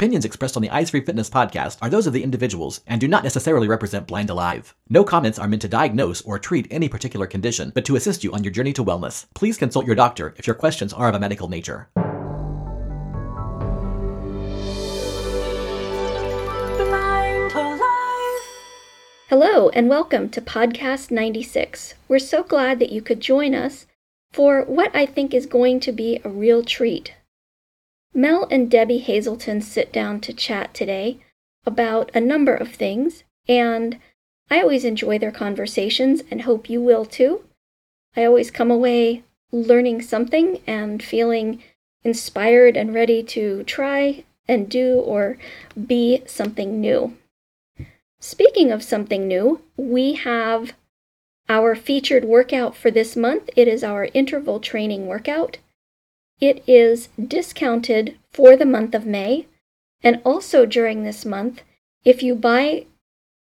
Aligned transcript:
Opinions 0.00 0.24
expressed 0.24 0.56
on 0.56 0.62
the 0.62 0.70
Eyes 0.70 0.88
Free 0.88 1.04
Fitness 1.04 1.28
podcast 1.28 1.76
are 1.82 1.90
those 1.90 2.06
of 2.06 2.14
the 2.14 2.22
individuals 2.22 2.80
and 2.86 2.98
do 2.98 3.06
not 3.06 3.22
necessarily 3.22 3.68
represent 3.68 4.08
BlindAlive. 4.08 4.72
No 4.88 5.04
comments 5.04 5.38
are 5.38 5.46
meant 5.46 5.60
to 5.60 5.68
diagnose 5.68 6.22
or 6.22 6.38
treat 6.38 6.66
any 6.70 6.88
particular 6.88 7.26
condition, 7.26 7.70
but 7.74 7.84
to 7.84 7.96
assist 7.96 8.24
you 8.24 8.32
on 8.32 8.42
your 8.42 8.50
journey 8.50 8.72
to 8.72 8.82
wellness. 8.82 9.26
Please 9.34 9.58
consult 9.58 9.84
your 9.84 9.94
doctor 9.94 10.34
if 10.38 10.46
your 10.46 10.54
questions 10.54 10.94
are 10.94 11.10
of 11.10 11.14
a 11.14 11.20
medical 11.20 11.50
nature. 11.50 11.90
Hello, 19.28 19.68
and 19.68 19.90
welcome 19.90 20.30
to 20.30 20.40
Podcast 20.40 21.10
96. 21.10 21.92
We're 22.08 22.18
so 22.20 22.42
glad 22.42 22.78
that 22.78 22.90
you 22.90 23.02
could 23.02 23.20
join 23.20 23.54
us 23.54 23.86
for 24.32 24.62
what 24.62 24.96
I 24.96 25.04
think 25.04 25.34
is 25.34 25.44
going 25.44 25.78
to 25.80 25.92
be 25.92 26.22
a 26.24 26.30
real 26.30 26.64
treat. 26.64 27.12
Mel 28.12 28.46
and 28.50 28.70
Debbie 28.70 28.98
Hazelton 28.98 29.60
sit 29.60 29.92
down 29.92 30.20
to 30.20 30.32
chat 30.32 30.74
today 30.74 31.18
about 31.64 32.10
a 32.14 32.20
number 32.20 32.54
of 32.54 32.72
things, 32.72 33.24
and 33.48 33.98
I 34.50 34.60
always 34.60 34.84
enjoy 34.84 35.18
their 35.18 35.30
conversations 35.30 36.22
and 36.30 36.42
hope 36.42 36.68
you 36.68 36.80
will 36.80 37.04
too. 37.04 37.44
I 38.16 38.24
always 38.24 38.50
come 38.50 38.70
away 38.70 39.22
learning 39.52 40.02
something 40.02 40.60
and 40.66 41.02
feeling 41.02 41.62
inspired 42.02 42.76
and 42.76 42.94
ready 42.94 43.22
to 43.22 43.62
try 43.64 44.24
and 44.48 44.68
do 44.68 44.98
or 44.98 45.38
be 45.86 46.22
something 46.26 46.80
new. 46.80 47.16
Speaking 48.18 48.72
of 48.72 48.82
something 48.82 49.28
new, 49.28 49.62
we 49.76 50.14
have 50.14 50.72
our 51.48 51.74
featured 51.74 52.24
workout 52.24 52.76
for 52.76 52.90
this 52.90 53.16
month. 53.16 53.50
It 53.56 53.68
is 53.68 53.84
our 53.84 54.08
interval 54.12 54.60
training 54.60 55.06
workout. 55.06 55.58
It 56.40 56.62
is 56.66 57.08
discounted 57.22 58.16
for 58.32 58.56
the 58.56 58.66
month 58.66 58.94
of 58.94 59.06
May. 59.06 59.46
And 60.02 60.20
also 60.24 60.64
during 60.64 61.02
this 61.02 61.26
month, 61.26 61.62
if 62.04 62.22
you 62.22 62.34
buy 62.34 62.86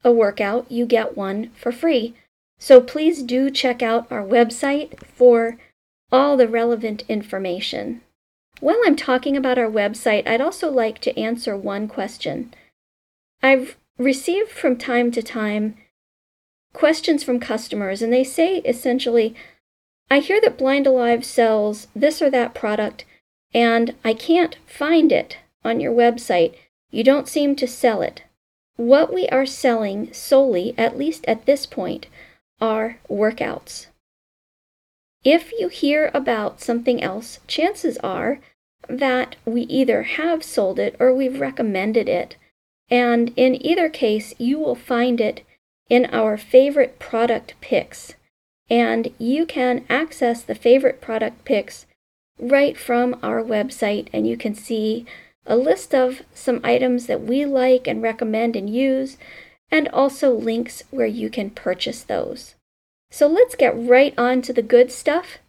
a 0.03 0.11
workout, 0.11 0.71
you 0.71 0.85
get 0.85 1.15
one 1.15 1.51
for 1.55 1.71
free. 1.71 2.15
So 2.57 2.81
please 2.81 3.21
do 3.21 3.51
check 3.51 3.81
out 3.81 4.11
our 4.11 4.23
website 4.23 5.05
for 5.05 5.57
all 6.11 6.35
the 6.35 6.47
relevant 6.47 7.03
information. 7.07 8.01
While 8.59 8.81
I'm 8.85 8.95
talking 8.95 9.37
about 9.37 9.57
our 9.57 9.69
website, 9.69 10.27
I'd 10.27 10.41
also 10.41 10.69
like 10.69 10.99
to 11.01 11.17
answer 11.17 11.55
one 11.55 11.87
question. 11.87 12.53
I've 13.41 13.77
received 13.97 14.49
from 14.49 14.77
time 14.77 15.11
to 15.11 15.21
time 15.21 15.77
questions 16.73 17.23
from 17.23 17.39
customers, 17.39 18.01
and 18.01 18.11
they 18.11 18.23
say 18.23 18.57
essentially, 18.59 19.35
I 20.09 20.19
hear 20.19 20.41
that 20.41 20.57
BlindAlive 20.57 21.23
sells 21.23 21.87
this 21.95 22.21
or 22.21 22.29
that 22.31 22.53
product, 22.53 23.05
and 23.53 23.95
I 24.03 24.13
can't 24.13 24.57
find 24.65 25.11
it 25.11 25.37
on 25.63 25.79
your 25.79 25.93
website. 25.93 26.55
You 26.91 27.03
don't 27.03 27.27
seem 27.27 27.55
to 27.57 27.67
sell 27.67 28.01
it. 28.01 28.23
What 28.75 29.13
we 29.13 29.27
are 29.29 29.45
selling 29.45 30.11
solely, 30.13 30.73
at 30.77 30.97
least 30.97 31.25
at 31.27 31.45
this 31.45 31.65
point, 31.65 32.07
are 32.59 32.99
workouts. 33.09 33.87
If 35.23 35.51
you 35.51 35.67
hear 35.67 36.09
about 36.13 36.61
something 36.61 37.03
else, 37.03 37.39
chances 37.45 37.97
are 37.97 38.39
that 38.87 39.35
we 39.45 39.63
either 39.63 40.03
have 40.03 40.43
sold 40.43 40.79
it 40.79 40.95
or 40.99 41.13
we've 41.13 41.39
recommended 41.39 42.07
it 42.07 42.37
and 42.89 43.31
in 43.35 43.63
either 43.65 43.89
case, 43.89 44.33
you 44.37 44.57
will 44.57 44.75
find 44.75 45.21
it 45.21 45.45
in 45.89 46.05
our 46.05 46.37
favorite 46.37 46.99
product 46.99 47.53
picks. 47.61 48.15
And 48.69 49.13
you 49.17 49.45
can 49.45 49.85
access 49.89 50.41
the 50.41 50.55
favorite 50.55 51.01
product 51.01 51.43
picks 51.45 51.85
right 52.39 52.77
from 52.77 53.19
our 53.23 53.43
website, 53.43 54.07
and 54.13 54.27
you 54.27 54.37
can 54.37 54.53
see 54.53 55.05
a 55.45 55.57
list 55.57 55.95
of 55.95 56.21
some 56.33 56.61
items 56.63 57.07
that 57.07 57.21
we 57.21 57.45
like 57.45 57.87
and 57.87 58.01
recommend 58.01 58.55
and 58.55 58.69
use, 58.69 59.17
and 59.71 59.87
also 59.89 60.31
links 60.33 60.83
where 60.91 61.07
you 61.07 61.29
can 61.29 61.49
purchase 61.49 62.03
those. 62.03 62.55
So 63.11 63.27
let's 63.27 63.55
get 63.55 63.73
right 63.75 64.13
on 64.17 64.41
to 64.43 64.53
the 64.53 64.61
good 64.61 64.91
stuff, 64.91 65.39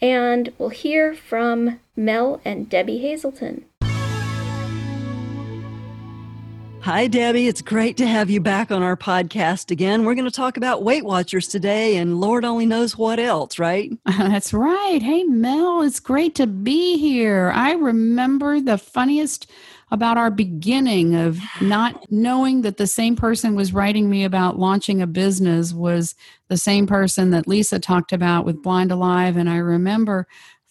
and 0.00 0.52
we'll 0.58 0.68
hear 0.68 1.14
from 1.14 1.80
Mel 1.96 2.40
and 2.44 2.68
Debbie 2.68 2.98
Hazelton. 2.98 3.64
Hi, 6.82 7.06
Debbie. 7.06 7.48
It's 7.48 7.60
great 7.60 7.96
to 7.98 8.06
have 8.06 8.30
you 8.30 8.40
back 8.40 8.70
on 8.70 8.82
our 8.82 8.96
podcast 8.96 9.70
again. 9.70 10.04
We're 10.04 10.14
going 10.14 10.24
to 10.24 10.30
talk 10.30 10.56
about 10.56 10.84
Weight 10.84 11.04
Watchers 11.04 11.48
today 11.48 11.96
and 11.96 12.20
Lord 12.20 12.44
only 12.44 12.66
knows 12.66 12.96
what 12.96 13.18
else, 13.18 13.58
right? 13.58 13.90
That's 14.06 14.54
right. 14.54 15.02
Hey, 15.02 15.24
Mel, 15.24 15.82
it's 15.82 16.00
great 16.00 16.34
to 16.36 16.46
be 16.46 16.96
here. 16.96 17.52
I 17.54 17.72
remember 17.72 18.60
the 18.60 18.78
funniest 18.78 19.50
about 19.90 20.18
our 20.18 20.30
beginning 20.30 21.14
of 21.14 21.40
not 21.60 22.10
knowing 22.10 22.62
that 22.62 22.76
the 22.76 22.86
same 22.86 23.16
person 23.16 23.54
was 23.54 23.74
writing 23.74 24.08
me 24.08 24.24
about 24.24 24.58
launching 24.58 25.02
a 25.02 25.06
business 25.06 25.72
was 25.72 26.14
the 26.48 26.56
same 26.56 26.86
person 26.86 27.30
that 27.30 27.48
Lisa 27.48 27.78
talked 27.78 28.12
about 28.12 28.44
with 28.44 28.62
BlindAlive. 28.62 29.36
And 29.36 29.50
I 29.50 29.56
remember 29.56 30.26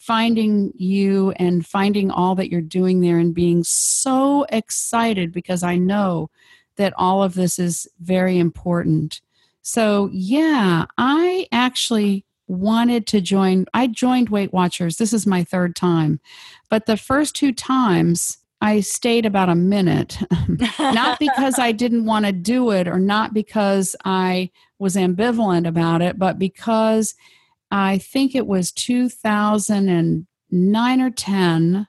finding 0.07 0.71
you 0.77 1.31
and 1.31 1.65
finding 1.65 2.09
all 2.09 2.33
that 2.33 2.49
you're 2.49 2.61
doing 2.61 3.01
there 3.01 3.19
and 3.19 3.35
being 3.35 3.61
so 3.61 4.45
excited 4.47 5.33
because 5.33 5.63
I 5.63 5.75
know 5.75 6.29
that 6.77 6.93
all 6.95 7.21
of 7.21 7.33
this 7.33 7.59
is 7.59 7.89
very 7.99 8.39
important. 8.39 9.19
So, 9.63 10.09
yeah, 10.13 10.85
I 10.97 11.45
actually 11.51 12.23
wanted 12.47 13.05
to 13.07 13.19
join. 13.19 13.65
I 13.73 13.87
joined 13.87 14.29
Weight 14.29 14.53
Watchers. 14.53 14.95
This 14.95 15.11
is 15.11 15.27
my 15.27 15.43
third 15.43 15.75
time. 15.75 16.21
But 16.69 16.85
the 16.85 16.95
first 16.95 17.35
two 17.35 17.51
times, 17.51 18.37
I 18.61 18.79
stayed 18.79 19.25
about 19.25 19.49
a 19.49 19.55
minute, 19.55 20.19
not 20.79 21.19
because 21.19 21.59
I 21.59 21.73
didn't 21.73 22.05
want 22.05 22.25
to 22.25 22.31
do 22.31 22.71
it 22.71 22.87
or 22.87 22.97
not 22.97 23.33
because 23.33 23.93
I 24.05 24.51
was 24.79 24.95
ambivalent 24.95 25.67
about 25.67 26.01
it, 26.01 26.17
but 26.17 26.39
because 26.39 27.13
I 27.71 27.97
think 27.97 28.35
it 28.35 28.47
was 28.47 28.71
2009 28.71 31.01
or 31.01 31.09
10. 31.09 31.87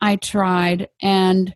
I 0.00 0.16
tried 0.16 0.88
and 1.00 1.54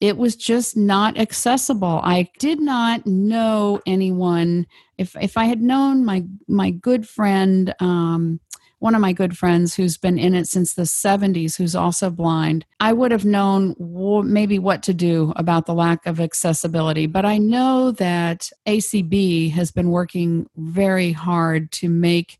it 0.00 0.16
was 0.16 0.36
just 0.36 0.76
not 0.76 1.18
accessible. 1.18 2.00
I 2.04 2.30
did 2.38 2.60
not 2.60 3.04
know 3.06 3.80
anyone. 3.86 4.66
If 4.96 5.16
if 5.20 5.36
I 5.36 5.46
had 5.46 5.60
known 5.60 6.04
my 6.04 6.24
my 6.46 6.70
good 6.70 7.08
friend, 7.08 7.74
um, 7.80 8.38
one 8.78 8.94
of 8.94 9.00
my 9.00 9.12
good 9.12 9.36
friends 9.36 9.74
who's 9.74 9.96
been 9.96 10.18
in 10.18 10.34
it 10.34 10.46
since 10.46 10.74
the 10.74 10.82
70s, 10.82 11.56
who's 11.56 11.74
also 11.74 12.10
blind, 12.10 12.64
I 12.78 12.92
would 12.92 13.10
have 13.10 13.24
known 13.24 13.74
maybe 13.78 14.60
what 14.60 14.84
to 14.84 14.94
do 14.94 15.32
about 15.34 15.66
the 15.66 15.74
lack 15.74 16.06
of 16.06 16.20
accessibility. 16.20 17.06
But 17.06 17.24
I 17.24 17.38
know 17.38 17.90
that 17.92 18.50
ACB 18.68 19.50
has 19.52 19.72
been 19.72 19.90
working 19.90 20.46
very 20.56 21.10
hard 21.10 21.72
to 21.72 21.88
make 21.88 22.38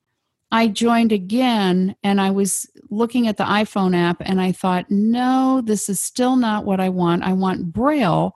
I 0.53 0.69
joined 0.69 1.12
again 1.12 1.97
and 2.03 2.20
I 2.20 2.31
was 2.31 2.69
looking 2.91 3.28
at 3.28 3.36
the 3.36 3.44
iPhone 3.44 3.97
app 3.97 4.20
and 4.20 4.41
I 4.41 4.53
thought, 4.53 4.91
no, 4.91 5.62
this 5.64 5.88
is 5.88 6.00
still 6.00 6.36
not 6.36 6.64
what 6.64 6.81
I 6.81 6.88
want. 6.88 7.22
I 7.22 7.32
want 7.32 7.72
Braille. 7.72 8.34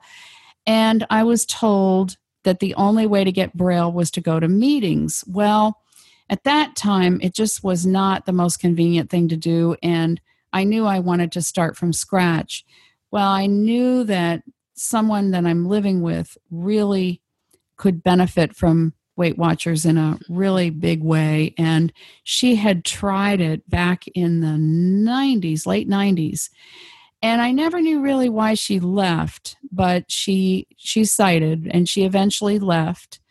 And 0.65 1.05
I 1.09 1.23
was 1.23 1.45
told 1.45 2.17
that 2.43 2.59
the 2.59 2.73
only 2.75 3.05
way 3.05 3.23
to 3.23 3.31
get 3.31 3.57
Braille 3.57 3.91
was 3.91 4.09
to 4.11 4.21
go 4.21 4.39
to 4.39 4.47
meetings. 4.47 5.23
Well, 5.27 5.81
at 6.29 6.43
that 6.43 6.75
time, 6.75 7.19
it 7.21 7.35
just 7.35 7.63
was 7.63 7.85
not 7.85 8.25
the 8.25 8.31
most 8.31 8.59
convenient 8.59 9.09
thing 9.09 9.27
to 9.27 9.37
do. 9.37 9.75
And 9.83 10.21
I 10.53 10.63
knew 10.63 10.85
I 10.85 10.99
wanted 10.99 11.31
to 11.33 11.41
start 11.41 11.75
from 11.75 11.91
scratch 11.91 12.63
well, 13.15 13.31
I 13.31 13.45
knew 13.45 14.03
that 14.03 14.43
someone 14.73 15.31
that 15.31 15.45
I'm 15.45 15.69
living 15.69 16.01
with 16.01 16.37
really 16.51 17.21
could 17.77 18.03
benefit 18.03 18.53
from 18.53 18.93
Weight 19.15 19.37
Watchers 19.37 19.85
in 19.85 19.97
a 19.97 20.19
really 20.27 20.69
big 20.69 21.01
way. 21.01 21.53
And 21.57 21.93
she 22.25 22.55
had 22.55 22.83
tried 22.83 23.39
it 23.39 23.69
back 23.69 24.03
in 24.15 24.41
the 24.41 24.57
90s, 24.57 25.65
late 25.65 25.87
90s. 25.87 26.49
And 27.21 27.41
I 27.41 27.51
never 27.51 27.79
knew 27.79 28.01
really 28.01 28.27
why 28.27 28.53
she 28.53 28.81
left, 28.81 29.55
but 29.71 30.11
she 30.11 30.67
she 30.75 31.05
cited 31.05 31.69
and 31.71 31.87
she 31.87 32.03
eventually 32.03 32.59
left 32.59 33.21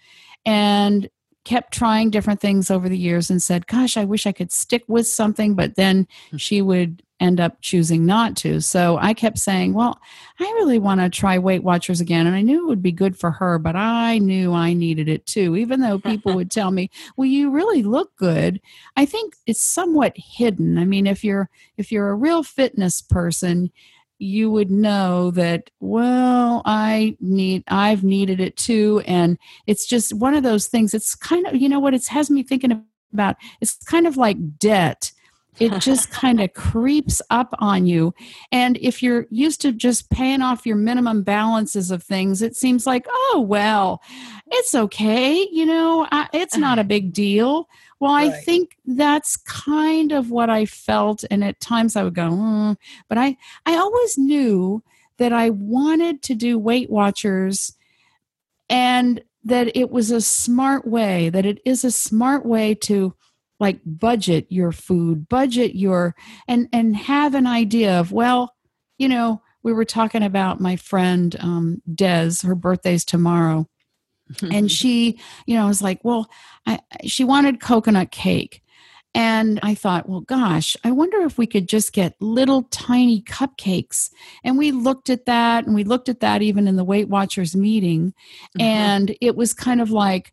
and 0.47 1.11
kept 1.45 1.73
trying 1.73 2.11
different 2.11 2.41
things 2.41 2.71
over 2.71 2.89
the 2.89 2.99
years 2.99 3.31
and 3.31 3.43
said, 3.43 3.67
Gosh, 3.67 3.97
I 3.97 4.05
wish 4.05 4.27
I 4.27 4.33
could 4.33 4.53
stick 4.53 4.85
with 4.89 5.07
something. 5.07 5.55
But 5.55 5.77
then 5.77 6.07
hmm. 6.31 6.37
she 6.37 6.63
would 6.63 7.03
end 7.21 7.41
up 7.41 7.61
choosing 7.61 8.05
not 8.05 8.37
to. 8.37 8.61
So 8.61 8.99
I 9.01 9.15
kept 9.15 9.39
saying, 9.39 9.73
well, 9.73 9.99
I 10.41 10.45
really 10.45 10.79
want 10.79 11.01
to 11.01 11.09
try 11.09 11.39
Weight 11.39 11.63
Watchers 11.63 12.01
again. 12.01 12.27
And 12.27 12.35
I 12.35 12.43
knew 12.43 12.65
it 12.65 12.69
would 12.69 12.83
be 12.83 12.93
good 12.93 13.17
for 13.17 13.31
her, 13.31 13.59
but 13.59 13.77
I 13.77 14.19
knew 14.19 14.53
I 14.53 14.73
needed 14.73 15.09
it 15.09 15.25
too. 15.25 15.57
Even 15.57 15.81
though 15.81 15.99
people 15.99 16.35
would 16.35 16.51
tell 16.51 16.71
me, 16.71 16.91
well, 17.17 17.27
you 17.27 17.51
really 17.51 17.83
look 17.83 18.15
good. 18.17 18.61
I 18.97 19.07
think 19.07 19.35
it's 19.47 19.63
somewhat 19.63 20.15
hidden. 20.17 20.77
I 20.77 20.85
mean, 20.85 21.07
if 21.07 21.25
you're 21.25 21.49
if 21.77 21.93
you're 21.93 22.11
a 22.11 22.15
real 22.15 22.43
fitness 22.43 23.01
person, 23.01 23.71
you 24.19 24.51
would 24.51 24.71
know 24.71 25.31
that 25.33 25.71
well 25.81 26.63
i 26.65 27.17
need 27.21 27.63
i've 27.69 28.05
needed 28.05 28.41
it 28.41 28.57
too. 28.57 29.03
And 29.07 29.39
it's 29.67 29.87
just 29.87 30.15
one 30.15 30.35
of 30.35 30.43
those 30.43 30.67
things 30.67 30.95
it's 30.95 31.15
kind 31.15 31.47
of 31.47 31.57
you 31.57 31.69
know 31.69 31.81
what 31.81 31.95
it 31.95 32.07
has 32.09 32.31
me 32.31 32.43
thinking 32.43 32.85
about 33.13 33.37
it's 33.61 33.75
kind 33.85 34.07
of 34.07 34.17
like 34.17 34.59
debt. 34.59 35.13
It 35.61 35.79
just 35.79 36.11
kind 36.23 36.41
of 36.41 36.53
creeps 36.53 37.23
up 37.31 37.55
on 37.59 37.87
you. 37.87 38.13
And 38.51 38.77
if 38.79 39.03
you're 39.03 39.27
used 39.31 39.61
to 39.61 39.73
just 39.73 40.11
paying 40.11 40.43
off 40.43 40.67
your 40.67 40.77
minimum 40.77 41.23
balances 41.23 41.91
of 41.91 42.03
things 42.03 42.43
it 42.43 42.57
seems 42.57 42.87
like 42.87 43.07
oh 43.09 43.45
well 43.47 44.03
it's 44.49 44.75
okay 44.75 45.47
you 45.51 45.67
know 45.67 46.07
I, 46.11 46.29
it's 46.33 46.57
not 46.57 46.79
a 46.79 46.85
big 46.95 47.13
deal 47.13 47.69
well, 48.05 48.13
I 48.13 48.29
think 48.29 48.77
that's 48.85 49.35
kind 49.35 50.13
of 50.13 50.31
what 50.31 50.51
I 50.51 50.67
felt, 50.67 51.25
and 51.31 51.43
at 51.43 51.59
times 51.59 51.97
I 51.97 52.03
would 52.03 52.15
go, 52.15 52.29
mm. 52.29 52.77
but 53.09 53.17
I 53.17 53.39
I 53.65 53.77
always 53.77 54.19
knew 54.19 54.83
that 55.17 55.33
I 55.33 55.49
wanted 55.49 56.21
to 56.25 56.35
do 56.35 56.59
Weight 56.59 56.91
Watchers, 56.91 57.75
and 58.69 59.25
that 59.45 59.75
it 59.75 59.91
was 59.91 60.11
a 60.11 60.21
smart 60.21 60.87
way. 60.87 61.31
That 61.31 61.47
it 61.47 61.61
is 61.65 61.83
a 61.83 61.91
smart 61.91 62.45
way 62.45 62.75
to 62.83 63.15
like 63.59 63.81
budget 63.87 64.49
your 64.51 64.71
food, 64.71 65.27
budget 65.27 65.75
your 65.75 66.15
and 66.47 66.69
and 66.75 66.95
have 66.95 67.35
an 67.35 67.47
idea 67.47 67.99
of 67.99 68.13
well, 68.13 68.55
you 68.99 69.09
know, 69.09 69.41
we 69.63 69.73
were 69.73 69.87
talking 69.87 70.23
about 70.23 70.61
my 70.61 70.77
friend 70.77 71.37
um, 71.41 71.81
Des. 71.95 72.33
Her 72.43 72.55
birthday's 72.55 73.07
tomorrow 73.07 73.67
and 74.51 74.71
she 74.79 75.19
you 75.47 75.57
know 75.57 75.67
was 75.67 75.83
like 75.83 76.05
well 76.05 76.31
I, 76.67 76.81
she 77.05 77.25
wanted 77.25 77.61
coconut 77.61 78.11
cake. 78.11 78.61
And 79.17 79.61
i 79.63 79.77
thought 79.77 80.09
well 80.09 80.23
gosh 80.23 80.77
i 80.83 80.91
wonder 80.91 81.21
if 81.21 81.39
we 81.39 81.47
could 81.47 81.69
just 81.69 81.93
get 81.93 82.21
little 82.21 82.65
tiny 82.65 83.23
cupcakes. 83.23 84.11
And 84.43 84.59
we 84.59 84.73
looked 84.73 85.09
at 85.09 85.27
that 85.27 85.67
and 85.67 85.75
we 85.75 85.85
looked 85.85 86.09
at 86.09 86.21
that 86.21 86.43
even 86.43 86.67
in 86.67 86.77
the 86.77 86.85
weight 86.85 87.09
watchers 87.09 87.55
meeting. 87.55 88.13
Mm-hmm. 88.59 88.61
and 88.61 89.17
it 89.21 89.37
was 89.37 89.55
kind 89.55 89.81
of 89.81 89.91
like 89.91 90.33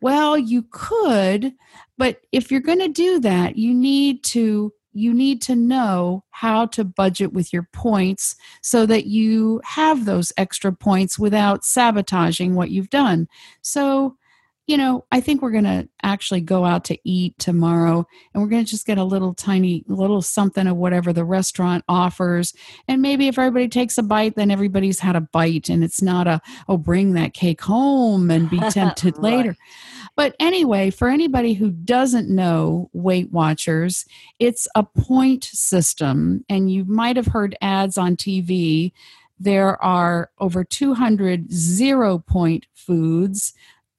well 0.00 0.36
you 0.36 0.66
could 0.70 1.54
but 1.96 2.20
if 2.30 2.50
you're 2.50 2.60
going 2.60 2.78
to 2.78 2.88
do 2.88 3.18
that 3.20 3.56
you 3.56 3.74
need 3.74 4.22
to 4.24 4.72
you 4.98 5.14
need 5.14 5.40
to 5.42 5.56
know 5.56 6.24
how 6.30 6.66
to 6.66 6.84
budget 6.84 7.32
with 7.32 7.52
your 7.52 7.66
points 7.72 8.36
so 8.62 8.84
that 8.84 9.06
you 9.06 9.62
have 9.64 10.04
those 10.04 10.32
extra 10.36 10.72
points 10.72 11.18
without 11.18 11.64
sabotaging 11.64 12.54
what 12.54 12.70
you've 12.70 12.90
done. 12.90 13.28
So, 13.62 14.17
you 14.68 14.76
know, 14.76 15.06
I 15.10 15.22
think 15.22 15.40
we're 15.40 15.50
going 15.50 15.64
to 15.64 15.88
actually 16.02 16.42
go 16.42 16.66
out 16.66 16.84
to 16.84 16.98
eat 17.02 17.38
tomorrow 17.38 18.06
and 18.32 18.42
we're 18.42 18.50
going 18.50 18.66
to 18.66 18.70
just 18.70 18.86
get 18.86 18.98
a 18.98 19.02
little 19.02 19.32
tiny 19.32 19.82
little 19.88 20.20
something 20.20 20.66
of 20.66 20.76
whatever 20.76 21.10
the 21.10 21.24
restaurant 21.24 21.84
offers. 21.88 22.52
And 22.86 23.00
maybe 23.00 23.28
if 23.28 23.38
everybody 23.38 23.68
takes 23.68 23.96
a 23.96 24.02
bite, 24.02 24.36
then 24.36 24.50
everybody's 24.50 25.00
had 25.00 25.16
a 25.16 25.22
bite 25.22 25.70
and 25.70 25.82
it's 25.82 26.02
not 26.02 26.26
a, 26.26 26.42
oh, 26.68 26.76
bring 26.76 27.14
that 27.14 27.32
cake 27.32 27.62
home 27.62 28.30
and 28.30 28.50
be 28.50 28.60
tempted 28.60 29.14
right. 29.16 29.22
later. 29.22 29.56
But 30.16 30.36
anyway, 30.38 30.90
for 30.90 31.08
anybody 31.08 31.54
who 31.54 31.70
doesn't 31.70 32.28
know 32.28 32.90
Weight 32.92 33.32
Watchers, 33.32 34.04
it's 34.38 34.68
a 34.74 34.82
point 34.82 35.44
system, 35.44 36.44
and 36.50 36.70
you 36.70 36.84
might 36.84 37.16
have 37.16 37.28
heard 37.28 37.56
ads 37.62 37.96
on 37.96 38.16
TV. 38.16 38.92
There 39.40 39.82
are 39.82 40.30
over 40.40 40.64
200 40.64 41.52
zero 41.52 42.18
point 42.18 42.66
foods, 42.74 43.54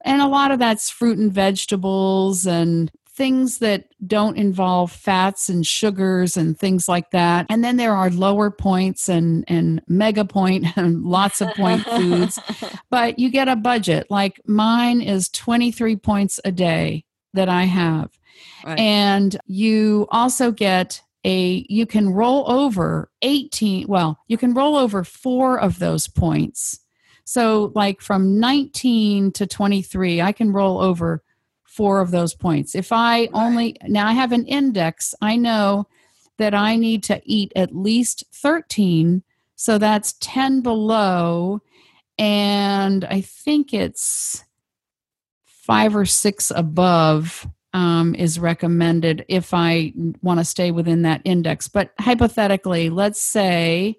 and 0.06 0.22
a 0.22 0.28
lot 0.28 0.52
of 0.52 0.60
that's 0.60 0.90
fruit 0.90 1.18
and 1.18 1.32
vegetables 1.32 2.46
and 2.46 2.92
things 3.20 3.58
that 3.58 3.84
don't 4.08 4.38
involve 4.38 4.94
fats 4.94 5.50
and 5.50 5.68
sugars 5.68 6.38
and 6.38 6.58
things 6.58 6.88
like 6.88 7.12
that. 7.12 7.46
And 7.50 7.66
then 7.66 7.76
there 7.76 7.94
are 7.94 8.10
lower 8.10 8.50
points 8.50 9.10
and, 9.10 9.44
and 9.50 9.82
mega 9.90 10.24
point 10.24 10.66
and 10.78 11.04
lots 11.04 11.42
of 11.42 11.50
point 11.50 11.84
foods. 11.86 12.40
But 12.90 13.20
you 13.20 13.30
get 13.30 13.50
a 13.50 13.58
budget. 13.58 14.08
Like 14.10 14.40
mine 14.48 15.02
is 15.02 15.28
23 15.30 15.98
points 15.98 16.40
a 16.46 16.52
day 16.54 17.04
that 17.34 17.50
I 17.50 17.66
have. 17.66 18.18
Right. 18.66 18.80
And 18.80 19.36
you 19.48 20.08
also 20.12 20.52
get 20.52 21.02
a 21.26 21.66
you 21.68 21.86
can 21.86 22.10
roll 22.10 22.50
over 22.50 23.12
18 23.24 23.86
well 23.90 24.18
you 24.30 24.38
can 24.38 24.54
roll 24.54 24.78
over 24.78 25.04
four 25.04 25.60
of 25.60 25.78
those 25.80 26.08
points 26.08 26.80
so 27.30 27.72
like 27.76 28.02
from 28.02 28.40
19 28.40 29.32
to 29.32 29.46
23 29.46 30.22
i 30.22 30.32
can 30.32 30.52
roll 30.52 30.82
over 30.82 31.24
four 31.80 32.02
of 32.02 32.12
those 32.12 32.34
points. 32.34 32.76
If 32.76 32.92
I 32.92 33.20
right. 33.20 33.30
only, 33.34 33.78
now 33.84 34.08
I 34.08 34.12
have 34.12 34.34
an 34.34 34.46
index, 34.48 35.16
I 35.22 35.38
know 35.38 35.88
that 36.38 36.54
I 36.54 36.76
need 36.76 37.04
to 37.04 37.22
eat 37.24 37.54
at 37.56 37.76
least 37.76 38.26
13. 38.34 39.24
So 39.56 39.78
that's 39.78 40.16
10 40.20 40.60
below. 40.62 41.62
And 42.18 43.06
I 43.06 43.22
think 43.22 43.74
it's 43.74 44.44
five 45.46 45.96
or 45.96 46.06
six 46.06 46.52
above 46.54 47.48
um, 47.74 48.16
is 48.16 48.40
recommended 48.40 49.24
if 49.30 49.54
I 49.54 49.94
want 50.22 50.40
to 50.40 50.46
stay 50.46 50.72
within 50.72 51.04
that 51.04 51.22
index. 51.24 51.68
But 51.68 51.92
hypothetically, 52.00 52.90
let's 52.90 53.22
say 53.22 53.96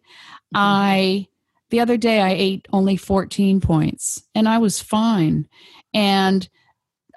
mm-hmm. 0.54 0.56
I, 0.56 1.28
the 1.70 1.80
other 1.80 1.96
day 1.96 2.20
I 2.20 2.30
ate 2.30 2.68
only 2.72 2.96
14 2.96 3.60
points 3.60 4.22
and 4.34 4.48
I 4.48 4.58
was 4.58 4.80
fine. 4.80 5.48
And 5.94 6.48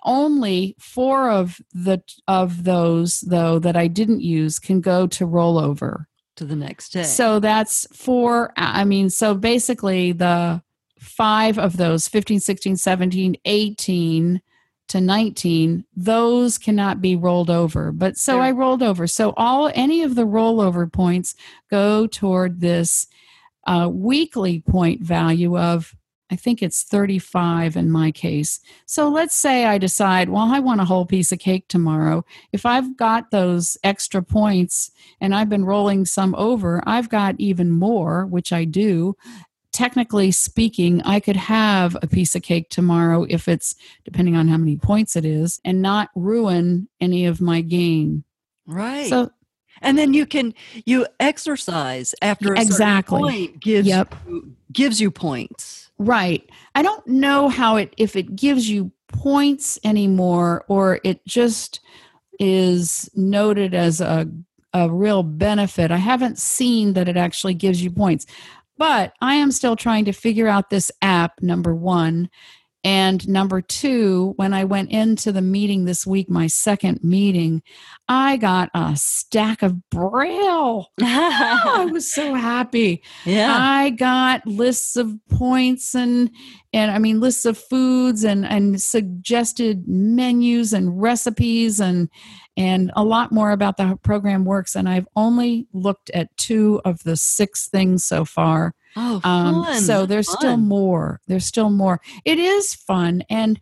only 0.05 0.75
four 0.79 1.29
of 1.29 1.61
the 1.73 2.01
of 2.27 2.63
those 2.63 3.21
though 3.21 3.59
that 3.59 3.75
I 3.75 3.87
didn't 3.87 4.21
use 4.21 4.59
can 4.59 4.81
go 4.81 5.07
to 5.07 5.25
rollover 5.25 6.05
to 6.35 6.45
the 6.45 6.55
next 6.55 6.89
day. 6.89 7.03
So 7.03 7.39
that's 7.39 7.87
four 7.95 8.53
I 8.57 8.83
mean 8.83 9.09
so 9.09 9.33
basically 9.33 10.11
the 10.11 10.61
five 10.99 11.57
of 11.59 11.77
those 11.77 12.07
15 12.07 12.39
16 12.39 12.77
17 12.77 13.35
18 13.43 14.41
to 14.87 15.01
19 15.01 15.85
those 15.95 16.57
cannot 16.57 17.01
be 17.01 17.15
rolled 17.15 17.49
over 17.49 17.91
but 17.91 18.15
so 18.15 18.39
i 18.39 18.51
rolled 18.51 18.83
over 18.83 19.05
so 19.07 19.33
all 19.35 19.71
any 19.73 20.01
of 20.01 20.15
the 20.15 20.25
rollover 20.25 20.91
points 20.91 21.35
go 21.69 22.07
toward 22.07 22.61
this 22.61 23.07
uh, 23.65 23.89
weekly 23.91 24.61
point 24.61 25.01
value 25.01 25.57
of 25.57 25.95
I 26.33 26.35
think 26.35 26.63
it's 26.63 26.81
35 26.81 27.75
in 27.75 27.91
my 27.91 28.11
case. 28.11 28.59
So 28.87 29.07
let's 29.07 29.35
say 29.35 29.65
I 29.65 29.77
decide, 29.77 30.29
well, 30.29 30.51
I 30.51 30.59
want 30.59 30.81
a 30.81 30.85
whole 30.85 31.05
piece 31.05 31.31
of 31.31 31.37
cake 31.37 31.67
tomorrow. 31.67 32.25
If 32.51 32.65
I've 32.65 32.97
got 32.97 33.29
those 33.29 33.77
extra 33.83 34.23
points 34.23 34.89
and 35.21 35.35
I've 35.35 35.49
been 35.49 35.63
rolling 35.63 36.05
some 36.05 36.33
over, 36.33 36.81
I've 36.87 37.09
got 37.09 37.35
even 37.37 37.69
more, 37.69 38.25
which 38.25 38.51
I 38.51 38.65
do. 38.65 39.15
Technically 39.71 40.31
speaking, 40.31 41.03
I 41.03 41.19
could 41.19 41.35
have 41.35 41.95
a 42.01 42.07
piece 42.07 42.33
of 42.33 42.41
cake 42.41 42.69
tomorrow 42.69 43.27
if 43.29 43.47
it's 43.47 43.75
depending 44.03 44.35
on 44.35 44.47
how 44.47 44.57
many 44.57 44.75
points 44.75 45.15
it 45.15 45.25
is 45.25 45.59
and 45.63 45.83
not 45.83 46.09
ruin 46.15 46.87
any 46.99 47.27
of 47.27 47.41
my 47.41 47.61
gain. 47.61 48.23
Right. 48.65 49.07
So 49.07 49.29
and 49.81 49.97
then 49.97 50.13
you 50.13 50.25
can 50.25 50.53
you 50.85 51.05
exercise 51.19 52.13
after 52.21 52.53
a 52.53 52.61
exactly 52.61 53.21
point 53.21 53.59
gives 53.59 53.87
yep. 53.87 54.15
you, 54.27 54.53
gives 54.71 55.01
you 55.01 55.11
points 55.11 55.83
Right. 55.97 56.49
I 56.75 56.81
don't 56.81 57.05
know 57.07 57.49
how 57.49 57.77
it 57.77 57.93
if 57.97 58.15
it 58.15 58.35
gives 58.35 58.69
you 58.69 58.91
points 59.07 59.79
anymore 59.83 60.65
or 60.67 60.99
it 61.03 61.25
just 61.25 61.79
is 62.39 63.09
noted 63.15 63.73
as 63.73 64.01
a 64.01 64.27
a 64.73 64.89
real 64.89 65.21
benefit. 65.21 65.91
I 65.91 65.97
haven't 65.97 66.39
seen 66.39 66.93
that 66.93 67.07
it 67.07 67.15
actually 67.15 67.53
gives 67.53 67.83
you 67.83 67.91
points. 67.91 68.25
But 68.75 69.13
I 69.21 69.35
am 69.35 69.51
still 69.51 69.75
trying 69.75 70.05
to 70.05 70.11
figure 70.11 70.47
out 70.47 70.71
this 70.71 70.91
app 71.03 71.41
number 71.43 71.75
1 71.75 72.27
and 72.83 73.25
number 73.29 73.61
two, 73.61 74.33
when 74.35 74.53
I 74.53 74.65
went 74.65 74.91
into 74.91 75.31
the 75.31 75.41
meeting 75.41 75.85
this 75.85 76.05
week, 76.05 76.29
my 76.29 76.47
second 76.47 77.01
meeting, 77.01 77.63
I 78.09 78.35
got 78.35 78.71
a 78.73 78.95
stack 78.97 79.61
of 79.63 79.89
Braille. 79.89 80.89
oh, 81.01 81.61
I 81.65 81.85
was 81.85 82.13
so 82.13 82.33
happy. 82.33 83.01
Yeah. 83.23 83.55
I 83.57 83.91
got 83.91 84.45
lists 84.45 84.97
of 84.97 85.13
points 85.29 85.95
and 85.95 86.29
and 86.73 86.91
I 86.91 86.99
mean 86.99 87.21
lists 87.21 87.45
of 87.45 87.57
foods 87.57 88.25
and 88.25 88.45
and 88.45 88.81
suggested 88.81 89.87
menus 89.87 90.73
and 90.73 91.01
recipes 91.01 91.79
and 91.79 92.09
and 92.57 92.91
a 92.97 93.03
lot 93.05 93.31
more 93.31 93.51
about 93.51 93.77
the 93.77 93.97
program 94.03 94.43
works. 94.43 94.75
And 94.75 94.89
I've 94.89 95.07
only 95.15 95.67
looked 95.71 96.09
at 96.09 96.35
two 96.35 96.81
of 96.83 97.01
the 97.03 97.15
six 97.15 97.69
things 97.69 98.03
so 98.03 98.25
far. 98.25 98.75
Oh, 98.95 99.21
um, 99.23 99.73
so 99.75 100.05
there's 100.05 100.27
fun. 100.27 100.37
still 100.37 100.57
more. 100.57 101.21
There's 101.27 101.45
still 101.45 101.69
more. 101.69 102.01
It 102.25 102.39
is 102.39 102.73
fun. 102.73 103.23
And, 103.29 103.59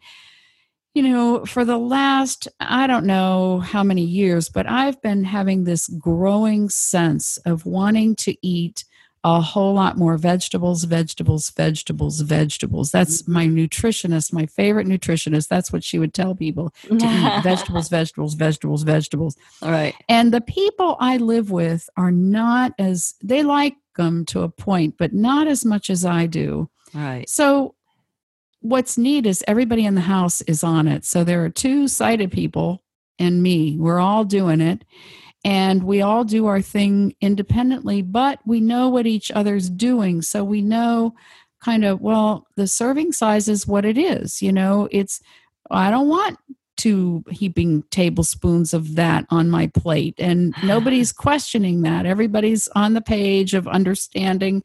you 0.93 1.03
know, 1.03 1.45
for 1.45 1.63
the 1.65 1.77
last, 1.77 2.47
I 2.59 2.88
don't 2.88 3.05
know 3.05 3.59
how 3.59 3.83
many 3.83 4.03
years, 4.03 4.50
but 4.50 4.69
I've 4.69 5.01
been 5.01 5.23
having 5.23 5.63
this 5.63 5.88
growing 5.88 6.69
sense 6.69 7.38
of 7.45 7.65
wanting 7.65 8.15
to 8.17 8.35
eat 8.45 8.85
a 9.23 9.39
whole 9.39 9.73
lot 9.73 9.97
more 9.97 10.17
vegetables, 10.17 10.83
vegetables, 10.83 11.51
vegetables, 11.51 12.21
vegetables. 12.21 12.91
That's 12.91 13.21
mm-hmm. 13.21 13.33
my 13.33 13.47
nutritionist, 13.47 14.33
my 14.33 14.47
favorite 14.47 14.88
nutritionist. 14.88 15.47
That's 15.47 15.71
what 15.71 15.83
she 15.83 16.00
would 16.00 16.13
tell 16.13 16.33
people 16.33 16.73
to 16.88 16.95
eat 16.95 17.00
vegetables, 17.43 17.88
vegetables, 17.88 18.33
vegetables, 18.33 18.83
vegetables. 18.83 19.38
All 19.61 19.71
right. 19.71 19.93
And 20.09 20.33
the 20.33 20.41
people 20.41 20.97
I 21.00 21.17
live 21.17 21.51
with 21.51 21.88
are 21.95 22.11
not 22.11 22.73
as, 22.79 23.13
they 23.21 23.43
like 23.43 23.75
them 23.95 24.25
to 24.25 24.41
a 24.41 24.50
point, 24.50 24.95
but 24.98 25.13
not 25.13 25.48
as 25.48 25.65
much 25.65 25.89
as 25.89 26.05
I 26.05 26.25
do. 26.25 26.69
Right. 26.93 27.27
So 27.29 27.75
what's 28.62 28.98
neat 28.98 29.25
is 29.25 29.43
everybody 29.48 29.86
in 29.86 29.95
the 29.95 30.01
house 30.01 30.41
is 30.41 30.63
on 30.63 30.88
it. 30.88 31.05
So 31.05 31.24
there 31.24 31.43
are 31.43 31.50
two 31.50 31.88
sighted 31.88 32.31
people 32.31 32.83
and 33.19 33.41
me. 33.41 33.77
We're 33.77 34.00
all 34.00 34.24
doing 34.24 34.62
it. 34.62 34.83
And 35.43 35.83
we 35.83 36.01
all 36.01 36.24
do 36.24 36.45
our 36.45 36.62
thing 36.62 37.15
independently, 37.19 38.03
but 38.03 38.39
we 38.45 38.62
know 38.62 38.89
what 38.89 39.07
each 39.07 39.31
other's 39.31 39.69
doing. 39.69 40.21
So 40.21 40.43
we 40.43 40.62
know 40.62 41.15
kind 41.63 41.83
of, 41.83 42.00
well, 42.00 42.48
the 42.55 42.67
serving 42.67 43.12
size 43.12 43.48
is 43.48 43.65
what 43.65 43.83
it 43.83 43.98
is. 43.98 44.41
You 44.41 44.51
know, 44.51 44.88
it's, 44.91 45.19
I 45.71 45.89
don't 45.89 46.07
want 46.07 46.38
two 46.81 47.23
heaping 47.29 47.83
tablespoons 47.91 48.73
of 48.73 48.95
that 48.95 49.25
on 49.29 49.50
my 49.50 49.67
plate. 49.67 50.15
And 50.17 50.55
nobody's 50.63 51.11
questioning 51.11 51.81
that. 51.83 52.05
Everybody's 52.05 52.67
on 52.69 52.93
the 52.93 53.01
page 53.01 53.53
of 53.53 53.67
understanding. 53.67 54.63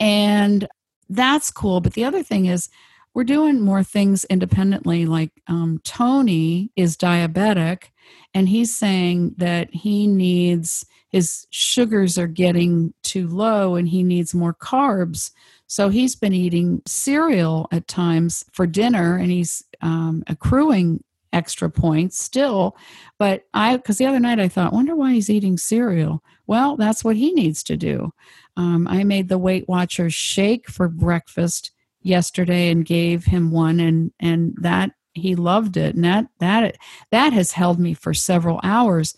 And 0.00 0.66
that's 1.10 1.50
cool. 1.50 1.80
But 1.80 1.92
the 1.92 2.04
other 2.04 2.22
thing 2.22 2.46
is, 2.46 2.68
we're 3.12 3.24
doing 3.24 3.60
more 3.60 3.84
things 3.84 4.24
independently. 4.24 5.06
Like 5.06 5.30
um, 5.46 5.80
Tony 5.84 6.72
is 6.74 6.96
diabetic, 6.96 7.90
and 8.32 8.48
he's 8.48 8.74
saying 8.74 9.34
that 9.36 9.72
he 9.72 10.08
needs 10.08 10.84
his 11.14 11.46
sugars 11.50 12.18
are 12.18 12.26
getting 12.26 12.92
too 13.04 13.28
low 13.28 13.76
and 13.76 13.88
he 13.88 14.02
needs 14.02 14.34
more 14.34 14.52
carbs. 14.52 15.30
So 15.68 15.88
he's 15.88 16.16
been 16.16 16.32
eating 16.32 16.82
cereal 16.88 17.68
at 17.70 17.86
times 17.86 18.44
for 18.50 18.66
dinner 18.66 19.16
and 19.16 19.30
he's 19.30 19.62
um, 19.80 20.24
accruing 20.26 21.03
extra 21.34 21.68
points 21.68 22.22
still. 22.22 22.76
But 23.18 23.44
I, 23.52 23.76
because 23.76 23.98
the 23.98 24.06
other 24.06 24.20
night 24.20 24.40
I 24.40 24.48
thought, 24.48 24.72
wonder 24.72 24.96
why 24.96 25.12
he's 25.12 25.28
eating 25.28 25.58
cereal. 25.58 26.22
Well, 26.46 26.76
that's 26.76 27.04
what 27.04 27.16
he 27.16 27.32
needs 27.32 27.62
to 27.64 27.76
do. 27.76 28.12
Um, 28.56 28.86
I 28.88 29.04
made 29.04 29.28
the 29.28 29.38
Weight 29.38 29.68
Watchers 29.68 30.14
shake 30.14 30.68
for 30.68 30.88
breakfast 30.88 31.72
yesterday 32.00 32.70
and 32.70 32.84
gave 32.84 33.24
him 33.24 33.50
one, 33.50 33.80
and 33.80 34.12
and 34.20 34.54
that 34.60 34.92
he 35.12 35.34
loved 35.34 35.76
it, 35.76 35.94
and 35.96 36.04
that 36.04 36.26
that 36.38 36.76
that 37.10 37.32
has 37.32 37.52
held 37.52 37.80
me 37.80 37.94
for 37.94 38.14
several 38.14 38.60
hours. 38.62 39.16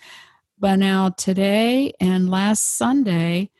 But 0.58 0.76
now 0.76 1.10
today 1.10 1.92
and 2.00 2.30
last 2.30 2.76
Sunday, 2.76 3.50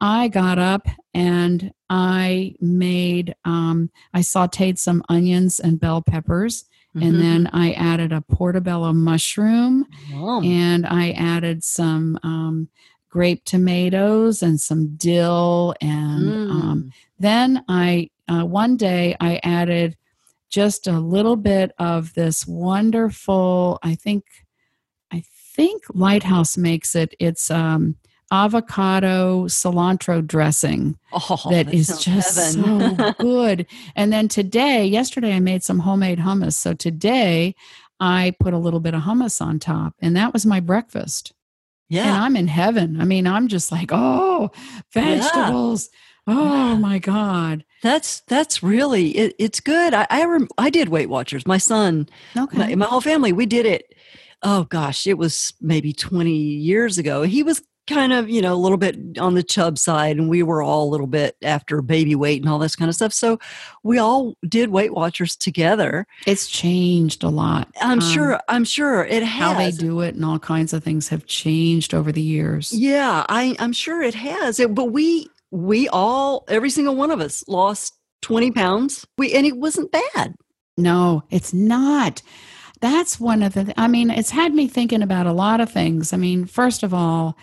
I 0.00 0.28
got 0.28 0.58
up 0.58 0.86
and 1.14 1.72
I 1.88 2.56
made 2.60 3.34
um, 3.46 3.90
I 4.12 4.20
sautéed 4.20 4.78
some 4.78 5.02
onions 5.08 5.58
and 5.58 5.80
bell 5.80 6.02
peppers 6.02 6.66
and 6.94 7.14
Mhm. 7.14 7.18
then 7.20 7.50
I 7.52 7.72
added 7.72 8.12
a 8.12 8.20
portobello 8.20 8.92
mushroom, 8.92 9.86
and 10.44 10.86
I 10.86 11.10
added 11.12 11.64
some 11.64 12.18
um, 12.22 12.68
grape 13.08 13.44
tomatoes 13.44 14.42
and 14.42 14.60
some 14.60 14.96
dill, 14.96 15.74
and 15.80 16.34
um, 16.50 16.84
Mm. 16.84 16.90
then 17.18 17.64
I 17.68 18.10
uh, 18.28 18.44
one 18.44 18.76
day 18.76 19.14
I 19.20 19.38
added 19.42 19.96
just 20.48 20.86
a 20.86 20.98
little 21.00 21.36
bit 21.36 21.72
of 21.78 22.14
this 22.14 22.46
wonderful. 22.46 23.78
I 23.82 23.94
think 23.96 24.24
I 25.12 25.22
think 25.56 25.82
Lighthouse 25.92 26.56
makes 26.56 26.94
it. 26.94 27.14
It's 27.18 27.50
um, 27.50 27.96
avocado 28.32 29.44
cilantro 29.44 30.26
dressing 30.26 30.98
oh, 31.12 31.40
that 31.50 31.72
is 31.72 31.86
just 32.02 32.56
heaven. 32.56 32.96
so 32.96 33.12
good. 33.18 33.66
And 33.94 34.12
then 34.12 34.28
today, 34.28 34.84
yesterday, 34.86 35.34
I 35.34 35.40
made 35.40 35.62
some 35.62 35.80
homemade 35.80 36.18
hummus. 36.18 36.54
So 36.54 36.74
today, 36.74 37.54
I 38.00 38.34
put 38.40 38.54
a 38.54 38.58
little 38.58 38.80
bit 38.80 38.94
of 38.94 39.02
hummus 39.02 39.40
on 39.40 39.58
top, 39.58 39.94
and 40.00 40.16
that 40.16 40.32
was 40.32 40.44
my 40.44 40.60
breakfast. 40.60 41.32
Yeah. 41.88 42.14
And. 42.14 42.24
I'm 42.24 42.36
in 42.36 42.48
heaven. 42.48 43.00
I 43.00 43.04
mean, 43.04 43.26
I'm 43.26 43.46
just 43.48 43.70
like, 43.70 43.90
oh, 43.92 44.50
vegetables. 44.92 45.90
Oh 46.26 46.76
my 46.76 46.98
God. 46.98 47.64
That's 47.82 48.20
that's 48.22 48.62
really 48.62 49.10
it, 49.10 49.34
it's 49.38 49.60
good. 49.60 49.92
I 49.92 50.06
I, 50.08 50.24
rem, 50.24 50.48
I 50.56 50.70
did 50.70 50.88
Weight 50.88 51.10
Watchers. 51.10 51.46
My 51.46 51.58
son, 51.58 52.08
Okay. 52.36 52.56
my, 52.56 52.74
my 52.74 52.86
whole 52.86 53.02
family, 53.02 53.32
we 53.32 53.44
did 53.44 53.66
it. 53.66 53.94
Oh 54.42 54.64
gosh, 54.64 55.06
it 55.06 55.18
was 55.18 55.52
maybe 55.60 55.92
twenty 55.92 56.34
years 56.36 56.96
ago. 56.96 57.22
He 57.22 57.42
was 57.42 57.62
kind 57.86 58.12
of 58.12 58.28
you 58.30 58.40
know 58.40 58.54
a 58.54 58.56
little 58.56 58.78
bit 58.78 59.18
on 59.18 59.34
the 59.34 59.42
chub 59.42 59.78
side, 59.78 60.16
and 60.16 60.28
we 60.28 60.42
were 60.42 60.62
all 60.62 60.88
a 60.88 60.90
little 60.90 61.06
bit 61.06 61.36
after 61.42 61.82
baby 61.82 62.14
weight 62.14 62.40
and 62.42 62.50
all 62.50 62.58
this 62.58 62.76
kind 62.76 62.88
of 62.88 62.94
stuff. 62.94 63.12
So 63.12 63.38
we 63.82 63.98
all 63.98 64.34
did 64.48 64.70
Weight 64.70 64.92
Watchers 64.94 65.36
together. 65.36 66.06
it's 66.26 66.48
changed 66.48 67.22
a 67.22 67.28
lot. 67.28 67.68
I'm 67.80 68.00
Um, 68.00 68.00
sure. 68.00 68.40
I'm 68.48 68.64
sure 68.64 69.04
it 69.04 69.22
has. 69.22 69.28
How 69.52 69.54
they 69.58 69.70
do 69.70 70.00
it 70.00 70.14
and 70.14 70.24
all 70.24 70.38
kinds 70.38 70.72
of 70.72 70.82
things 70.84 71.08
have 71.08 71.26
changed 71.26 71.94
over 71.94 72.10
the 72.12 72.22
years. 72.22 72.72
Yeah, 72.72 73.24
I, 73.28 73.56
I'm 73.58 73.72
sure 73.72 74.02
it 74.02 74.14
has. 74.14 74.58
It, 74.60 74.74
but 74.74 74.86
we 74.92 75.28
we 75.50 75.88
all 75.88 76.44
every 76.48 76.70
single 76.70 76.96
one 76.96 77.10
of 77.10 77.20
us 77.20 77.44
lost 77.46 77.94
20 78.22 78.50
pounds. 78.52 79.06
We 79.18 79.32
and 79.34 79.46
it 79.46 79.56
wasn't 79.56 79.92
bad. 79.92 80.34
No, 80.76 81.22
it's 81.30 81.52
not. 81.52 82.22
That's 82.80 83.18
one 83.20 83.42
of 83.42 83.54
the, 83.54 83.72
I 83.80 83.86
mean, 83.88 84.10
it's 84.10 84.30
had 84.30 84.52
me 84.52 84.66
thinking 84.68 85.00
about 85.02 85.26
a 85.26 85.32
lot 85.32 85.60
of 85.60 85.70
things. 85.70 86.12
I 86.12 86.16
mean, 86.18 86.44
first 86.44 86.82
of 86.82 86.92
all, 86.92 87.36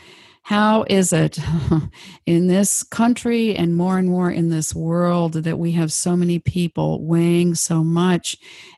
how 0.43 0.85
is 0.89 1.13
it 1.13 1.37
in 2.25 2.47
this 2.47 2.83
country 2.83 3.55
and 3.55 3.75
more 3.75 3.97
and 3.97 4.09
more 4.09 4.31
in 4.31 4.49
this 4.49 4.73
world 4.73 5.33
that 5.33 5.59
we 5.59 5.71
have 5.73 5.93
so 5.93 6.15
many 6.15 6.39
people 6.39 7.03
weighing 7.05 7.55
so 7.55 7.83
much? 7.83 8.37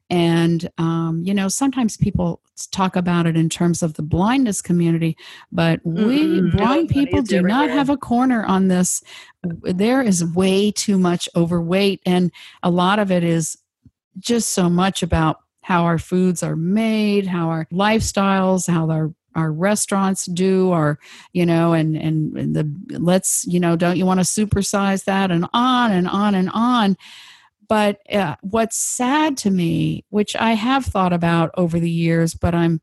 And, 0.09 0.69
um, 0.77 1.23
you 1.25 1.33
know, 1.33 1.47
sometimes 1.47 1.97
people 1.97 2.41
talk 2.71 2.95
about 2.95 3.25
it 3.25 3.35
in 3.35 3.49
terms 3.49 3.81
of 3.81 3.93
the 3.95 4.03
blindness 4.03 4.61
community, 4.61 5.17
but 5.51 5.79
we 5.83 6.23
Mm-mm. 6.23 6.51
blind 6.55 6.89
people 6.89 7.21
do 7.21 7.41
not 7.41 7.69
have 7.69 7.89
a 7.89 7.97
corner 7.97 8.45
on 8.45 8.67
this. 8.67 9.01
There 9.43 10.01
is 10.01 10.23
way 10.35 10.71
too 10.71 10.99
much 10.99 11.27
overweight, 11.35 12.01
and 12.05 12.31
a 12.61 12.69
lot 12.69 12.99
of 12.99 13.11
it 13.11 13.23
is 13.23 13.57
just 14.19 14.49
so 14.49 14.69
much 14.69 15.01
about 15.01 15.37
how 15.61 15.83
our 15.85 15.97
foods 15.97 16.43
are 16.43 16.57
made, 16.57 17.25
how 17.25 17.49
our 17.49 17.65
lifestyles, 17.71 18.69
how 18.69 18.89
our 18.89 19.13
our 19.35 19.51
restaurants 19.51 20.25
do, 20.25 20.69
or 20.69 20.99
you 21.33 21.45
know, 21.45 21.73
and 21.73 21.95
and, 21.95 22.55
the 22.55 22.99
let's 22.99 23.45
you 23.45 23.59
know, 23.59 23.75
don't 23.75 23.97
you 23.97 24.05
want 24.05 24.19
to 24.19 24.25
supersize 24.25 25.05
that, 25.05 25.31
and 25.31 25.47
on 25.53 25.91
and 25.91 26.07
on 26.07 26.35
and 26.35 26.49
on. 26.53 26.97
But 27.67 27.99
uh, 28.11 28.35
what's 28.41 28.77
sad 28.77 29.37
to 29.37 29.51
me, 29.51 30.05
which 30.09 30.35
I 30.35 30.53
have 30.53 30.85
thought 30.85 31.13
about 31.13 31.51
over 31.55 31.79
the 31.79 31.89
years, 31.89 32.33
but 32.33 32.53
I'm 32.53 32.81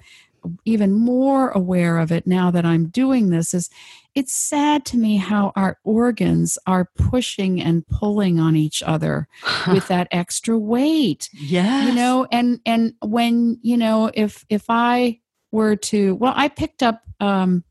even 0.65 0.93
more 0.95 1.51
aware 1.51 1.99
of 1.99 2.11
it 2.11 2.27
now 2.27 2.51
that 2.51 2.65
I'm 2.65 2.89
doing 2.89 3.29
this, 3.29 3.53
is 3.53 3.69
it's 4.15 4.35
sad 4.35 4.85
to 4.87 4.97
me 4.97 5.17
how 5.17 5.53
our 5.55 5.79
organs 5.85 6.59
are 6.67 6.91
pushing 6.97 7.61
and 7.61 7.87
pulling 7.87 8.41
on 8.41 8.57
each 8.57 8.83
other 8.83 9.29
with 9.69 9.87
that 9.89 10.09
extra 10.11 10.59
weight 10.59 11.29
yes. 11.33 11.89
you 11.89 11.95
know 11.95 12.27
and 12.33 12.61
and 12.67 12.95
when 13.03 13.59
you 13.63 13.77
know 13.77 14.11
if 14.15 14.45
if 14.49 14.65
i 14.69 15.20
were 15.53 15.77
to 15.77 16.15
well 16.17 16.33
i 16.37 16.49
picked 16.49 16.83
up 16.83 17.03
um 17.21 17.65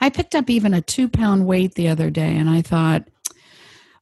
i 0.00 0.08
picked 0.10 0.34
up 0.34 0.48
even 0.50 0.74
a 0.74 0.80
two 0.80 1.08
pound 1.08 1.46
weight 1.46 1.74
the 1.74 1.88
other 1.88 2.10
day 2.10 2.36
and 2.36 2.48
i 2.48 2.62
thought 2.62 3.04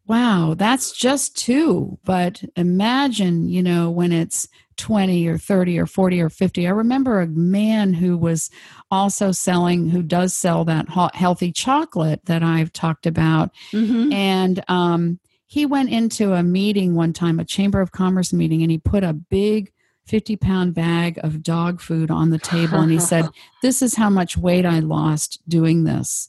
wow 0.07 0.55
that's 0.57 0.93
just 0.93 1.37
two. 1.37 1.99
But 2.05 2.43
imagine 2.55 3.49
you 3.49 3.63
know 3.63 3.91
when 3.91 4.13
it's 4.13 4.47
20 4.77 5.27
or 5.27 5.37
30 5.39 5.79
or 5.81 5.87
40 5.87 6.21
or 6.21 6.29
50 6.29 6.67
i 6.67 6.71
remember 6.71 7.21
a 7.21 7.27
man 7.27 7.95
who 7.95 8.17
was 8.17 8.51
also 8.91 9.33
selling 9.33 9.89
who 9.89 10.03
does 10.03 10.37
sell 10.37 10.65
that 10.67 10.87
healthy 11.15 11.51
chocolate 11.51 12.21
that 12.27 12.43
i've 12.43 12.73
talked 12.73 13.07
about. 13.07 13.51
Mhm. 13.73 14.13
and 14.13 14.63
um, 14.69 15.19
he 15.47 15.65
went 15.65 15.91
into 15.91 16.35
a 16.35 16.43
meeting 16.43 16.95
one 16.95 17.13
time, 17.13 17.39
a 17.41 17.45
Chamber 17.45 17.81
of 17.81 17.93
Commerce 17.93 18.33
meeting, 18.33 18.63
and 18.63 18.71
he 18.71 18.79
put 18.79 19.05
a 19.05 19.13
big 19.13 19.73
50 20.07 20.37
pound 20.37 20.75
bag 20.75 21.19
of 21.23 21.43
dog 21.43 21.81
food 21.81 22.11
on 22.11 22.31
the 22.31 22.39
table. 22.39 22.79
And 22.81 22.91
he 22.93 23.01
said, 23.01 23.29
This 23.63 23.83
is 23.83 23.97
how 23.97 24.09
much 24.11 24.37
weight 24.37 24.65
I 24.65 24.79
lost 24.81 25.41
doing 25.49 25.85
this. 25.85 26.29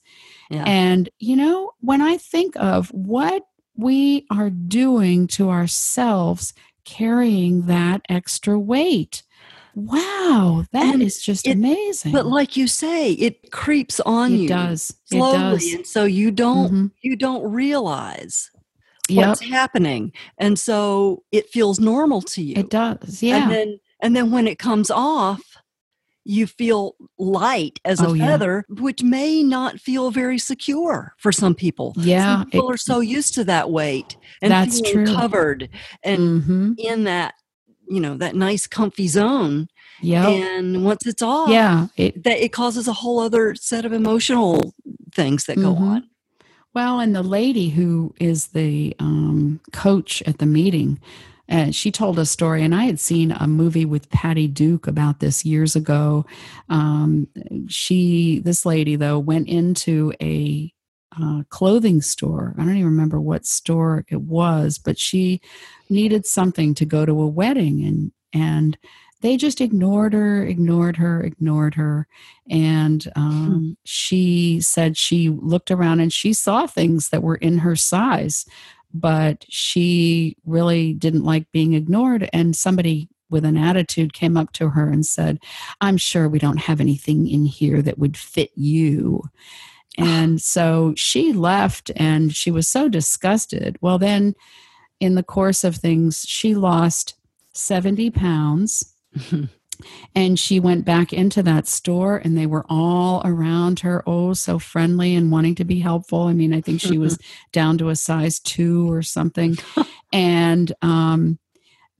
Yeah. 0.49 0.63
And, 0.65 1.09
you 1.19 1.35
know, 1.35 1.71
when 1.81 2.01
I 2.01 2.17
think 2.17 2.55
of 2.57 2.89
what 2.89 3.43
we 3.75 4.25
are 4.31 4.49
doing 4.49 5.27
to 5.27 5.49
ourselves 5.49 6.53
carrying 6.85 7.63
that 7.67 8.01
extra 8.09 8.57
weight, 8.57 9.21
wow, 9.75 10.63
that 10.71 10.95
And 10.95 11.03
is 11.03 11.21
just 11.21 11.45
it- 11.45 11.51
amazing. 11.51 12.11
But 12.11 12.25
like 12.25 12.57
you 12.57 12.67
say, 12.67 13.11
it 13.13 13.51
creeps 13.51 13.99
on 13.99 14.33
it 14.33 14.37
you 14.37 14.47
does. 14.47 14.95
slowly, 15.05 15.35
It 15.35 15.39
does. 15.39 15.73
and 15.73 15.85
so 15.87 16.05
you 16.05 16.31
don't 16.31 16.71
Mhm. 16.73 16.91
you 17.03 17.15
don't 17.15 17.43
realize 17.51 18.49
Yep, 19.09 19.27
what's 19.27 19.41
happening, 19.41 20.11
and 20.37 20.57
so 20.59 21.23
it 21.31 21.49
feels 21.49 21.79
normal 21.79 22.21
to 22.23 22.41
you. 22.41 22.55
it 22.57 22.69
does. 22.69 23.21
Yeah. 23.23 23.37
And 23.43 23.51
then 23.51 23.79
and 24.01 24.15
then 24.15 24.31
when 24.31 24.47
it 24.47 24.59
comes 24.59 24.91
off, 24.91 25.41
you 26.23 26.45
feel 26.45 26.95
light 27.17 27.79
as 27.85 28.01
a 28.01 28.07
Oh, 28.09 28.13
yeah. 28.13 28.25
feather, 28.27 28.65
which 28.69 29.01
may 29.01 29.41
not 29.43 29.79
feel 29.79 30.11
very 30.11 30.37
secure 30.37 31.13
for 31.17 31.31
some 31.31 31.55
people. 31.55 31.93
Yeah, 31.97 32.39
Some 32.41 32.49
people 32.51 32.69
it- 32.69 32.73
are 32.73 32.77
so 32.77 32.99
used 32.99 33.33
to 33.35 33.43
that 33.45 33.71
weight 33.71 34.17
and 34.41 34.51
That's 34.51 34.81
true. 34.81 35.05
covered 35.05 35.69
and 36.03 36.43
hmm 36.43 36.73
in 36.77 37.05
that, 37.05 37.33
you 37.89 37.99
know, 38.01 38.15
that 38.17 38.35
nice 38.35 38.67
comfy 38.67 39.07
zone. 39.07 39.67
Yeah, 40.01 40.27
And 40.29 40.83
once 40.83 41.07
it's 41.07 41.21
off, 41.23 41.49
yeah. 41.49 41.87
It, 41.97 42.23
that 42.23 42.37
it 42.43 42.51
causes 42.51 42.87
a 42.87 42.93
whole 42.93 43.19
other 43.19 43.55
set 43.55 43.83
of 43.85 43.93
emotional 43.93 44.75
things 45.15 45.45
that 45.45 45.55
go 45.57 45.73
Mhm. 45.73 45.81
on. 45.81 46.09
Well, 46.77 46.99
and 46.99 47.15
the 47.15 47.23
lady 47.23 47.69
who 47.69 48.13
is 48.19 48.49
the 48.49 48.95
um, 48.99 49.59
coach 49.73 50.21
at 50.27 50.37
the 50.37 50.45
meeting, 50.45 50.99
uh, 51.49 51.71
she 51.71 51.91
told 51.91 52.19
a 52.19 52.25
story, 52.27 52.61
and 52.61 52.75
I 52.75 52.83
had 52.83 52.99
seen 52.99 53.31
a 53.31 53.47
movie 53.47 53.83
with 53.83 54.11
Patty 54.11 54.47
Duke 54.47 54.85
about 54.85 55.19
this 55.19 55.43
years 55.43 55.75
ago. 55.75 56.27
Um, 56.69 57.29
she, 57.67 58.41
this 58.45 58.63
lady 58.63 58.95
though, 58.95 59.17
went 59.17 59.47
into 59.47 60.13
a 60.21 60.71
uh, 61.19 61.41
clothing 61.49 61.99
store. 61.99 62.53
I 62.59 62.61
don't 62.61 62.77
even 62.77 62.85
remember 62.85 63.19
what 63.19 63.47
store 63.47 64.05
it 64.07 64.21
was, 64.21 64.77
but 64.77 64.99
she 64.99 65.41
needed 65.89 66.27
something 66.27 66.75
to 66.75 66.85
go 66.85 67.07
to 67.07 67.21
a 67.21 67.27
wedding, 67.27 67.83
and 67.83 68.11
and 68.33 68.77
they 69.21 69.37
just 69.37 69.61
ignored 69.61 70.13
her, 70.13 70.43
ignored 70.43 70.97
her, 70.97 71.21
ignored 71.21 71.75
her. 71.75 72.07
And 72.49 73.11
um, 73.15 73.47
hmm. 73.47 73.71
she 73.83 74.61
said 74.61 74.97
she 74.97 75.29
looked 75.29 75.71
around 75.71 75.99
and 75.99 76.13
she 76.13 76.33
saw 76.33 76.67
things 76.67 77.09
that 77.09 77.23
were 77.23 77.35
in 77.35 77.59
her 77.59 77.75
size, 77.75 78.45
but 78.93 79.45
she 79.49 80.37
really 80.45 80.93
didn't 80.93 81.23
like 81.23 81.51
being 81.51 81.73
ignored. 81.73 82.29
And 82.31 82.55
somebody 82.55 83.09
with 83.29 83.43
an 83.43 83.57
attitude 83.57 84.13
came 84.13 84.37
up 84.37 84.53
to 84.53 84.69
her 84.69 84.89
and 84.89 85.05
said, 85.05 85.39
I'm 85.81 85.97
sure 85.97 86.29
we 86.29 86.39
don't 86.39 86.61
have 86.61 86.79
anything 86.79 87.27
in 87.27 87.45
here 87.45 87.81
that 87.81 87.99
would 87.99 88.17
fit 88.17 88.51
you. 88.55 89.23
And 89.99 90.39
so 90.39 90.93
she 90.95 91.33
left 91.33 91.89
and 91.95 92.31
she 92.35 92.51
was 92.51 92.67
so 92.67 92.87
disgusted. 92.87 93.79
Well, 93.81 93.97
then 93.97 94.35
in 94.99 95.15
the 95.15 95.23
course 95.23 95.63
of 95.63 95.75
things, 95.75 96.23
she 96.27 96.53
lost 96.53 97.15
70 97.53 98.11
pounds. 98.11 98.93
and 100.15 100.39
she 100.39 100.59
went 100.59 100.85
back 100.85 101.13
into 101.13 101.43
that 101.43 101.67
store 101.67 102.17
and 102.17 102.37
they 102.37 102.45
were 102.45 102.65
all 102.69 103.21
around 103.25 103.81
her 103.81 104.03
oh 104.07 104.33
so 104.33 104.57
friendly 104.59 105.15
and 105.15 105.31
wanting 105.31 105.55
to 105.55 105.65
be 105.65 105.79
helpful. 105.79 106.23
I 106.23 106.33
mean 106.33 106.53
i 106.53 106.61
think 106.61 106.81
she 106.81 106.97
was 106.97 107.17
down 107.51 107.77
to 107.79 107.89
a 107.89 107.95
size 107.95 108.39
two 108.39 108.91
or 108.91 109.01
something. 109.01 109.57
And 110.11 110.73
um 110.81 111.39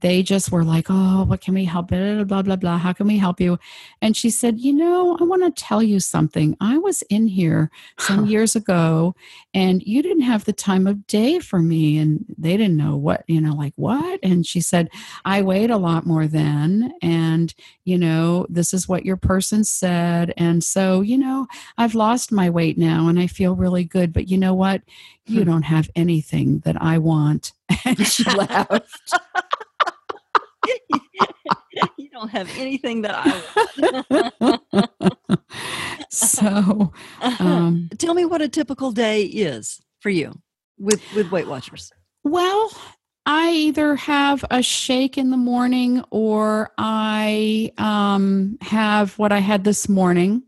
they 0.02 0.22
just 0.22 0.52
were 0.52 0.64
like, 0.64 0.88
Oh, 0.90 1.24
what 1.24 1.42
can 1.42 1.54
we 1.54 1.66
help? 1.66 1.88
Blah, 1.88 2.24
blah, 2.24 2.42
blah, 2.42 2.56
blah. 2.56 2.78
How 2.78 2.94
can 2.94 3.08
we 3.08 3.18
help 3.18 3.40
you? 3.40 3.58
And 4.02 4.16
she 4.16 4.30
said, 4.30 4.60
You 4.60 4.74
know, 4.74 5.18
I 5.20 5.24
want 5.24 5.44
to 5.44 5.64
tell 5.64 5.82
you 5.82 6.00
something. 6.00 6.56
I 6.62 6.78
was 6.78 7.02
in 7.04 7.28
here 7.28 7.72
some 8.00 8.26
years 8.26 8.56
ago 8.56 9.16
and 9.54 9.82
you 9.84 10.02
didn't 10.02 10.24
have 10.24 10.46
the 10.46 10.54
time 10.54 10.88
of 10.88 11.08
day 11.08 11.40
for 11.40 11.60
me. 11.60 11.98
And 11.98 12.26
they 12.38 12.58
didn't 12.58 12.78
know 12.78 12.96
what, 12.96 13.24
you 13.28 13.42
know, 13.42 13.54
like 13.54 13.74
what? 13.76 14.20
And 14.22 14.46
she 14.46 14.62
said, 14.62 14.90
I 15.26 15.42
weighed 15.42 15.72
a 15.72 15.78
lot 15.78 16.06
more 16.06 16.28
then. 16.28 16.94
And, 17.02 17.54
you 17.84 17.98
know, 17.98 18.46
this 18.50 18.74
is 18.74 18.88
what 18.88 19.06
your 19.06 19.18
person 19.18 19.64
said. 19.64 20.34
And 20.38 20.64
so, 20.64 21.02
you 21.02 21.18
know, 21.18 21.48
I've 21.78 21.96
lost 21.96 22.32
my 22.32 22.50
weight 22.50 22.78
now 22.78 23.08
and 23.08 23.20
I 23.20 23.28
feel 23.28 23.56
really 23.56 23.84
good. 23.84 24.14
But 24.14 24.28
you 24.28 24.38
know 24.38 24.54
what? 24.54 24.82
You 25.26 25.42
hmm. 25.42 25.50
don't 25.50 25.64
have 25.64 25.90
anything 25.96 26.60
that 26.60 26.82
I 26.82 26.98
want. 26.98 27.54
And 27.86 28.06
she 28.06 28.24
laughed. 28.36 29.14
you 31.98 32.10
don't 32.10 32.30
have 32.30 32.50
anything 32.58 33.02
that 33.04 33.16
I 33.16 34.60
want. 34.80 35.42
so, 36.10 36.94
um, 37.22 37.90
tell 37.98 38.14
me 38.14 38.26
what 38.26 38.42
a 38.42 38.50
typical 38.50 38.92
day 38.92 39.24
is 39.24 39.82
for 40.00 40.10
you 40.10 40.34
with 40.78 41.02
with 41.16 41.32
Weight 41.32 41.48
Watchers. 41.48 41.92
Well, 42.24 42.72
I 43.26 43.52
either 43.52 43.96
have 43.96 44.46
a 44.50 44.62
shake 44.62 45.18
in 45.18 45.32
the 45.32 45.38
morning 45.38 46.04
or 46.12 46.72
I 46.78 47.72
um, 47.78 48.58
have 48.62 49.18
what 49.20 49.32
I 49.32 49.40
had 49.40 49.64
this 49.64 49.90
morning. 49.90 50.44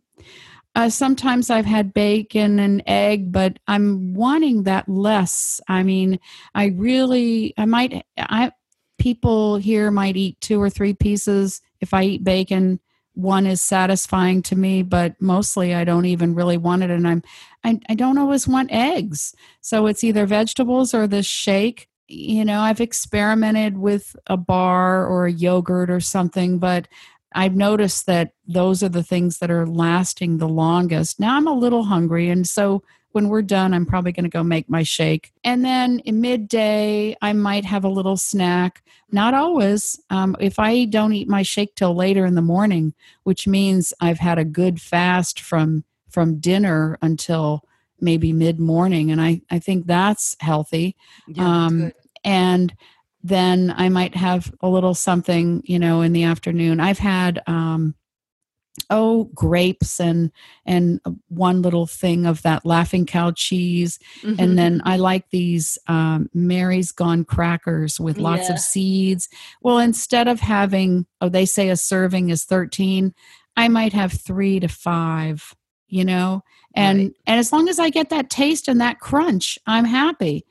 Uh, 0.75 0.89
sometimes 0.89 1.49
I've 1.49 1.65
had 1.65 1.93
bacon 1.93 2.59
and 2.59 2.81
egg, 2.85 3.31
but 3.31 3.57
I'm 3.67 4.13
wanting 4.13 4.63
that 4.63 4.88
less. 4.88 5.59
I 5.67 5.83
mean, 5.83 6.19
I 6.53 6.67
really, 6.67 7.53
I 7.57 7.65
might, 7.65 8.05
I, 8.17 8.51
people 8.99 9.57
here 9.57 9.89
might 9.89 10.17
eat 10.17 10.39
two 10.41 10.61
or 10.61 10.69
three 10.69 10.93
pieces. 10.93 11.61
If 11.81 11.93
I 11.93 12.03
eat 12.03 12.23
bacon, 12.23 12.79
one 13.13 13.47
is 13.47 13.61
satisfying 13.61 14.41
to 14.43 14.55
me, 14.55 14.83
but 14.83 15.19
mostly 15.19 15.73
I 15.73 15.83
don't 15.83 16.05
even 16.05 16.35
really 16.35 16.57
want 16.57 16.83
it. 16.83 16.89
And 16.89 17.07
I'm, 17.07 17.23
I, 17.63 17.79
I 17.89 17.95
don't 17.95 18.17
always 18.17 18.47
want 18.47 18.71
eggs. 18.71 19.33
So 19.62 19.88
it's 19.88 20.03
either 20.03 20.25
vegetables 20.25 20.93
or 20.93 21.07
this 21.07 21.25
shake. 21.25 21.89
You 22.07 22.45
know, 22.45 22.62
I've 22.62 22.81
experimented 22.81 23.77
with 23.77 24.15
a 24.27 24.38
bar 24.38 25.05
or 25.05 25.25
a 25.25 25.31
yogurt 25.31 25.89
or 25.89 25.99
something, 25.99 26.59
but 26.59 26.88
I've 27.33 27.55
noticed 27.55 28.05
that 28.07 28.33
those 28.47 28.81
are 28.81 28.89
the 28.89 29.03
things 29.03 29.38
that 29.39 29.51
are 29.51 29.67
lasting 29.67 30.38
the 30.38 30.47
longest. 30.47 31.19
Now 31.19 31.35
I'm 31.35 31.47
a 31.47 31.53
little 31.53 31.83
hungry, 31.83 32.29
and 32.29 32.47
so 32.47 32.81
when 33.12 33.30
we're 33.30 33.41
done, 33.41 33.74
I'm 33.74 33.86
probably 33.86 34.12
going 34.12 34.26
to 34.26 34.30
go 34.30 34.43
make 34.43 34.69
my 34.69 34.84
shake. 34.84 35.32
And 35.43 35.65
then 35.65 36.00
in 36.00 36.22
midday, 36.22 37.15
I 37.22 37.34
might 37.34 37.65
have 37.65 37.84
a 37.84 37.89
little 37.89 38.17
snack. 38.17 38.84
Not 39.12 39.34
always. 39.34 40.00
Um, 40.10 40.36
if 40.39 40.60
I 40.60 40.86
don't 40.86 41.13
eat 41.13 41.28
my 41.28 41.41
shake 41.41 41.76
till 41.76 41.95
later 41.95 42.26
in 42.26 42.36
the 42.36 42.41
morning, 42.41 42.93
which 43.24 43.48
means 43.48 43.93
I've 44.00 44.19
had 44.19 44.38
a 44.38 44.45
good 44.45 44.80
fast 44.82 45.39
from 45.39 45.84
from 46.10 46.39
dinner 46.39 46.98
until 47.02 47.63
maybe 48.00 48.32
mid 48.34 48.60
morning, 48.60 49.12
and 49.12 49.19
I 49.19 49.41
I 49.50 49.60
think 49.60 49.88
that's 49.88 50.36
healthy. 50.39 50.95
Yeah, 51.28 51.65
um, 51.65 51.91
and 52.24 52.74
then 53.24 53.74
I 53.76 53.89
might 53.89 54.15
have 54.15 54.54
a 54.62 54.69
little 54.69 54.93
something, 54.93 55.62
you 55.65 55.80
know, 55.80 56.02
in 56.02 56.13
the 56.13 56.24
afternoon. 56.24 56.80
I've 56.80 57.00
had 57.00 57.41
um, 57.48 57.95
oh 58.89 59.25
grapes 59.33 59.99
and 59.99 60.31
and 60.65 60.99
one 61.27 61.61
little 61.61 61.85
thing 61.85 62.25
of 62.25 62.41
that 62.41 62.65
laughing 62.65 63.05
cow 63.05 63.31
cheese 63.31 63.99
mm-hmm. 64.21 64.39
and 64.39 64.57
then 64.57 64.81
i 64.85 64.97
like 64.97 65.29
these 65.29 65.77
um, 65.87 66.29
mary's 66.33 66.91
gone 66.91 67.23
crackers 67.23 67.99
with 67.99 68.17
lots 68.17 68.47
yeah. 68.47 68.53
of 68.53 68.59
seeds 68.59 69.29
well 69.61 69.79
instead 69.79 70.27
of 70.27 70.39
having 70.39 71.05
oh 71.21 71.29
they 71.29 71.45
say 71.45 71.69
a 71.69 71.75
serving 71.75 72.29
is 72.29 72.43
13 72.43 73.13
i 73.57 73.67
might 73.67 73.93
have 73.93 74.11
three 74.13 74.59
to 74.59 74.67
five 74.67 75.55
you 75.87 76.05
know 76.05 76.43
and 76.75 76.99
right. 76.99 77.13
and 77.27 77.39
as 77.39 77.51
long 77.51 77.67
as 77.67 77.79
i 77.79 77.89
get 77.89 78.09
that 78.09 78.29
taste 78.29 78.67
and 78.67 78.79
that 78.81 78.99
crunch 78.99 79.57
i'm 79.67 79.85
happy 79.85 80.45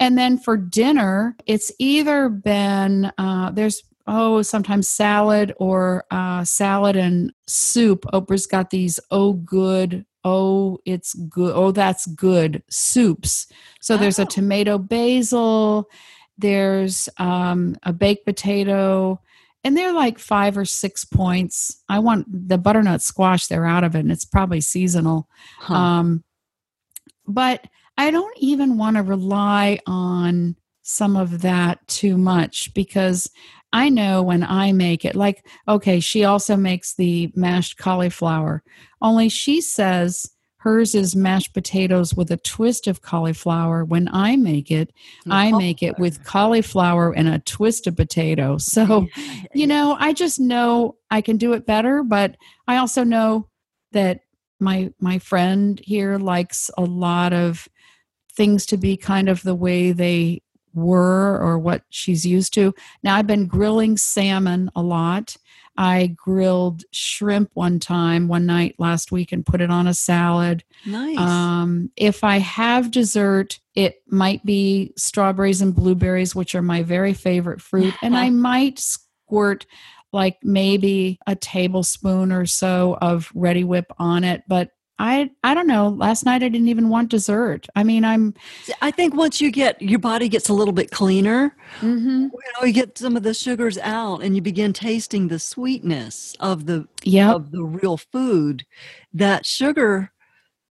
and 0.00 0.16
then 0.16 0.38
for 0.38 0.56
dinner 0.56 1.36
it's 1.46 1.72
either 1.78 2.28
been 2.28 3.12
uh, 3.18 3.50
there's 3.50 3.82
oh, 4.08 4.42
sometimes 4.42 4.88
salad 4.88 5.54
or 5.58 6.04
uh, 6.10 6.42
salad 6.42 6.96
and 6.96 7.32
soup. 7.46 8.04
Oprah's 8.12 8.46
got 8.46 8.70
these 8.70 8.98
oh 9.10 9.34
good, 9.34 10.04
oh 10.24 10.78
it's 10.84 11.14
good, 11.14 11.52
oh 11.54 11.70
that's 11.70 12.06
good 12.06 12.62
soups. 12.68 13.46
So 13.80 13.94
oh. 13.94 13.98
there's 13.98 14.18
a 14.18 14.22
oh. 14.22 14.26
tomato 14.26 14.78
basil, 14.78 15.88
there's 16.38 17.08
um, 17.18 17.76
a 17.84 17.92
baked 17.92 18.24
potato, 18.24 19.20
and 19.62 19.76
they're 19.76 19.92
like 19.92 20.18
five 20.18 20.56
or 20.56 20.64
six 20.64 21.04
points. 21.04 21.82
I 21.88 21.98
want 21.98 22.48
the 22.48 22.58
butternut 22.58 23.02
squash; 23.02 23.46
they're 23.46 23.66
out 23.66 23.84
of 23.84 23.94
it, 23.94 24.00
and 24.00 24.10
it's 24.10 24.24
probably 24.24 24.62
seasonal. 24.62 25.28
Huh. 25.58 25.74
Um, 25.74 26.24
but 27.26 27.66
I 27.98 28.10
don't 28.10 28.36
even 28.38 28.78
want 28.78 28.96
to 28.96 29.02
rely 29.02 29.80
on 29.86 30.56
some 30.82 31.16
of 31.16 31.42
that 31.42 31.86
too 31.86 32.16
much 32.16 32.72
because 32.72 33.30
I 33.72 33.88
know 33.88 34.22
when 34.22 34.42
I 34.42 34.72
make 34.72 35.04
it, 35.04 35.14
like, 35.14 35.46
okay, 35.66 36.00
she 36.00 36.24
also 36.24 36.56
makes 36.56 36.94
the 36.94 37.30
mashed 37.34 37.76
cauliflower, 37.76 38.62
only 39.02 39.28
she 39.28 39.60
says 39.60 40.30
hers 40.58 40.94
is 40.94 41.14
mashed 41.14 41.54
potatoes 41.54 42.14
with 42.14 42.30
a 42.30 42.36
twist 42.36 42.86
of 42.86 43.00
cauliflower. 43.00 43.84
When 43.84 44.08
I 44.12 44.36
make 44.36 44.70
it, 44.70 44.92
I 45.30 45.52
make 45.52 45.82
it 45.82 45.98
with 45.98 46.24
cauliflower 46.24 47.12
and 47.14 47.28
a 47.28 47.38
twist 47.38 47.86
of 47.86 47.96
potato. 47.96 48.58
So, 48.68 49.08
you 49.54 49.66
know, 49.66 49.96
I 49.98 50.12
just 50.12 50.38
know 50.38 50.96
I 51.10 51.20
can 51.20 51.36
do 51.36 51.52
it 51.52 51.66
better, 51.66 52.02
but 52.02 52.36
I 52.66 52.76
also 52.76 53.02
know 53.02 53.48
that 53.92 54.20
my 54.60 54.90
my 55.00 55.18
friend 55.18 55.80
here 55.84 56.18
likes 56.18 56.70
a 56.76 56.82
lot 56.82 57.32
of 57.32 57.68
things 58.36 58.66
to 58.66 58.76
be 58.76 58.96
kind 58.96 59.28
of 59.28 59.42
the 59.42 59.54
way 59.54 59.92
they 59.92 60.42
were 60.78 61.38
or 61.38 61.58
what 61.58 61.82
she's 61.90 62.24
used 62.24 62.54
to. 62.54 62.74
Now, 63.02 63.16
I've 63.16 63.26
been 63.26 63.46
grilling 63.46 63.96
salmon 63.96 64.70
a 64.74 64.82
lot. 64.82 65.36
I 65.76 66.08
grilled 66.08 66.82
shrimp 66.90 67.50
one 67.54 67.78
time, 67.78 68.26
one 68.26 68.46
night 68.46 68.74
last 68.78 69.12
week, 69.12 69.30
and 69.30 69.46
put 69.46 69.60
it 69.60 69.70
on 69.70 69.86
a 69.86 69.94
salad. 69.94 70.64
Nice. 70.84 71.18
Um, 71.18 71.92
if 71.96 72.24
I 72.24 72.38
have 72.38 72.90
dessert, 72.90 73.60
it 73.76 74.02
might 74.08 74.44
be 74.44 74.92
strawberries 74.96 75.62
and 75.62 75.72
blueberries, 75.72 76.34
which 76.34 76.56
are 76.56 76.62
my 76.62 76.82
very 76.82 77.14
favorite 77.14 77.62
fruit. 77.62 77.94
and 78.02 78.16
I 78.16 78.30
might 78.30 78.80
squirt 78.80 79.66
like 80.12 80.38
maybe 80.42 81.20
a 81.28 81.36
tablespoon 81.36 82.32
or 82.32 82.44
so 82.44 82.98
of 83.00 83.30
Reddi-wip 83.34 83.92
on 83.98 84.24
it. 84.24 84.42
But 84.48 84.70
I 84.98 85.30
I 85.44 85.54
don't 85.54 85.66
know. 85.66 85.88
Last 85.88 86.24
night 86.24 86.42
I 86.42 86.48
didn't 86.48 86.68
even 86.68 86.88
want 86.88 87.10
dessert. 87.10 87.66
I 87.76 87.84
mean, 87.84 88.04
I'm. 88.04 88.34
I 88.82 88.90
think 88.90 89.14
once 89.14 89.40
you 89.40 89.50
get 89.50 89.80
your 89.80 89.98
body 89.98 90.28
gets 90.28 90.48
a 90.48 90.54
little 90.54 90.74
bit 90.74 90.90
cleaner, 90.90 91.54
mm-hmm. 91.80 92.24
you 92.24 92.52
know, 92.60 92.66
you 92.66 92.72
get 92.72 92.98
some 92.98 93.16
of 93.16 93.22
the 93.22 93.34
sugars 93.34 93.78
out, 93.78 94.22
and 94.22 94.34
you 94.34 94.42
begin 94.42 94.72
tasting 94.72 95.28
the 95.28 95.38
sweetness 95.38 96.34
of 96.40 96.66
the 96.66 96.86
yep. 97.04 97.34
of 97.34 97.50
the 97.52 97.62
real 97.62 97.96
food. 97.96 98.66
That 99.12 99.46
sugar 99.46 100.10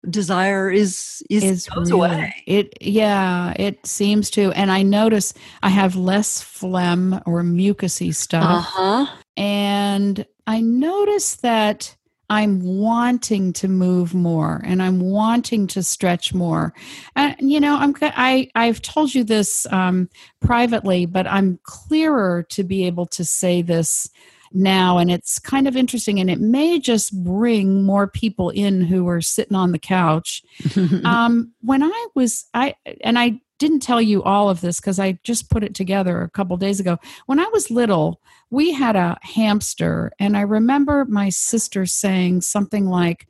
desire 0.09 0.71
is 0.71 1.23
is, 1.29 1.45
is 1.45 1.69
goes 1.69 1.91
away. 1.91 2.35
It 2.47 2.75
yeah, 2.81 3.53
it 3.57 3.85
seems 3.87 4.31
to. 4.31 4.53
And 4.53 4.71
I 4.71 4.83
notice 4.83 5.35
I 5.63 5.71
have 5.71 5.97
less 5.97 6.43
phlegm 6.43 7.21
or 7.27 7.43
mucusy 7.43 8.15
stuff. 8.15 8.45
Uh-huh. 8.45 9.07
and 9.37 10.27
I 10.47 10.61
notice 10.61 11.37
that 11.37 11.97
I'm 12.31 12.61
wanting 12.61 13.53
to 13.55 13.67
move 13.67 14.15
more 14.15 14.63
and 14.65 14.81
I'm 14.81 15.01
wanting 15.01 15.67
to 15.69 15.83
stretch 15.83 16.33
more. 16.33 16.73
And 17.17 17.37
you 17.41 17.59
know, 17.59 17.77
I'm 17.77 17.95
I 18.01 18.49
I've 18.55 18.81
told 18.81 19.15
you 19.15 19.25
this 19.25 19.67
um, 19.71 20.09
privately, 20.41 21.07
but 21.07 21.27
I'm 21.27 21.59
clearer 21.65 22.45
to 22.51 22.63
be 22.63 22.87
able 22.87 23.07
to 23.07 23.25
say 23.25 23.63
this 23.63 24.09
now 24.53 24.99
and 24.99 25.13
it's 25.13 25.39
kind 25.39 25.69
of 25.69 25.77
interesting 25.77 26.19
and 26.19 26.29
it 26.29 26.41
may 26.41 26.81
just 26.81 27.23
bring 27.23 27.85
more 27.85 28.09
people 28.09 28.51
in 28.51 28.81
who 28.81 29.07
are 29.09 29.21
sitting 29.21 29.57
on 29.57 29.71
the 29.71 29.79
couch 29.79 30.43
um, 31.05 31.53
when 31.61 31.85
I 31.85 32.07
was 32.17 32.47
I 32.53 32.75
and 33.03 33.17
I 33.17 33.41
didn't 33.61 33.81
tell 33.81 34.01
you 34.01 34.25
all 34.25 34.51
of 34.51 34.63
this 34.63 34.81
because 34.81 34.99
I 34.99 35.21
just 35.23 35.51
put 35.51 35.63
it 35.63 35.75
together 35.75 36.23
a 36.23 36.31
couple 36.31 36.57
days 36.57 36.81
ago. 36.81 36.99
When 37.27 37.39
I 37.39 37.47
was 37.53 37.71
little, 37.71 38.21
we 38.49 38.73
had 38.73 38.97
a 38.97 39.19
hamster, 39.23 40.11
and 40.19 40.37
I 40.37 40.41
remember 40.41 41.05
my 41.05 41.29
sister 41.29 41.87
saying 41.87 42.41
something 42.41 42.87
like, 42.87 43.29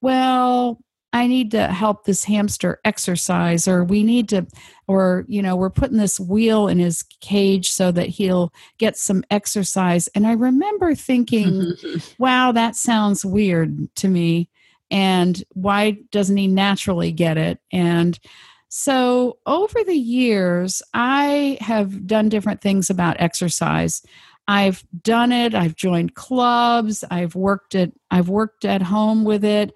"Well." 0.00 0.78
I 1.12 1.26
need 1.26 1.50
to 1.50 1.66
help 1.66 2.04
this 2.04 2.22
hamster 2.22 2.78
exercise, 2.84 3.66
or 3.66 3.82
we 3.82 4.04
need 4.04 4.28
to, 4.28 4.46
or, 4.86 5.24
you 5.26 5.42
know, 5.42 5.56
we're 5.56 5.68
putting 5.68 5.96
this 5.96 6.20
wheel 6.20 6.68
in 6.68 6.78
his 6.78 7.02
cage 7.20 7.72
so 7.72 7.90
that 7.90 8.08
he'll 8.08 8.52
get 8.78 8.96
some 8.96 9.24
exercise. 9.28 10.06
And 10.14 10.24
I 10.24 10.34
remember 10.34 10.94
thinking, 10.94 11.74
wow, 12.20 12.52
that 12.52 12.76
sounds 12.76 13.24
weird 13.24 13.92
to 13.96 14.06
me. 14.06 14.50
And 14.88 15.42
why 15.54 15.98
doesn't 16.12 16.36
he 16.36 16.46
naturally 16.46 17.10
get 17.10 17.36
it? 17.36 17.58
And 17.72 18.16
so 18.70 19.38
over 19.46 19.82
the 19.82 19.96
years, 19.96 20.80
I 20.94 21.58
have 21.60 22.06
done 22.06 22.28
different 22.28 22.60
things 22.60 22.88
about 22.88 23.20
exercise. 23.20 24.02
I've 24.46 24.84
done 25.02 25.32
it, 25.32 25.56
I've 25.56 25.74
joined 25.74 26.14
clubs, 26.14 27.04
I've 27.10 27.34
worked 27.34 27.74
at 27.74 27.92
I've 28.12 28.28
worked 28.28 28.64
at 28.64 28.80
home 28.80 29.24
with 29.24 29.44
it. 29.44 29.72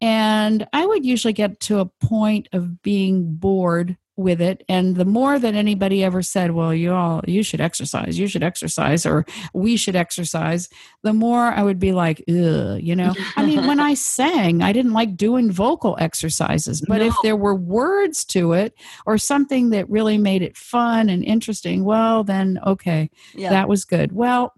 And 0.00 0.66
I 0.72 0.86
would 0.86 1.04
usually 1.04 1.34
get 1.34 1.60
to 1.60 1.80
a 1.80 1.86
point 1.86 2.48
of 2.52 2.82
being 2.82 3.34
bored 3.34 3.98
with 4.18 4.40
it. 4.40 4.64
And 4.68 4.96
the 4.96 5.04
more 5.04 5.38
that 5.38 5.54
anybody 5.54 6.02
ever 6.02 6.22
said 6.22 6.50
well 6.50 6.74
you 6.74 6.92
all 6.92 7.22
you 7.26 7.42
should 7.42 7.60
exercise 7.60 8.18
you 8.18 8.26
should 8.26 8.42
exercise 8.42 9.06
or 9.06 9.24
we 9.54 9.76
should 9.76 9.94
exercise 9.94 10.68
the 11.02 11.12
more 11.12 11.52
i 11.52 11.62
would 11.62 11.78
be 11.78 11.92
like 11.92 12.22
Ugh, 12.28 12.80
you 12.80 12.96
know? 12.96 13.14
I 13.36 13.46
mean 13.46 13.66
when 13.66 13.80
i 13.80 13.94
sang 14.14 14.62
i 14.62 14.72
didn't 14.72 14.92
like 14.92 15.16
doing 15.16 15.50
vocal 15.50 15.96
exercises 16.00 16.82
but 16.86 17.00
if 17.00 17.14
there 17.22 17.36
were 17.36 17.54
words 17.54 18.24
to 18.26 18.52
it 18.52 18.74
or 19.06 19.18
something 19.18 19.70
that 19.70 19.88
really 19.88 20.18
made 20.18 20.42
it 20.42 20.56
fun 20.56 21.08
and 21.08 21.24
interesting 21.24 21.84
well 21.84 22.24
then 22.24 22.58
okay 22.66 23.10
yeah. 23.34 23.50
that 23.50 23.68
was 23.68 23.84
good. 23.84 24.12
Well 24.12 24.52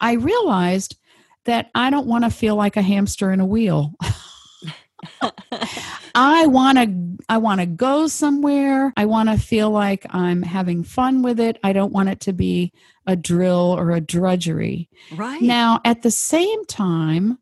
i 0.00 0.14
realized 0.14 0.96
that 1.44 1.70
i 1.74 1.90
don't 1.90 2.06
want 2.06 2.24
to 2.24 2.30
feel 2.30 2.56
like 2.56 2.76
a 2.76 2.82
hamster 2.82 3.30
in 3.30 3.40
a 3.40 3.46
wheel. 3.46 3.92
I 6.14 6.46
want 6.46 6.78
to 6.78 6.86
I 7.28 7.38
want 7.38 7.60
to 7.60 7.66
go 7.66 8.06
somewhere. 8.06 8.92
I 8.96 9.06
want 9.06 9.28
to 9.28 9.38
feel 9.38 9.70
like 9.70 10.06
I'm 10.10 10.42
having 10.42 10.84
fun 10.84 11.22
with 11.22 11.40
it. 11.40 11.58
I 11.62 11.72
don't 11.72 11.92
want 11.92 12.08
it 12.08 12.20
to 12.20 12.32
be 12.32 12.72
a 13.06 13.16
drill 13.16 13.74
or 13.78 13.90
a 13.90 14.00
drudgery. 14.00 14.88
right. 15.12 15.42
Now, 15.42 15.80
at 15.84 16.02
the 16.02 16.10
same 16.10 16.64
time, 16.66 17.38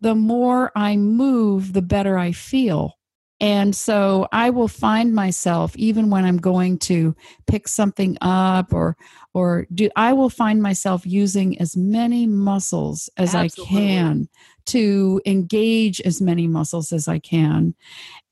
the 0.00 0.14
more 0.14 0.72
I 0.76 0.96
move, 0.96 1.72
the 1.72 1.82
better 1.82 2.18
I 2.18 2.32
feel. 2.32 2.96
And 3.38 3.76
so 3.76 4.26
I 4.32 4.48
will 4.48 4.68
find 4.68 5.14
myself 5.14 5.76
even 5.76 6.08
when 6.08 6.24
I'm 6.24 6.38
going 6.38 6.78
to 6.80 7.14
pick 7.46 7.68
something 7.68 8.16
up 8.22 8.72
or 8.72 8.96
or 9.34 9.66
do 9.74 9.90
I 9.94 10.14
will 10.14 10.30
find 10.30 10.62
myself 10.62 11.04
using 11.04 11.60
as 11.60 11.76
many 11.76 12.26
muscles 12.26 13.10
as 13.18 13.34
Absolutely. 13.34 13.76
I 13.76 13.78
can 13.78 14.28
to 14.66 15.20
engage 15.26 16.00
as 16.02 16.20
many 16.20 16.46
muscles 16.46 16.92
as 16.92 17.08
I 17.08 17.18
can. 17.18 17.74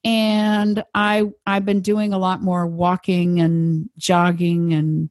And 0.05 0.85
I 0.95 1.31
I've 1.47 1.65
been 1.65 1.81
doing 1.81 2.13
a 2.13 2.19
lot 2.19 2.43
more 2.43 2.67
walking 2.67 3.41
and 3.41 3.89
jogging 3.97 4.73
and 4.75 5.11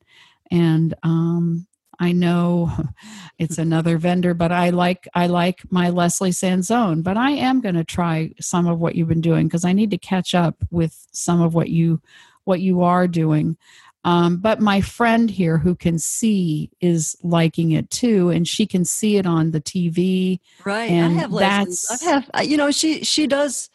and 0.51 0.93
um 1.03 1.67
I 1.99 2.11
know 2.11 2.71
it's 3.39 3.57
another 3.57 3.97
vendor, 3.97 4.33
but 4.33 4.51
I 4.51 4.69
like 4.69 5.07
I 5.13 5.27
like 5.27 5.61
my 5.71 5.89
Leslie 5.89 6.31
Sansone. 6.31 7.01
But 7.01 7.17
I 7.17 7.31
am 7.31 7.61
going 7.61 7.75
to 7.75 7.83
try 7.83 8.33
some 8.39 8.67
of 8.67 8.79
what 8.79 8.95
you've 8.95 9.07
been 9.07 9.21
doing 9.21 9.47
because 9.47 9.65
I 9.65 9.73
need 9.73 9.91
to 9.91 9.97
catch 9.97 10.35
up 10.35 10.55
with 10.71 11.07
some 11.11 11.41
of 11.41 11.53
what 11.53 11.69
you 11.69 12.01
what 12.45 12.59
you 12.59 12.81
are 12.81 13.07
doing. 13.07 13.57
Um, 14.05 14.37
but 14.37 14.59
my 14.59 14.81
friend 14.81 15.31
here 15.31 15.57
who 15.57 15.75
can 15.75 15.97
see 15.97 16.69
is 16.81 17.15
liking 17.23 17.71
it 17.71 17.89
too, 17.89 18.29
and 18.29 18.45
she 18.47 18.65
can 18.65 18.83
see 18.83 19.15
it 19.15 19.25
on 19.25 19.51
the 19.51 19.61
TV. 19.61 20.39
Right. 20.65 20.91
And 20.91 21.17
I 21.17 21.21
have 21.21 21.31
Leslie's. 21.31 21.87
that's- 21.87 22.03
I 22.07 22.09
have 22.11 22.29
uh, 22.37 22.41
you 22.41 22.57
know 22.57 22.69
she 22.71 23.03
she 23.05 23.27
does 23.27 23.69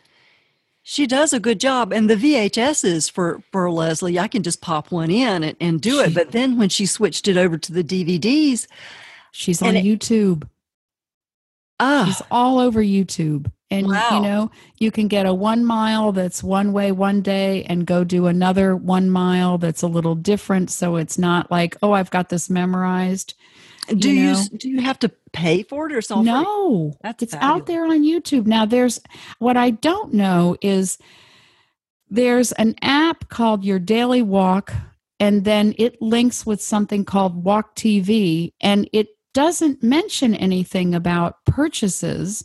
she 0.83 1.07
does 1.07 1.33
a 1.33 1.41
good 1.41 1.61
job 1.61 1.93
and 1.93 2.09
the 2.11 2.15
VHSs 2.17 3.11
for 3.11 3.43
for 3.53 3.71
Leslie 3.71 4.19
I 4.19 4.29
can 4.29 4.43
just 4.43 4.61
pop 4.61 4.91
one 4.91 5.11
in 5.11 5.43
and, 5.45 5.57
and 5.61 5.81
do 5.81 6.01
it 6.01 6.09
She- 6.09 6.15
but 6.15 6.33
then 6.33 6.57
when 6.59 6.69
she 6.69 6.85
switched 6.87 7.27
it 7.29 7.37
over 7.39 7.57
to 7.59 7.73
the 7.73 7.85
DVDs 7.85 8.67
She's 9.33 9.61
on 9.63 9.77
it- 9.77 9.85
YouTube. 9.85 10.47
ah 11.81 12.05
She's 12.07 12.23
all 12.31 12.59
over 12.59 12.83
YouTube. 12.83 13.51
And 13.71 13.87
Wow. 13.89 14.09
you 14.17 14.21
know, 14.23 14.51
you 14.79 14.91
can 14.91 15.09
get 15.09 15.27
a 15.27 15.35
one 15.35 15.65
mile 15.65 16.13
that's 16.13 16.43
one 16.43 16.73
way 16.73 16.91
one 16.91 17.21
day 17.21 17.65
and 17.65 17.87
go 17.87 18.03
do 18.03 18.27
another 18.27 18.75
one 18.75 19.11
mile 19.11 19.59
that's 19.59 19.83
a 19.83 19.87
little 19.87 20.15
different. 20.15 20.71
So 20.71 20.97
it's 20.97 21.19
not 21.19 21.51
like, 21.51 21.77
oh, 21.83 21.93
I've 21.93 22.11
got 22.11 22.31
this 22.31 22.49
memorized. 22.49 23.35
do 23.95 24.11
you 24.11 24.15
you, 24.21 24.25
know. 24.33 24.39
s- 24.39 24.49
do 24.49 24.69
you 24.71 24.81
have 24.81 24.99
to 25.01 25.11
pay 25.33 25.63
for 25.63 25.87
it 25.87 25.93
or 25.95 26.01
something 26.01 26.33
no, 26.33 26.95
That's 27.03 27.23
it's 27.23 27.35
out 27.35 27.67
there 27.67 27.85
on 27.85 28.03
YouTube. 28.03 28.47
Now, 28.47 28.65
there's 28.65 29.01
what 29.39 29.57
I 29.59 29.71
don't 29.71 30.15
know 30.15 30.57
is 30.63 30.97
there's 32.11 32.53
an 32.53 32.75
app 32.83 33.29
called 33.29 33.65
Your 33.65 33.79
Daily 33.79 34.23
Walk, 34.23 34.73
and 35.21 35.45
then 35.45 35.75
it 35.79 36.01
links 36.01 36.47
with 36.47 36.63
something 36.63 37.05
called 37.05 37.45
Walk 37.45 37.77
TV, 37.77 38.53
and 38.63 38.89
it 38.95 39.09
doesn't 39.35 39.83
mention 39.83 40.35
anything 40.35 40.95
about 40.95 41.45
purchases. 41.45 42.45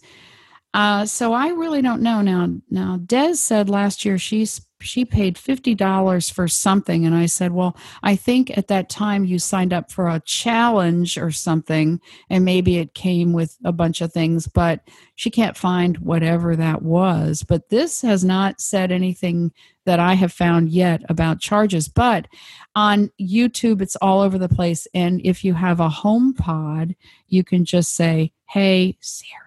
Uh, 0.74 1.06
so 1.06 1.34
I 1.34 1.50
really 1.50 1.84
don't 1.84 2.02
know 2.02 2.22
now. 2.22 2.50
Now, 2.72 2.98
Des 2.98 3.36
said 3.36 3.70
last 3.70 4.06
year 4.06 4.18
she's 4.18 4.66
she 4.82 5.06
paid 5.06 5.38
fifty 5.38 5.76
dollars 5.76 6.30
for 6.30 6.48
something, 6.48 7.06
and 7.06 7.16
I 7.16 7.28
said, 7.28 7.54
"Well, 7.54 7.78
I 8.02 8.16
think 8.16 8.58
at 8.58 8.68
that 8.68 8.90
time 8.90 9.24
you 9.24 9.40
signed 9.40 9.72
up 9.72 9.92
for 9.92 10.10
a 10.10 10.22
challenge 10.26 11.18
or 11.18 11.32
something, 11.32 12.02
and 12.30 12.44
maybe 12.44 12.78
it 12.78 12.96
came 12.96 13.34
with 13.34 13.56
a 13.64 13.72
bunch 13.72 14.02
of 14.02 14.12
things, 14.12 14.48
but 14.48 14.82
she 15.16 15.30
can't 15.30 15.56
find 15.56 16.00
whatever 16.00 16.56
that 16.56 16.82
was. 16.82 17.44
But 17.44 17.70
this 17.70 18.02
has 18.02 18.26
not 18.26 18.60
said 18.60 18.92
anything 18.92 19.54
that 19.86 20.00
I 20.00 20.16
have 20.16 20.34
found 20.34 20.70
yet 20.70 21.02
about 21.08 21.40
charges. 21.40 21.88
But 21.88 22.28
on 22.76 23.12
YouTube, 23.22 23.82
it's 23.82 23.96
all 23.98 24.22
over 24.22 24.38
the 24.38 24.50
place, 24.50 24.88
and 24.94 25.22
if 25.24 25.46
you 25.46 25.54
have 25.54 25.80
a 25.80 25.90
HomePod, 25.90 26.96
you 27.28 27.44
can 27.44 27.64
just 27.64 27.96
say, 27.96 28.34
"Hey 28.50 28.98
Siri." 29.02 29.42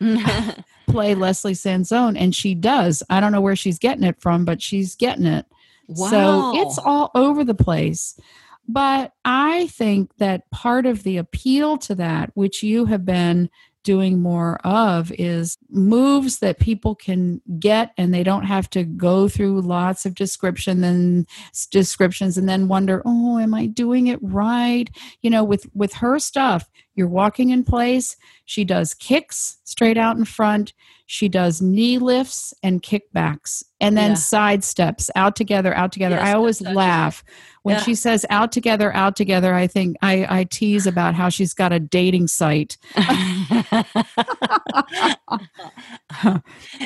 play 0.88 1.14
Leslie 1.14 1.54
Sansone, 1.54 2.16
and 2.16 2.34
she 2.34 2.54
does. 2.54 3.02
I 3.10 3.20
don't 3.20 3.32
know 3.32 3.40
where 3.40 3.56
she's 3.56 3.78
getting 3.78 4.04
it 4.04 4.20
from, 4.20 4.44
but 4.44 4.62
she's 4.62 4.94
getting 4.96 5.26
it. 5.26 5.46
So 5.94 6.52
it's 6.54 6.78
all 6.78 7.10
over 7.14 7.44
the 7.44 7.54
place. 7.54 8.18
But 8.68 9.12
I 9.24 9.66
think 9.68 10.16
that 10.18 10.48
part 10.50 10.86
of 10.86 11.02
the 11.02 11.16
appeal 11.16 11.76
to 11.78 11.94
that, 11.96 12.30
which 12.34 12.62
you 12.62 12.84
have 12.86 13.04
been 13.04 13.50
doing 13.82 14.20
more 14.20 14.58
of, 14.64 15.12
is 15.18 15.56
moves 15.70 16.38
that 16.40 16.60
people 16.60 16.94
can 16.94 17.40
get 17.58 17.92
and 17.96 18.12
they 18.12 18.22
don't 18.22 18.44
have 18.44 18.68
to 18.70 18.84
go 18.84 19.28
through 19.28 19.60
lots 19.60 20.04
of 20.04 20.14
description 20.14 20.84
and 20.84 21.26
descriptions 21.70 22.36
and 22.36 22.48
then 22.48 22.68
wonder, 22.68 23.02
oh, 23.04 23.38
am 23.38 23.54
I 23.54 23.66
doing 23.66 24.08
it 24.08 24.18
right? 24.22 24.90
You 25.22 25.30
know, 25.30 25.44
with 25.44 25.66
with 25.74 25.94
her 25.94 26.18
stuff, 26.18 26.68
you're 26.94 27.08
walking 27.08 27.50
in 27.50 27.64
place. 27.64 28.16
She 28.44 28.64
does 28.64 28.94
kicks 28.94 29.58
straight 29.64 29.96
out 29.96 30.16
in 30.16 30.24
front. 30.24 30.72
She 31.12 31.28
does 31.28 31.60
knee 31.60 31.98
lifts 31.98 32.54
and 32.62 32.80
kickbacks 32.84 33.64
and 33.80 33.98
then 33.98 34.10
Yeah. 34.12 34.14
side 34.14 34.62
steps 34.62 35.10
out 35.16 35.34
together, 35.34 35.74
out 35.76 35.90
together. 35.90 36.14
Yes, 36.14 36.28
I 36.28 36.34
always 36.34 36.60
laugh 36.60 37.24
when 37.64 37.78
Yeah. 37.78 37.82
she 37.82 37.96
says 37.96 38.24
out 38.30 38.52
together, 38.52 38.94
out 38.94 39.16
together. 39.16 39.52
I 39.52 39.66
think 39.66 39.96
I, 40.02 40.24
I 40.30 40.44
tease 40.44 40.86
about 40.86 41.16
how 41.16 41.28
she's 41.28 41.52
got 41.52 41.72
a 41.72 41.80
dating 41.80 42.28
site. 42.28 42.76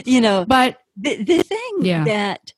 you 0.07 0.23
know 0.23 0.47
But 0.47 0.79
the, 0.97 1.23
the 1.23 1.43
thing 1.43 1.71
Yeah. 1.83 2.05
that 2.05 2.55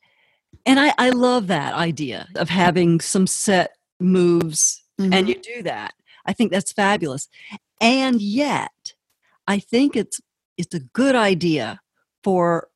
and 0.67 0.79
I, 0.79 0.95
I 0.99 1.11
love 1.11 1.49
that 1.49 1.75
idea 1.75 2.29
of 2.37 2.49
having 2.49 3.01
some 3.01 3.27
set 3.27 3.73
moves 3.99 4.85
and 5.01 5.13
Mhm. 5.13 5.27
you 5.29 5.35
do 5.41 5.63
that 5.65 5.95
i 6.27 6.33
think 6.33 6.53
that's 6.53 6.71
fabulous 6.73 7.29
and 7.81 8.21
yet 8.23 8.95
i 9.49 9.59
think 9.59 9.97
it's 9.97 10.21
it's 10.59 10.75
a 10.75 10.81
good 10.81 11.15
idea 11.15 11.81
for 12.25 12.69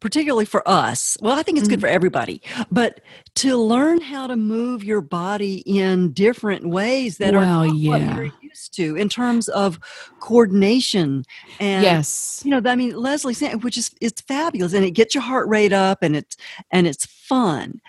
particularly 0.00 0.44
for 0.44 0.62
us 0.68 1.16
well 1.20 1.36
i 1.36 1.42
think 1.42 1.58
it's 1.58 1.66
good 1.66 1.78
Mhm. 1.80 1.82
for 1.82 1.86
everybody 1.88 2.40
but 2.70 3.00
to 3.36 3.56
learn 3.56 4.00
how 4.00 4.28
to 4.28 4.36
move 4.36 4.84
your 4.84 5.00
body 5.00 5.62
in 5.66 6.12
different 6.12 6.68
ways 6.68 7.18
that 7.18 7.34
are 7.34 7.40
Well, 7.40 7.66
what 7.66 7.74
yeah. 7.76 8.14
you're 8.16 8.32
used 8.42 8.74
to 8.76 8.94
in 8.96 9.08
terms 9.08 9.48
of 9.48 9.80
coordination 10.20 11.24
and 11.58 11.82
yes. 11.82 12.42
you 12.44 12.50
know 12.52 12.62
i 12.70 12.76
mean 12.76 12.94
leslie 12.96 13.34
said 13.34 13.64
which 13.64 13.76
is 13.76 13.90
it's 14.00 14.20
fabulous 14.20 14.72
and 14.72 14.84
it 14.84 14.92
gets 14.92 15.14
your 15.16 15.22
heart 15.22 15.48
rate 15.48 15.72
up 15.72 15.98
and 16.02 16.14
it's 16.14 16.36
and 16.70 16.86
it's 16.86 17.04
fun 17.06 17.80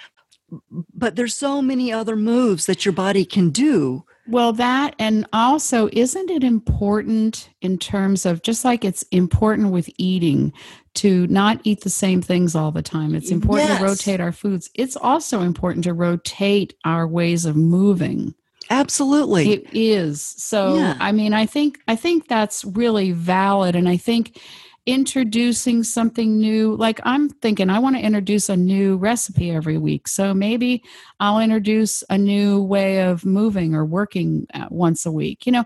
but 0.94 1.16
there's 1.16 1.36
so 1.38 1.62
many 1.62 1.94
other 1.94 2.16
moves 2.16 2.66
that 2.66 2.86
your 2.86 2.92
body 2.94 3.24
can 3.24 3.52
do 3.52 4.04
Well, 4.32 4.54
that 4.54 4.96
and 4.98 5.28
also, 5.34 5.90
isn't 5.92 6.30
it 6.30 6.44
important 6.44 7.50
in 7.62 7.78
terms 7.78 8.26
of 8.26 8.42
just 8.42 8.64
like 8.66 8.86
it's 8.86 9.04
important 9.12 9.72
with 9.72 9.90
eating 9.98 10.54
to 10.96 11.28
not 11.28 11.60
eat 11.64 11.82
the 11.82 11.90
same 11.90 12.22
things 12.22 12.56
all 12.56 12.72
the 12.72 12.82
time? 12.82 13.14
It's 13.14 13.30
important 13.32 13.70
Yes. 13.70 13.80
to 13.80 13.86
rotate 13.86 14.20
our 14.22 14.32
foods. 14.32 14.70
It's 14.74 14.96
also 14.96 15.42
important 15.42 15.84
to 15.84 15.94
rotate 15.94 16.74
our 16.86 17.08
ways 17.08 17.46
of 17.46 17.56
moving. 17.56 18.34
absolutely 18.70 19.52
It 19.52 19.68
is. 19.74 20.22
So, 20.22 20.76
Yeah. 20.76 20.96
I 21.00 21.12
mean, 21.12 21.34
I 21.34 21.46
think 21.46 21.80
I 21.90 21.98
think 21.98 22.30
that's 22.30 22.64
really 22.64 23.12
valid, 23.12 23.76
and 23.76 23.90
I 23.90 23.98
think 23.98 24.40
introducing 24.86 25.84
something 25.84 26.40
new. 26.40 26.76
Like 26.76 27.00
i'm 27.04 27.30
thinking 27.30 27.70
i 27.70 27.80
want 27.80 27.96
to 27.96 28.02
introduce 28.02 28.50
a 28.50 28.58
new 28.58 28.98
recipe 28.98 29.52
every 29.52 29.78
week. 29.78 30.08
So 30.08 30.34
maybe 30.34 30.84
i'll 31.20 31.40
introduce 31.40 32.04
a 32.10 32.18
new 32.18 32.62
way 32.64 33.02
of 33.02 33.26
moving 33.26 33.76
or 33.76 33.86
working 33.86 34.48
uh, 34.54 34.68
once 34.70 35.06
a 35.06 35.12
week. 35.12 35.46
You 35.46 35.52
know 35.52 35.66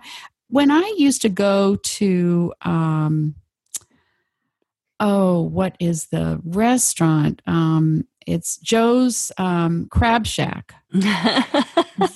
when 0.49 0.69
i 0.71 0.93
used 0.97 1.21
to 1.23 1.29
go 1.29 1.77
to 1.77 2.53
um 2.61 3.35
oh 4.99 5.41
what 5.41 5.75
is 5.79 6.07
the 6.07 6.41
restaurant? 6.43 7.41
Um 7.47 8.07
it's 8.27 8.57
joe's 8.57 9.31
um 9.37 9.87
crab 9.89 10.25
shack. 10.25 10.73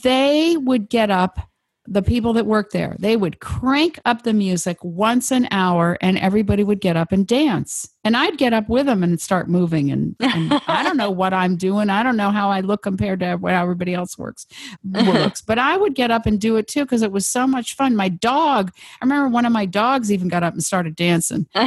They 0.03 0.57
would 0.57 0.89
get 0.89 1.09
up 1.09 1.48
the 1.89 2.03
people 2.03 2.33
that 2.33 2.45
worked 2.45 2.71
there. 2.71 2.95
They 2.99 3.17
would 3.17 3.39
crank 3.39 3.99
up 4.05 4.21
the 4.21 4.33
music 4.33 4.77
once 4.83 5.31
an 5.31 5.47
hour 5.49 5.97
and 6.01 6.19
everybody 6.19 6.63
would 6.63 6.81
get 6.81 6.95
up 6.95 7.11
and 7.11 7.25
dance. 7.25 7.89
And 8.05 8.15
i'd 8.15 8.37
get 8.37 8.53
up 8.53 8.69
with 8.69 8.85
them 8.85 9.03
and 9.03 9.19
start 9.19 9.49
moving 9.49 9.91
and, 9.91 10.15
and 10.19 10.53
i 10.67 10.83
don't 10.83 10.97
know 10.97 11.11
what 11.11 11.33
i'm 11.33 11.57
doing. 11.57 11.89
I 11.89 12.01
don't 12.01 12.15
know 12.15 12.31
how 12.31 12.49
i 12.49 12.61
look 12.61 12.81
compared 12.81 13.19
to 13.19 13.37
how 13.37 13.61
everybody 13.61 13.93
else 13.93 14.17
works 14.17 14.45
looks 14.83 15.41
but 15.41 15.59
i 15.59 15.75
would 15.75 15.95
get 15.95 16.09
up 16.09 16.25
and 16.25 16.39
do 16.39 16.55
it 16.55 16.67
too 16.67 16.85
because 16.85 17.01
it 17.01 17.11
was 17.11 17.27
so 17.27 17.45
much 17.45 17.75
fun. 17.75 17.95
My 17.95 18.09
dog 18.09 18.71
i 19.01 19.05
remember 19.05 19.27
one 19.27 19.45
of 19.45 19.51
my 19.51 19.65
dogs 19.65 20.11
even 20.11 20.27
got 20.27 20.43
up 20.43 20.53
and 20.53 20.63
started 20.63 20.95
dancing. 20.95 21.47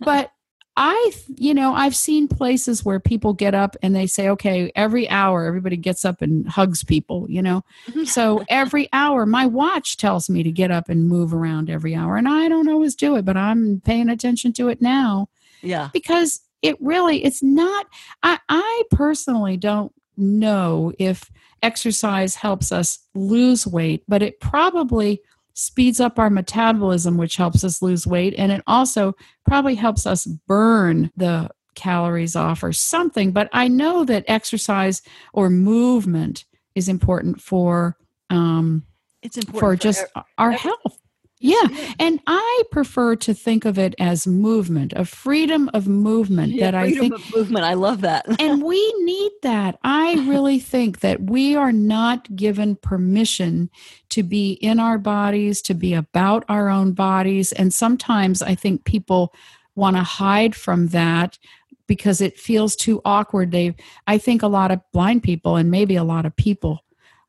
But 0.00 0.30
I, 0.76 1.12
you 1.36 1.54
know, 1.54 1.74
I've 1.74 1.96
seen 1.96 2.28
places 2.28 2.84
where 2.84 3.00
people 3.00 3.32
get 3.32 3.54
up 3.54 3.76
and 3.82 3.96
they 3.96 4.06
say, 4.06 4.28
okay, 4.28 4.70
every 4.76 5.08
hour 5.08 5.46
everybody 5.46 5.76
gets 5.76 6.04
up 6.04 6.20
and 6.20 6.46
hugs 6.46 6.84
people, 6.84 7.26
you 7.30 7.40
know. 7.40 7.64
Mm-hmm. 7.88 8.04
So 8.04 8.44
every 8.48 8.88
hour, 8.92 9.24
my 9.24 9.46
watch 9.46 9.96
tells 9.96 10.28
me 10.28 10.42
to 10.42 10.52
get 10.52 10.70
up 10.70 10.88
and 10.88 11.08
move 11.08 11.32
around 11.32 11.70
every 11.70 11.94
hour. 11.94 12.16
And 12.16 12.28
I 12.28 12.48
don't 12.48 12.68
always 12.68 12.94
do 12.94 13.16
it, 13.16 13.24
but 13.24 13.36
I'm 13.36 13.80
paying 13.84 14.10
attention 14.10 14.52
to 14.54 14.68
it 14.68 14.82
now 14.82 15.28
yeah 15.62 15.88
because 15.92 16.40
it 16.62 16.76
really, 16.80 17.24
it's 17.24 17.42
not, 17.42 17.86
I, 18.22 18.38
I 18.48 18.82
personally 18.90 19.56
don't 19.56 19.92
know 20.16 20.92
if 20.98 21.30
exercise 21.62 22.34
helps 22.34 22.72
us 22.72 22.98
lose 23.14 23.66
weight, 23.66 24.02
but 24.08 24.22
it 24.22 24.40
probably 24.40 25.20
speeds 25.56 26.00
up 26.00 26.18
our 26.18 26.30
metabolism, 26.30 27.16
which 27.16 27.36
helps 27.36 27.64
us 27.64 27.82
lose 27.82 28.06
weight. 28.06 28.34
And 28.36 28.52
it 28.52 28.62
also 28.66 29.14
probably 29.46 29.74
helps 29.74 30.06
us 30.06 30.26
burn 30.26 31.10
the 31.16 31.50
calories 31.74 32.36
off 32.36 32.62
or 32.62 32.72
something. 32.72 33.32
But 33.32 33.48
I 33.52 33.66
know 33.66 34.04
that 34.04 34.24
exercise 34.28 35.02
or 35.32 35.48
movement 35.50 36.44
is 36.74 36.88
important 36.88 37.40
for 37.40 37.96
um, 38.28 38.84
it's 39.22 39.38
important 39.38 39.60
for 39.60 39.76
just 39.76 40.04
ev- 40.14 40.24
our 40.38 40.52
every- 40.52 40.60
health. 40.60 40.98
Yeah. 41.38 41.66
And 41.98 42.20
I 42.26 42.62
prefer 42.70 43.14
to 43.16 43.34
think 43.34 43.66
of 43.66 43.78
it 43.78 43.94
as 43.98 44.26
movement, 44.26 44.94
a 44.96 45.04
freedom 45.04 45.68
of 45.74 45.86
movement 45.86 46.54
yeah, 46.54 46.70
that 46.70 46.74
I 46.74 46.92
think 46.92 47.14
of 47.14 47.34
movement 47.34 47.64
i 47.64 47.74
love 47.74 48.00
that 48.00 48.24
and 48.40 48.62
we 48.64 48.92
need 49.02 49.32
that. 49.42 49.78
I 49.84 50.14
really 50.28 50.58
think 50.58 51.00
that 51.00 51.20
we 51.22 51.54
are 51.54 51.72
not 51.72 52.34
given 52.34 52.76
permission 52.76 53.70
to 54.10 54.22
be 54.22 54.52
in 54.52 54.80
our 54.80 54.98
bodies, 54.98 55.60
to 55.62 55.74
be 55.74 55.94
about 55.94 56.44
our 56.48 56.68
own 56.68 56.92
bodies. 56.92 57.52
And 57.52 57.72
sometimes 57.72 58.42
I 58.42 58.54
think 58.54 58.84
people 58.84 59.34
want 59.74 59.96
to 59.96 60.02
hide 60.02 60.54
from 60.54 60.88
that 60.88 61.38
because 61.86 62.20
it 62.20 62.38
feels 62.38 62.74
too 62.76 63.00
awkward. 63.04 63.52
They 63.52 63.74
I 64.06 64.18
think 64.18 64.42
a 64.42 64.48
lot 64.48 64.70
of 64.70 64.80
blind 64.92 65.22
people 65.22 65.56
and 65.56 65.70
maybe 65.70 65.96
a 65.96 66.04
lot 66.04 66.26
of 66.26 66.34
people 66.34 66.82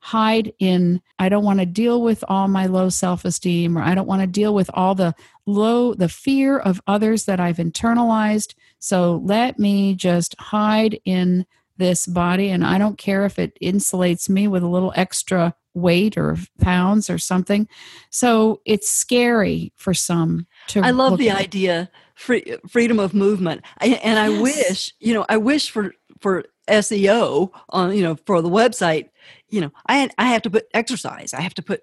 hide 0.08 0.52
in 0.58 1.02
I 1.18 1.28
don't 1.28 1.44
want 1.44 1.58
to 1.60 1.66
deal 1.66 2.00
with 2.02 2.24
all 2.28 2.48
my 2.48 2.64
low 2.64 2.88
self-esteem 2.88 3.76
or 3.76 3.82
I 3.82 3.94
don't 3.94 4.06
want 4.08 4.22
to 4.22 4.26
deal 4.26 4.54
with 4.54 4.70
all 4.72 4.94
the 4.94 5.14
low 5.44 5.92
the 5.92 6.08
fear 6.08 6.58
of 6.58 6.80
others 6.86 7.26
that 7.26 7.40
I've 7.40 7.58
internalized. 7.58 8.54
So 8.78 9.20
let 9.24 9.58
me 9.58 9.94
just 9.94 10.34
hide 10.40 10.98
in 11.04 11.44
this 11.76 12.06
body 12.06 12.48
and 12.48 12.64
I 12.64 12.78
don't 12.78 12.96
care 12.96 13.26
if 13.26 13.38
it 13.38 13.58
insulates 13.62 14.30
me 14.30 14.48
with 14.48 14.62
a 14.62 14.68
little 14.68 14.94
extra 14.96 15.54
weight 15.74 16.16
or 16.16 16.38
pounds 16.58 17.10
or 17.10 17.18
something. 17.18 17.68
So 18.10 18.62
it's 18.64 18.88
scary 18.88 19.72
for 19.76 19.92
some 19.92 20.46
to 20.68 20.82
I 20.82 20.90
love 20.90 21.18
the 21.18 21.28
at. 21.30 21.36
idea 21.36 21.90
free, 22.14 22.56
freedom 22.66 22.98
of 22.98 23.12
movement, 23.14 23.62
I, 23.78 23.88
and 24.02 24.18
I 24.18 24.28
Yes. 24.30 24.42
wish 24.42 24.94
you 25.00 25.12
know 25.12 25.26
I 25.28 25.36
wish 25.36 25.70
for 25.70 25.92
for 26.20 26.44
SEO 26.68 27.50
on 27.70 27.94
you 27.96 28.02
know 28.02 28.16
for 28.26 28.40
the 28.42 28.48
website. 28.50 29.08
You 29.48 29.62
know, 29.62 29.72
I 29.88 30.08
I 30.18 30.26
have 30.26 30.42
to 30.42 30.50
put 30.50 30.66
exercise. 30.74 31.32
I 31.34 31.40
have 31.40 31.54
to 31.54 31.62
put 31.62 31.80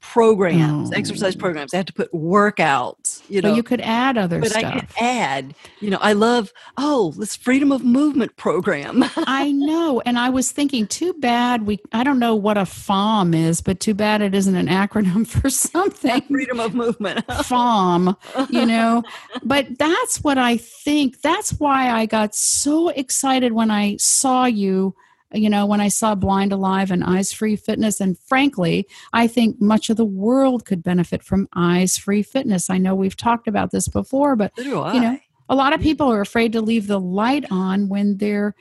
programs, 0.00 0.92
exercise 0.92 1.36
Oh. 1.36 1.38
programs. 1.38 1.72
I 1.72 1.76
have 1.78 1.86
to 1.86 1.92
put 1.92 2.12
workouts. 2.12 3.01
You 3.28 3.40
know, 3.40 3.50
but 3.50 3.56
you 3.56 3.62
could 3.62 3.80
add 3.80 4.18
other 4.18 4.40
but 4.40 4.50
stuff. 4.50 4.64
I 4.64 4.80
could 4.80 4.88
add. 5.00 5.54
You 5.80 5.90
know, 5.90 5.98
I 6.00 6.12
love 6.12 6.52
oh 6.76 7.12
this 7.12 7.36
freedom 7.36 7.72
of 7.72 7.84
movement 7.84 8.36
program. 8.36 9.04
I 9.16 9.52
know. 9.52 10.02
And 10.04 10.18
I 10.18 10.28
was 10.28 10.52
thinking, 10.52 10.86
too 10.86 11.12
bad 11.14 11.66
we, 11.66 11.80
I 11.92 12.04
don't 12.04 12.18
know 12.18 12.34
what 12.34 12.56
a 12.56 12.62
FOM 12.62 13.34
is, 13.34 13.60
but 13.60 13.80
too 13.80 13.94
bad 13.94 14.22
it 14.22 14.34
isn't 14.34 14.56
an 14.56 14.66
acronym 14.68 15.26
for 15.40 15.50
something. 15.50 16.22
freedom 16.22 16.60
of 16.60 16.74
movement. 16.74 17.26
FOM, 17.26 18.16
you 18.50 18.66
know. 18.66 19.02
But 19.42 19.78
that's 19.78 20.22
what 20.22 20.38
I 20.38 20.56
think. 20.56 21.20
That's 21.20 21.52
why 21.52 21.90
I 21.90 22.06
got 22.06 22.34
so 22.34 22.88
excited 22.88 23.52
when 23.52 23.70
I 23.70 23.96
saw 23.96 24.44
you, 24.44 24.94
you 25.34 25.50
know, 25.50 25.66
when 25.66 25.80
I 25.80 25.88
saw 25.88 26.14
BlindAlive 26.14 26.90
and 26.90 27.04
Eyes 27.04 27.32
Free 27.32 27.56
Fitness. 27.56 28.00
And 28.00 28.18
frankly, 28.18 28.86
I 29.12 29.26
think 29.26 29.60
much 29.60 29.90
of 29.90 29.96
the 29.96 30.04
world 30.04 30.64
could 30.64 30.82
benefit 30.82 31.22
from 31.22 31.48
Eyes 31.54 31.96
Free 31.98 32.22
Fitness. 32.22 32.70
I 32.70 32.78
know 32.78 32.94
we've 32.94 33.16
talked 33.16 33.48
about 33.48 33.70
this 33.70 33.88
before, 33.88 34.36
but 34.36 34.52
So 34.56 34.64
do 34.64 34.80
I. 34.80 34.94
you 34.94 35.00
know 35.00 35.18
a 35.48 35.54
lot 35.56 35.72
of 35.74 35.80
people 35.80 36.10
are 36.10 36.20
afraid 36.20 36.52
to 36.52 36.60
leave 36.62 36.86
the 36.86 37.00
light 37.00 37.44
on 37.50 37.88
when 37.88 38.16
they're 38.16 38.54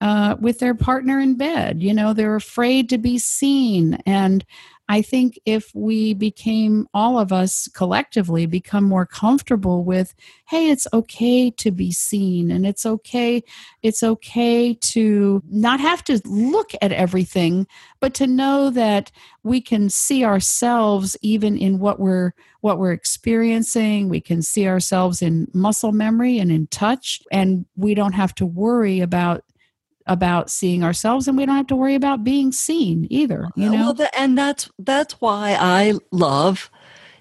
uh, 0.00 0.34
with 0.40 0.58
their 0.58 0.74
partner 0.74 1.20
in 1.20 1.36
bed 1.36 1.80
you 1.80 1.94
know 1.94 2.12
they're 2.12 2.34
afraid 2.34 2.88
to 2.88 2.98
be 2.98 3.18
seen 3.18 3.94
and 4.06 4.44
i 4.92 5.02
think 5.02 5.38
if 5.44 5.74
we 5.74 6.14
became 6.14 6.86
all 6.92 7.18
of 7.18 7.32
us 7.32 7.68
collectively 7.68 8.46
become 8.46 8.84
more 8.84 9.06
comfortable 9.06 9.84
with 9.84 10.14
hey 10.46 10.70
it's 10.70 10.86
okay 10.92 11.50
to 11.50 11.70
be 11.70 11.90
seen 11.90 12.50
and 12.50 12.66
it's 12.66 12.84
okay 12.84 13.42
it's 13.82 14.02
okay 14.02 14.74
to 14.74 15.42
not 15.48 15.80
have 15.80 16.04
to 16.04 16.20
look 16.24 16.72
at 16.82 16.92
everything 16.92 17.66
but 18.00 18.14
to 18.14 18.26
know 18.26 18.70
that 18.70 19.10
we 19.42 19.60
can 19.60 19.88
see 19.88 20.24
ourselves 20.24 21.16
even 21.22 21.56
in 21.56 21.78
what 21.78 21.98
we're 21.98 22.32
what 22.62 22.78
we're 22.78 22.92
experiencing. 22.92 24.08
We 24.08 24.20
can 24.20 24.40
see 24.40 24.66
ourselves 24.66 25.20
in 25.20 25.48
muscle 25.52 25.92
memory 25.92 26.38
and 26.38 26.50
in 26.50 26.68
touch 26.68 27.20
and 27.30 27.66
we 27.76 27.94
don't 27.94 28.12
have 28.12 28.34
to 28.36 28.46
worry 28.46 29.00
about 29.00 29.44
about 30.06 30.50
seeing 30.50 30.82
ourselves 30.82 31.28
and 31.28 31.36
we 31.36 31.46
don't 31.46 31.56
have 31.56 31.66
to 31.68 31.76
worry 31.76 31.94
about 31.94 32.24
being 32.24 32.52
seen 32.52 33.06
either 33.10 33.46
oh, 33.46 33.52
you 33.56 33.70
know? 33.70 33.76
well, 33.76 33.94
the, 33.94 34.18
and 34.18 34.36
that's 34.36 34.70
that's 34.78 35.14
why 35.20 35.56
I 35.58 35.94
love 36.10 36.70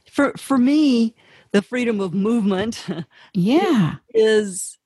for 0.10 0.34
for 0.38 0.58
me 0.58 1.16
the 1.52 1.62
freedom 1.62 2.00
of 2.00 2.14
movement 2.14 2.86
yeah. 3.34 3.96
is 4.14 4.78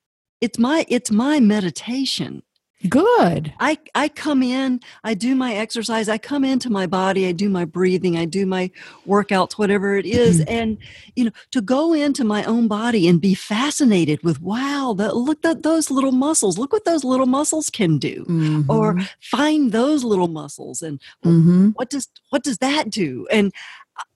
it's 0.41 0.59
my 0.59 0.85
it's 0.89 1.11
my 1.11 1.39
meditation 1.39 2.43
good 2.85 3.53
i 3.59 3.77
i 3.95 4.07
come 4.07 4.41
in 4.43 4.79
i 5.03 5.13
do 5.13 5.35
my 5.35 5.53
exercise 5.53 6.07
i 6.09 6.17
come 6.17 6.43
into 6.43 6.69
my 6.69 6.85
body 6.85 7.25
i 7.27 7.31
do 7.31 7.49
my 7.49 7.65
breathing 7.65 8.17
i 8.17 8.25
do 8.25 8.45
my 8.45 8.69
workouts 9.07 9.53
whatever 9.53 9.95
it 9.97 10.05
is 10.05 10.41
and 10.41 10.77
you 11.15 11.25
know 11.25 11.31
to 11.51 11.61
go 11.61 11.93
into 11.93 12.23
my 12.23 12.43
own 12.45 12.67
body 12.67 13.07
and 13.07 13.21
be 13.21 13.33
fascinated 13.33 14.21
with 14.23 14.41
wow 14.41 14.93
that 14.97 15.15
look 15.15 15.43
at 15.45 15.63
those 15.63 15.89
little 15.89 16.11
muscles 16.11 16.57
look 16.57 16.71
what 16.73 16.85
those 16.85 17.03
little 17.03 17.25
muscles 17.25 17.69
can 17.69 17.97
do 17.97 18.23
or 18.69 18.93
Mhm. 18.95 19.09
find 19.21 19.71
those 19.71 20.03
little 20.03 20.27
muscles 20.27 20.81
and 20.81 20.99
Mhm. 21.25 21.73
what 21.75 21.89
does 21.89 22.07
what 22.29 22.43
does 22.43 22.57
that 22.59 22.89
do 22.89 23.27
and 23.31 23.51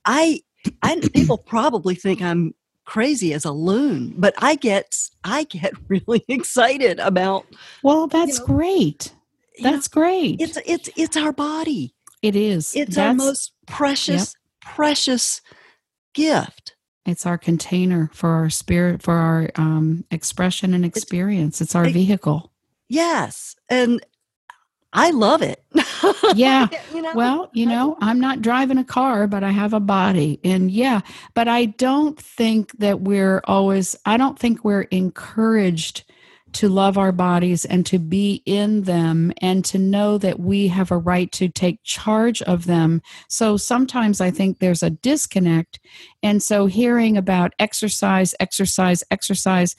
i 0.05 0.41
i 0.83 0.99
people 1.13 1.37
probably 1.37 1.95
think 1.95 2.21
i'm 2.21 2.53
crazy 2.89 3.33
as 3.35 3.45
a 3.45 3.51
loon, 3.51 4.15
but 4.17 4.33
I 4.39 4.55
get 4.55 4.97
I 5.23 5.43
get 5.43 5.73
really 5.87 6.25
excited 6.27 6.99
about. 6.99 7.45
Well, 7.83 8.07
that's 8.07 8.39
know, 8.39 8.45
great. 8.45 9.13
That's 9.61 9.93
know, 9.95 10.01
great. 10.01 10.41
It's 10.41 10.57
it's 10.65 10.89
it's 10.95 11.15
our 11.15 11.31
body. 11.31 11.93
It 12.23 12.35
is. 12.35 12.75
It's 12.75 12.95
that's, 12.95 13.07
our 13.07 13.13
most 13.13 13.53
precious 13.67 14.33
yep. 14.33 14.73
precious 14.75 15.41
gift. 16.13 16.75
It's 17.05 17.25
our 17.25 17.37
container 17.37 18.09
for 18.11 18.29
our 18.29 18.49
spirit, 18.49 19.03
for 19.03 19.13
our 19.13 19.49
um, 19.55 20.03
expression 20.11 20.73
and 20.73 20.83
experience. 20.83 21.61
It's, 21.61 21.71
it's 21.71 21.75
our 21.75 21.85
it, 21.85 21.93
vehicle. 21.93 22.51
Yes, 22.87 23.55
and 23.69 24.03
I 24.93 25.11
love 25.11 25.43
it. 25.43 25.63
Yeah. 26.35 26.67
You 26.93 27.03
know? 27.03 27.13
Well, 27.13 27.49
you 27.53 27.65
know, 27.65 27.97
I'm 28.01 28.19
not 28.19 28.41
driving 28.41 28.77
a 28.77 28.83
car, 28.83 29.27
but 29.27 29.43
I 29.43 29.51
have 29.51 29.73
a 29.73 29.79
body. 29.79 30.39
And 30.43 30.71
yeah, 30.71 31.01
but 31.33 31.47
I 31.47 31.65
don't 31.65 32.19
think 32.19 32.71
that 32.79 33.01
we're 33.01 33.41
always, 33.45 33.95
I 34.05 34.17
don't 34.17 34.37
think 34.37 34.63
we're 34.63 34.81
encouraged 34.81 36.03
to 36.53 36.69
love 36.69 36.97
our 36.97 37.11
bodies 37.11 37.65
and 37.65 37.85
to 37.85 37.99
be 37.99 38.41
in 38.45 38.83
them 38.83 39.31
and 39.41 39.63
to 39.65 39.77
know 39.77 40.17
that 40.17 40.39
we 40.39 40.67
have 40.67 40.91
a 40.91 40.97
right 40.97 41.31
to 41.33 41.47
take 41.47 41.83
charge 41.83 42.41
of 42.43 42.65
them. 42.65 43.01
So 43.27 43.57
sometimes 43.57 44.19
I 44.19 44.31
think 44.31 44.59
there's 44.59 44.83
a 44.83 44.89
disconnect. 44.89 45.79
And 46.23 46.41
so 46.41 46.65
hearing 46.65 47.17
about 47.17 47.53
exercise, 47.59 48.33
exercise, 48.39 49.03
exercise, 49.11 49.75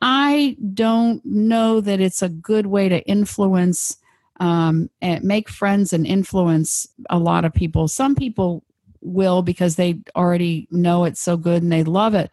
I 0.00 0.56
don't 0.74 1.24
know 1.24 1.80
that 1.80 2.00
it's 2.00 2.22
a 2.22 2.28
good 2.28 2.66
way 2.66 2.88
to 2.88 3.06
influence 3.06 3.96
um, 4.40 4.90
and 5.00 5.24
make 5.24 5.48
friends 5.48 5.92
and 5.92 6.06
influence 6.06 6.86
a 7.10 7.18
lot 7.18 7.44
of 7.44 7.52
people. 7.52 7.88
Some 7.88 8.14
people 8.14 8.64
will 9.00 9.42
because 9.42 9.76
they 9.76 10.00
already 10.16 10.68
know 10.70 11.04
it's 11.04 11.20
so 11.20 11.36
good 11.36 11.62
and 11.62 11.72
they 11.72 11.84
love 11.84 12.14
it. 12.14 12.30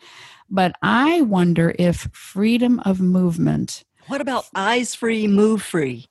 But 0.49 0.75
I 0.81 1.21
wonder 1.21 1.75
if 1.77 2.07
freedom 2.11 2.79
of 2.81 3.01
movement. 3.01 3.83
What 4.07 4.21
about 4.21 4.45
eyes 4.53 4.93
free, 4.93 5.27
move 5.27 5.61
free? 5.61 6.07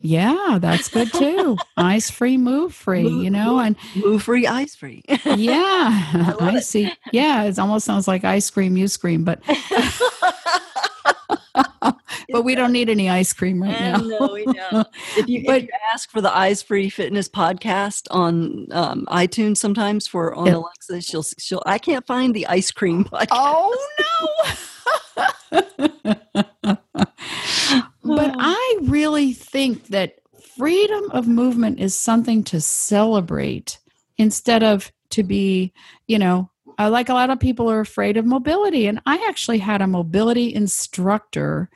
Yeah, 0.00 0.58
that's 0.60 0.88
good 0.88 1.12
too. 1.12 1.56
eyes 1.76 2.10
free, 2.10 2.36
move 2.36 2.74
free, 2.74 3.04
move, 3.04 3.24
you 3.24 3.30
know, 3.30 3.58
and 3.58 3.76
move 3.94 4.22
free, 4.22 4.46
eyes 4.46 4.74
free. 4.74 5.02
yeah, 5.08 5.56
I, 5.58 6.36
I 6.40 6.60
see. 6.60 6.92
Yeah, 7.12 7.44
it 7.44 7.58
almost 7.58 7.86
sounds 7.86 8.06
like 8.06 8.24
ice 8.24 8.50
cream, 8.50 8.76
you 8.76 8.88
scream, 8.88 9.24
but 9.24 9.40
but 12.30 12.42
we 12.44 12.54
don't 12.54 12.72
need 12.72 12.88
any 12.88 13.08
ice 13.08 13.32
cream 13.32 13.62
right 13.62 13.78
now. 13.80 13.96
no, 13.98 14.30
we 14.32 14.44
don't. 14.44 14.86
If 15.16 15.28
you, 15.28 15.44
but, 15.46 15.62
if 15.62 15.62
you 15.64 15.68
ask 15.92 16.10
for 16.10 16.20
the 16.20 16.34
Eyes 16.34 16.62
Free 16.62 16.90
Fitness 16.90 17.28
podcast 17.28 18.06
on 18.10 18.66
um, 18.72 19.06
iTunes, 19.08 19.58
sometimes 19.58 20.06
for 20.06 20.34
on 20.34 20.46
yeah. 20.46 20.56
Alexa, 20.56 21.00
she'll 21.00 21.24
she'll. 21.38 21.62
I 21.66 21.78
can't 21.78 22.06
find 22.06 22.34
the 22.34 22.46
ice 22.46 22.70
cream 22.70 23.04
podcast. 23.12 23.28
Oh 23.30 23.88
no! 24.00 25.56
but 28.02 28.34
I 28.38 28.78
really 28.82 29.32
think 29.32 29.88
that 29.88 30.18
freedom 30.56 31.10
of 31.12 31.26
movement 31.26 31.80
is 31.80 31.94
something 31.94 32.42
to 32.44 32.60
celebrate 32.60 33.78
instead 34.18 34.62
of 34.62 34.92
to 35.10 35.22
be, 35.22 35.72
you 36.06 36.18
know, 36.18 36.50
uh, 36.78 36.90
like 36.90 37.08
a 37.08 37.14
lot 37.14 37.30
of 37.30 37.40
people 37.40 37.70
are 37.70 37.80
afraid 37.80 38.16
of 38.16 38.26
mobility. 38.26 38.86
And 38.86 39.00
I 39.06 39.16
actually 39.28 39.58
had 39.58 39.82
a 39.82 39.86
mobility 39.86 40.54
instructor 40.54 41.70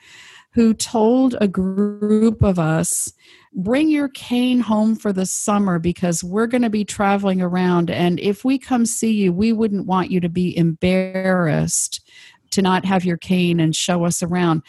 who 0.53 0.75
told 0.75 1.37
a 1.41 1.49
group 1.49 2.43
of 2.43 2.59
us, 2.59 3.13
bring 3.55 3.89
your 3.89 4.09
cane 4.09 4.61
home 4.61 4.97
for 4.97 5.13
the 5.13 5.27
summer 5.27 5.79
because 5.79 6.25
we're 6.25 6.47
going 6.47 6.63
to 6.63 6.71
be 6.71 6.85
traveling 6.85 7.41
around. 7.41 7.91
And 7.91 8.19
if 8.19 8.45
we 8.45 8.59
come 8.59 8.85
see 8.85 9.13
you, 9.13 9.33
we 9.33 9.53
wouldn't 9.53 9.87
want 9.87 10.11
you 10.11 10.21
to 10.21 10.29
be 10.29 10.57
embarrassed 10.57 12.05
to 12.51 12.63
not 12.63 12.85
have 12.85 13.05
your 13.05 13.17
cane 13.17 13.61
and 13.61 13.77
show 13.77 14.05
us 14.05 14.23
around. 14.25 14.63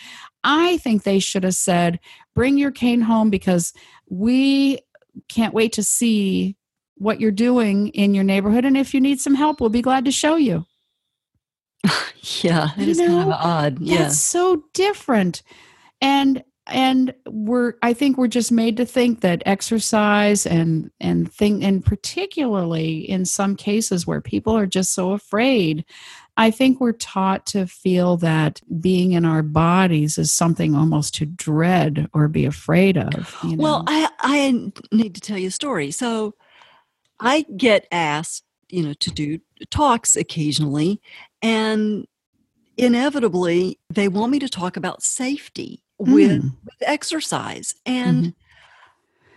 I 0.43 0.77
think 0.77 1.03
they 1.03 1.19
should 1.19 1.43
have 1.43 1.55
said, 1.55 1.99
bring 2.35 2.57
your 2.57 2.71
cane 2.71 3.01
home 3.01 3.31
because 3.31 3.73
we 4.07 4.79
can't 5.29 5.53
wait 5.53 5.73
to 5.73 5.83
see 5.83 6.55
what 7.01 7.19
you're 7.19 7.31
doing 7.31 7.89
in 7.89 8.13
your 8.13 8.23
neighborhood. 8.23 8.65
And 8.65 8.77
if 8.77 8.93
you 8.93 9.01
need 9.01 9.19
some 9.19 9.35
help, 9.35 9.59
we'll 9.59 9.69
be 9.69 9.81
glad 9.81 10.05
to 10.05 10.11
show 10.11 10.35
you. 10.35 10.65
yeah, 12.41 12.71
it 12.77 12.83
you 12.83 12.91
is 12.91 12.99
know, 12.99 13.07
kind 13.07 13.31
of 13.31 13.39
odd. 13.39 13.79
Yeah. 13.81 13.97
That's 13.99 14.19
so 14.19 14.63
different 14.73 15.41
and 16.01 16.43
and 16.67 17.13
we're 17.27 17.73
i 17.81 17.93
think 17.93 18.17
we're 18.17 18.27
just 18.27 18.51
made 18.51 18.77
to 18.77 18.85
think 18.85 19.21
that 19.21 19.41
exercise 19.45 20.45
and 20.45 20.91
and 20.99 21.31
thing 21.31 21.63
and 21.63 21.85
particularly 21.85 22.99
in 23.09 23.25
some 23.25 23.55
cases 23.55 24.05
where 24.05 24.21
people 24.21 24.55
are 24.55 24.67
just 24.67 24.93
so 24.93 25.11
afraid 25.11 25.83
i 26.37 26.51
think 26.51 26.79
we're 26.79 26.91
taught 26.91 27.45
to 27.47 27.65
feel 27.65 28.15
that 28.17 28.61
being 28.79 29.13
in 29.13 29.25
our 29.25 29.41
bodies 29.41 30.17
is 30.17 30.31
something 30.31 30.75
almost 30.75 31.15
to 31.15 31.25
dread 31.25 32.07
or 32.13 32.27
be 32.27 32.45
afraid 32.45 32.97
of 32.97 33.35
you 33.43 33.55
know? 33.55 33.63
well 33.63 33.83
i 33.87 34.09
i 34.19 34.71
need 34.91 35.15
to 35.15 35.21
tell 35.21 35.37
you 35.37 35.47
a 35.47 35.51
story 35.51 35.89
so 35.89 36.33
i 37.21 37.45
get 37.57 37.87
asked 37.91 38.43
you 38.69 38.83
know 38.83 38.93
to 38.93 39.11
do 39.11 39.39
talks 39.69 40.15
occasionally 40.15 40.99
and 41.41 42.05
inevitably 42.77 43.79
they 43.89 44.07
want 44.07 44.31
me 44.31 44.39
to 44.39 44.49
talk 44.49 44.75
about 44.77 45.03
safety 45.03 45.83
with, 45.97 46.31
mm. 46.31 46.51
with 46.65 46.75
exercise 46.81 47.75
and 47.85 48.17
mm-hmm. 48.17 48.29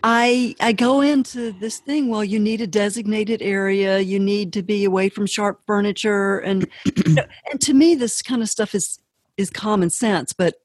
I 0.06 0.54
I 0.60 0.72
go 0.72 1.00
into 1.00 1.52
this 1.52 1.78
thing. 1.78 2.10
Well, 2.10 2.22
you 2.22 2.38
need 2.38 2.60
a 2.60 2.66
designated 2.66 3.40
area. 3.40 4.00
You 4.00 4.20
need 4.20 4.52
to 4.52 4.62
be 4.62 4.84
away 4.84 5.08
from 5.08 5.24
sharp 5.24 5.62
furniture, 5.66 6.40
and 6.40 6.68
you 6.84 7.14
know, 7.14 7.24
and 7.50 7.58
to 7.62 7.72
me, 7.72 7.94
this 7.94 8.20
kind 8.20 8.42
of 8.42 8.50
stuff 8.50 8.74
is 8.74 8.98
is 9.38 9.48
common 9.48 9.88
sense. 9.88 10.34
But 10.34 10.56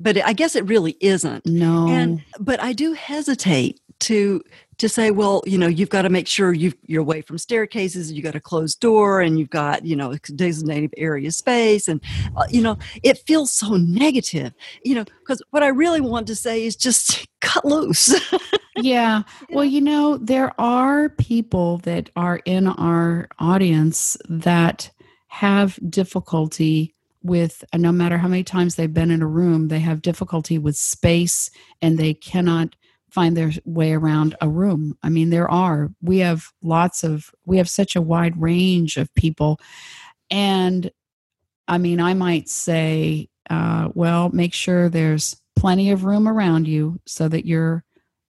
but 0.00 0.24
I 0.24 0.32
guess 0.32 0.56
it 0.56 0.66
really 0.66 0.96
isn't. 1.00 1.44
No. 1.44 1.88
And 1.88 2.24
but 2.40 2.58
I 2.62 2.72
do 2.72 2.94
hesitate 2.94 3.80
to 4.00 4.42
to 4.78 4.88
say, 4.88 5.10
well, 5.10 5.42
you 5.44 5.58
know, 5.58 5.66
you've 5.66 5.90
got 5.90 6.02
to 6.02 6.08
make 6.08 6.28
sure 6.28 6.52
you 6.52 6.72
are 6.92 7.00
away 7.00 7.20
from 7.20 7.36
staircases, 7.36 8.12
you 8.12 8.22
got 8.22 8.36
a 8.36 8.40
closed 8.40 8.78
door, 8.78 9.20
and 9.20 9.38
you've 9.38 9.50
got, 9.50 9.84
you 9.84 9.96
know, 9.96 10.16
designated 10.36 10.94
area 10.96 11.32
space, 11.32 11.88
and 11.88 12.00
uh, 12.36 12.44
you 12.48 12.62
know, 12.62 12.78
it 13.02 13.18
feels 13.26 13.52
so 13.52 13.76
negative, 13.76 14.52
you 14.84 14.94
know, 14.94 15.04
because 15.20 15.42
what 15.50 15.62
I 15.62 15.68
really 15.68 16.00
want 16.00 16.26
to 16.28 16.36
say 16.36 16.64
is 16.64 16.76
just 16.76 17.26
cut 17.40 17.64
loose. 17.64 18.14
yeah. 18.76 19.22
Well, 19.50 19.64
you 19.64 19.80
know, 19.80 20.16
there 20.18 20.58
are 20.60 21.08
people 21.08 21.78
that 21.78 22.10
are 22.16 22.40
in 22.44 22.68
our 22.68 23.28
audience 23.38 24.16
that 24.28 24.90
have 25.28 25.78
difficulty 25.90 26.94
with 27.22 27.64
no 27.74 27.92
matter 27.92 28.16
how 28.16 28.28
many 28.28 28.44
times 28.44 28.76
they've 28.76 28.94
been 28.94 29.10
in 29.10 29.22
a 29.22 29.26
room 29.26 29.68
they 29.68 29.80
have 29.80 30.00
difficulty 30.02 30.56
with 30.56 30.76
space 30.76 31.50
and 31.82 31.98
they 31.98 32.14
cannot 32.14 32.76
find 33.10 33.36
their 33.36 33.52
way 33.64 33.92
around 33.92 34.36
a 34.40 34.48
room. 34.48 34.96
I 35.02 35.08
mean, 35.08 35.30
there 35.30 35.50
are. 35.50 35.90
We 36.02 36.18
have 36.18 36.52
lots 36.62 37.04
of, 37.04 37.30
we 37.46 37.56
have 37.56 37.68
such 37.68 37.96
a 37.96 38.02
wide 38.02 38.40
range 38.40 38.96
of 38.96 39.14
people. 39.14 39.60
And 40.30 40.90
I 41.66 41.78
mean, 41.78 42.00
I 42.00 42.14
might 42.14 42.48
say, 42.48 43.28
uh, 43.50 43.88
well, 43.94 44.30
make 44.30 44.54
sure 44.54 44.88
there's 44.88 45.36
plenty 45.56 45.90
of 45.90 46.04
room 46.04 46.28
around 46.28 46.68
you 46.68 47.00
so 47.06 47.28
that 47.28 47.46
you're, 47.46 47.84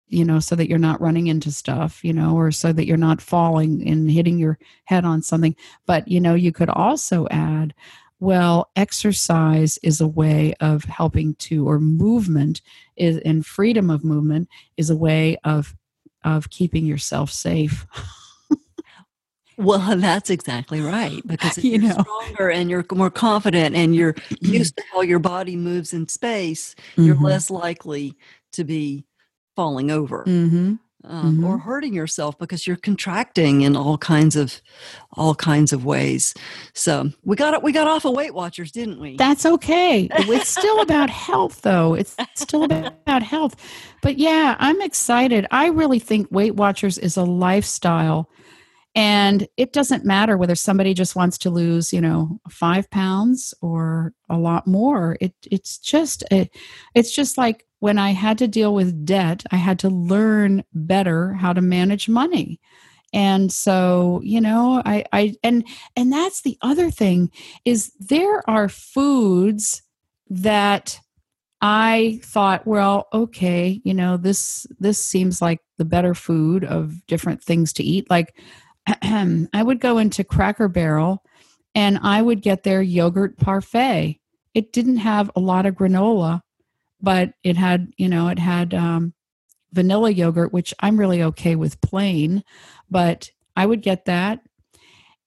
you 0.09 0.25
know, 0.25 0.39
so 0.39 0.55
that 0.55 0.69
you're 0.69 0.79
not 0.79 1.01
running 1.01 1.29
into 1.29 1.51
stuff, 1.51 2.05
you 2.05 2.13
know, 2.13 2.37
or 2.37 2.53
so 2.53 2.73
that 2.73 2.87
you're 2.87 2.97
not 2.97 3.23
falling 3.23 3.89
and 3.89 4.11
hitting 4.11 4.39
your 4.39 4.59
head 4.85 5.05
on 5.05 5.23
something. 5.23 5.57
But, 5.87 6.07
you 6.09 6.21
know, 6.21 6.35
you 6.35 6.53
could 6.53 6.69
also 6.69 7.27
add, 7.31 7.75
well, 8.25 8.71
exercise 8.75 9.79
is 9.83 10.01
a 10.01 10.09
way 10.09 10.55
of 10.59 10.85
helping 10.85 11.35
to, 11.35 11.69
or 11.69 11.79
movement 11.79 12.63
is, 12.97 13.19
and 13.19 13.45
freedom 13.45 13.91
of 13.91 14.03
movement 14.03 14.49
is 14.79 14.89
a 14.89 14.97
way 14.97 15.37
of 15.45 15.77
of 16.25 16.49
keeping 16.49 16.87
yourself 16.87 17.31
safe. 17.31 17.87
well, 19.59 19.95
that's 19.99 20.31
exactly 20.31 20.81
right 20.81 21.21
because 21.27 21.59
if 21.59 21.65
you 21.65 21.87
are 21.87 22.01
stronger 22.01 22.51
and 22.51 22.71
you're 22.71 22.87
more 22.95 23.11
confident 23.11 23.77
and 23.77 23.95
you're 23.95 24.15
used 24.41 24.79
to 24.79 24.83
how 24.95 25.03
your 25.03 25.19
body 25.19 25.55
moves 25.55 25.93
in 25.93 26.09
space, 26.09 26.75
you're 26.97 27.15
mm-hmm. 27.17 27.27
less 27.27 27.51
likely 27.51 28.17
to 28.53 28.65
be 28.65 29.05
falling 29.55 29.91
over. 29.91 30.25
Mm-hmm 30.25 30.77
um, 31.07 31.37
mm-hmm. 31.37 31.45
or 31.45 31.59
hurting 31.59 31.93
yourself 31.93 32.39
because 32.39 32.67
you're 32.67 32.77
contracting 32.77 33.63
in 33.63 33.77
all 33.77 33.99
kinds 33.99 34.37
of 34.37 34.61
all 35.13 35.35
kinds 35.35 35.73
of 35.73 35.85
ways. 35.85 36.35
So 36.73 37.11
we 37.25 37.37
got 37.37 37.55
it. 37.55 37.63
We 37.63 37.73
got 37.73 37.87
off 37.87 38.05
of 38.05 38.15
Weight 38.15 38.35
Watchers, 38.35 38.73
didn't 38.73 39.01
we? 39.01 39.17
That's 39.17 39.47
okay. 39.47 40.09
It's 40.11 40.49
still 40.49 40.81
about 40.83 41.11
health, 41.11 41.63
though. 41.63 41.95
It's 41.95 42.17
still 42.35 42.65
about 42.65 43.23
health. 43.23 43.57
But 44.03 44.19
yeah, 44.19 44.57
I'm 44.59 44.81
excited. 44.81 45.47
I 45.51 45.69
really 45.69 45.99
think 45.99 46.29
Weight 46.31 46.57
Watchers 46.57 46.99
is 46.99 47.17
a 47.17 47.25
lifestyle. 47.25 48.31
And 48.97 49.49
it 49.57 49.73
doesn't 49.73 50.05
matter 50.05 50.37
whether 50.37 50.55
somebody 50.55 50.95
just 50.95 51.17
wants 51.17 51.37
to 51.39 51.51
lose, 51.51 51.93
you 51.93 52.01
know, 52.01 52.39
five 52.49 52.89
pounds 52.91 53.53
or 53.61 54.13
a 54.31 54.39
lot 54.39 54.69
more. 54.69 55.17
It 55.21 55.35
it's 55.51 55.79
just 55.79 56.23
a, 56.31 56.49
it's 56.95 57.13
just 57.13 57.37
like 57.37 57.67
when 57.85 57.99
I 57.99 58.13
had 58.13 58.39
to 58.39 58.49
deal 58.49 58.73
with 58.73 59.05
debt, 59.05 59.45
I 59.51 59.57
had 59.57 59.79
to 59.81 59.91
learn 59.91 60.65
better 60.73 61.35
how 61.35 61.53
to 61.53 61.61
manage 61.61 62.09
money. 62.09 62.59
and 63.13 63.53
so 63.53 64.21
you 64.25 64.41
know 64.41 64.83
i 64.85 65.05
i 65.13 65.37
and 65.45 65.65
and 65.95 66.13
that's 66.13 66.41
the 66.43 66.57
other 66.63 66.91
thing 66.91 67.31
is 67.65 67.93
there 68.01 68.43
are 68.51 68.69
foods 68.69 69.83
that 70.29 70.99
i 71.61 72.19
thought 72.25 72.67
well 72.67 73.07
okay 73.13 73.81
you 73.85 73.95
know 73.95 74.17
this 74.17 74.67
this 74.81 74.99
seems 74.99 75.41
like 75.41 75.61
the 75.79 75.85
better 75.85 76.15
food 76.15 76.65
of 76.65 77.07
different 77.07 77.41
things 77.41 77.73
to 77.75 77.85
eat 77.85 78.11
like 78.11 78.35
i 79.59 79.63
would 79.63 79.79
go 79.79 79.99
into 79.99 80.25
cracker 80.25 80.69
barrel 80.69 81.23
and 81.75 82.01
i 82.03 82.21
would 82.21 82.43
get 82.43 82.65
their 82.65 82.83
yogurt 82.83 83.37
parfait 83.37 84.19
it 84.55 84.73
didn't 84.73 84.97
have 85.11 85.31
a 85.37 85.41
lot 85.41 85.67
of 85.67 85.77
granola 85.77 86.41
but 87.05 87.35
it 87.43 87.57
had 87.57 87.93
you 87.97 88.09
know 88.09 88.29
it 88.29 88.39
had 88.39 88.75
um, 88.75 89.13
vanilla 89.73 90.11
yogurt 90.11 90.53
which 90.53 90.73
i'm 90.81 90.99
really 90.99 91.23
okay 91.23 91.57
with 91.57 91.81
plain 91.81 92.43
but 92.91 93.31
I 93.57 93.67
would 93.67 93.83
get 93.83 94.05
that. 94.07 94.41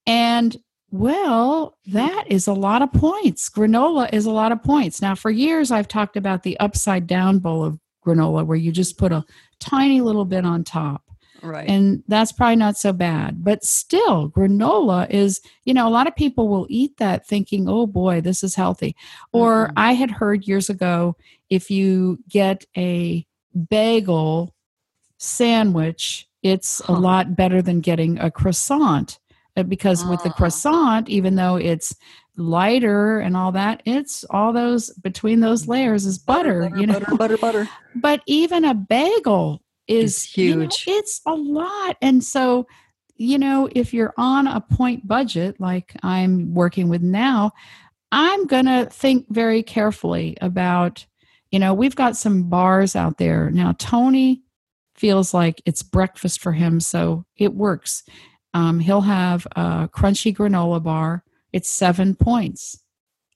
And 0.06 0.56
well, 0.90 1.78
that 1.88 2.26
is 2.28 2.48
a 2.48 2.54
lot 2.54 2.82
of 2.82 2.94
points. 2.94 3.50
Granola 3.50 4.10
is 4.14 4.26
a 4.26 4.32
lot 4.32 4.52
of 4.52 4.64
points. 4.64 5.02
Now, 5.02 5.16
for 5.16 5.30
years, 5.30 5.72
I've 5.72 5.88
talked 5.88 6.16
about 6.16 6.44
the 6.44 6.60
upside 6.60 7.08
down 7.08 7.40
bowl 7.40 7.64
of 7.64 7.80
granola 8.06 8.46
where 8.46 8.58
you 8.58 8.72
just 8.72 8.98
put 8.98 9.12
a 9.12 9.26
tiny 9.60 10.00
little 10.00 10.24
bit 10.24 10.46
on 10.46 10.64
top. 10.64 11.04
Right. 11.44 11.70
And 11.70 12.04
that's 12.08 12.32
probably 12.32 12.56
not 12.56 12.78
so 12.78 12.94
bad. 12.94 13.44
But 13.44 13.64
still, 13.64 14.30
granola 14.30 15.10
is, 15.10 15.42
you 15.66 15.74
know, 15.74 15.88
a 15.88 15.92
lot 15.92 16.08
of 16.08 16.16
people 16.16 16.48
will 16.48 16.66
eat 16.70 16.98
that 16.98 17.28
thinking, 17.28 17.68
oh 17.70 17.86
boy, 17.86 18.22
this 18.22 18.44
is 18.44 18.56
healthy. 18.56 18.96
Or 19.34 19.68
mm-hmm. 19.68 19.74
I 19.78 19.94
had 19.94 20.10
heard 20.10 20.48
years 20.48 20.70
ago 20.70 21.16
if 21.50 21.70
you 21.72 22.20
get 22.30 22.66
a 22.76 23.26
bagel 23.70 24.54
sandwich 25.18 26.28
it's 26.44 26.82
huh. 26.86 26.94
a 26.94 26.96
lot 26.96 27.36
better 27.36 27.62
than 27.62 27.82
getting 27.82 28.20
a 28.20 28.30
croissant. 28.30 29.20
Uh, 29.56 29.64
because 29.64 30.06
with 30.06 30.22
the 30.24 30.30
ah. 30.30 30.34
croissant 30.34 31.10
even 31.10 31.36
though 31.36 31.56
it's 31.56 31.96
lighter 32.36 33.20
and 33.20 33.36
all 33.36 33.52
that 33.52 33.82
it's 33.86 34.24
all 34.30 34.54
those 34.54 34.92
between 35.02 35.40
those 35.40 35.68
layers 35.68 36.06
is 36.06 36.20
butter, 36.20 36.70
butter 36.70 36.80
you 36.80 36.86
know? 36.86 37.00
butter 37.00 37.16
butter 37.16 37.38
butter. 37.38 37.70
But 37.96 38.22
even 38.28 38.64
a 38.64 38.76
bagel 38.76 39.64
is 39.88 40.18
it's 40.18 40.24
huge 40.24 40.86
you 40.86 40.94
know, 40.94 41.00
it's 41.00 41.22
a 41.26 41.34
lot. 41.34 41.98
And 42.02 42.24
so 42.24 42.68
you 43.18 43.38
know 43.38 43.68
if 43.74 43.94
you're 43.94 44.14
on 44.18 44.48
a 44.48 44.62
point 44.62 45.08
budget 45.08 45.60
like 45.60 45.96
i'm 46.04 46.54
working 46.54 46.88
with 46.88 47.02
now 47.02 47.52
i'm 48.12 48.46
going 48.46 48.66
to 48.66 48.88
think 48.92 49.26
very 49.30 49.64
carefully 49.64 50.38
about 50.40 51.06
you 51.52 51.60
know 51.60 51.74
we've 51.74 51.96
got 51.96 52.16
some 52.18 52.50
bars 52.50 52.96
out 52.96 53.18
there 53.18 53.50
now 53.52 53.74
tony 53.78 54.42
feels 54.98 55.34
like 55.34 55.62
it's 55.66 55.84
breakfast 55.84 56.42
for 56.42 56.52
him, 56.52 56.80
so 56.80 57.26
it 57.38 57.54
works. 57.54 58.04
Um, 58.54 58.80
he'll 58.80 59.02
have 59.02 59.46
a 59.56 59.88
crunchy 59.94 60.36
granola 60.36 60.82
bar. 60.82 61.24
It's 61.54 61.70
seven 61.70 62.16
points. 62.16 62.80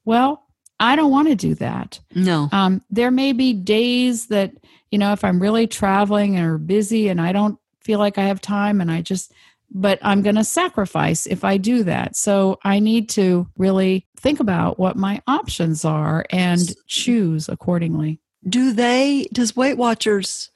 Well, 0.03 0.43
I 0.79 0.95
don't 0.95 1.11
want 1.11 1.27
to 1.27 1.35
do 1.35 1.53
that. 1.55 1.99
No. 2.15 2.49
Um, 2.51 2.81
there 2.89 3.11
may 3.11 3.33
be 3.33 3.53
days 3.53 4.27
that, 4.27 4.53
you 4.89 4.97
know, 4.97 5.13
if 5.13 5.23
I'm 5.23 5.39
really 5.39 5.67
traveling 5.67 6.39
or 6.39 6.57
busy 6.57 7.07
and 7.07 7.21
I 7.21 7.31
don't 7.31 7.57
feel 7.81 7.99
like 7.99 8.17
I 8.17 8.23
have 8.23 8.41
time 8.41 8.81
and 8.81 8.91
I 8.91 9.01
just, 9.01 9.31
but 9.73 9.99
I'm 10.01 10.21
going 10.21 10.35
to 10.35 10.43
sacrifice 10.43 11.25
if 11.25 11.43
I 11.43 11.57
do 11.57 11.83
that. 11.83 12.15
So 12.15 12.59
I 12.63 12.79
need 12.79 13.09
to 13.09 13.47
really 13.57 14.05
think 14.17 14.39
about 14.39 14.77
what 14.77 14.97
my 14.97 15.21
options 15.27 15.85
are 15.85 16.25
and 16.29 16.73
choose 16.87 17.47
accordingly. 17.47 18.19
Do 18.47 18.73
they, 18.73 19.27
does 19.33 19.55
Weight 19.55 19.77
Watchers 19.77 20.49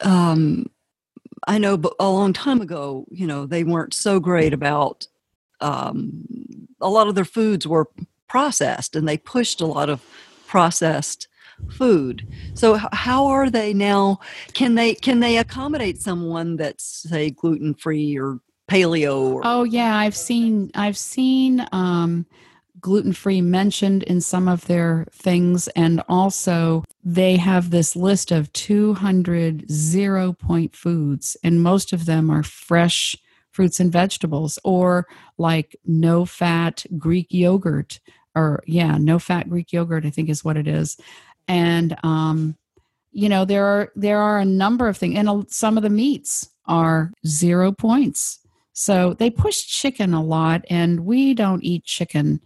um, 0.00 0.66
I 1.46 1.58
know 1.58 1.80
a 1.98 2.08
long 2.08 2.32
time 2.32 2.60
ago, 2.60 3.06
you 3.10 3.26
know, 3.26 3.46
they 3.46 3.64
weren't 3.64 3.94
so 3.94 4.20
great 4.20 4.52
about 4.52 5.06
um, 5.60 6.26
a 6.80 6.88
lot 6.88 7.08
of 7.08 7.14
their 7.14 7.24
foods 7.24 7.66
were 7.66 7.88
processed 8.28 8.94
and 8.94 9.08
they 9.08 9.16
pushed 9.16 9.60
a 9.60 9.66
lot 9.66 9.88
of 9.88 10.04
processed 10.46 11.28
food. 11.68 12.26
So 12.54 12.78
how 12.92 13.26
are 13.26 13.50
they 13.50 13.72
now? 13.72 14.20
Can 14.54 14.74
they 14.74 14.94
can 14.94 15.20
they 15.20 15.38
accommodate 15.38 16.00
someone 16.00 16.56
that's 16.56 17.08
say 17.08 17.30
gluten 17.30 17.74
free 17.74 18.18
or 18.18 18.40
paleo? 18.68 19.34
Or- 19.34 19.42
oh 19.44 19.64
yeah, 19.64 19.96
I've 19.96 20.16
seen 20.16 20.70
I've 20.74 20.98
seen 20.98 21.66
um, 21.72 22.26
gluten 22.80 23.12
free 23.12 23.40
mentioned 23.40 24.02
in 24.04 24.20
some 24.20 24.48
of 24.48 24.66
their 24.66 25.06
things. 25.12 25.68
And 25.68 26.02
also, 26.08 26.84
they 27.04 27.36
have 27.36 27.70
this 27.70 27.94
list 27.94 28.30
of 28.30 28.52
200 28.52 29.70
zero 29.70 30.32
point 30.32 30.74
foods, 30.74 31.36
and 31.44 31.62
most 31.62 31.92
of 31.92 32.06
them 32.06 32.30
are 32.30 32.42
fresh 32.42 33.16
fruits 33.50 33.80
and 33.80 33.90
vegetables 33.92 34.58
or 34.64 35.06
like 35.36 35.76
no 35.84 36.24
fat 36.24 36.84
Greek 36.96 37.26
yogurt. 37.30 38.00
Or, 38.36 38.62
yeah, 38.64 38.96
no 38.96 39.18
fat 39.18 39.50
Greek 39.50 39.72
yogurt, 39.72 40.06
I 40.06 40.10
think 40.10 40.28
is 40.28 40.44
what 40.44 40.56
it 40.56 40.68
is. 40.68 40.96
And, 41.50 41.96
um, 42.02 42.56
you 43.12 43.28
know 43.28 43.44
there 43.44 43.66
are 43.66 43.92
there 43.96 44.20
are 44.20 44.38
a 44.38 44.44
number 44.44 44.86
of 44.86 44.96
things 44.96 45.18
and 45.18 45.50
some 45.50 45.76
of 45.76 45.82
the 45.82 45.90
meats 45.90 46.48
are 46.66 47.10
zero 47.26 47.72
points 47.72 48.38
so 48.72 49.14
they 49.14 49.30
push 49.30 49.66
chicken 49.66 50.14
a 50.14 50.22
lot 50.22 50.64
and 50.70 51.00
we 51.00 51.34
don't 51.34 51.62
eat 51.62 51.84
chicken 51.84 52.40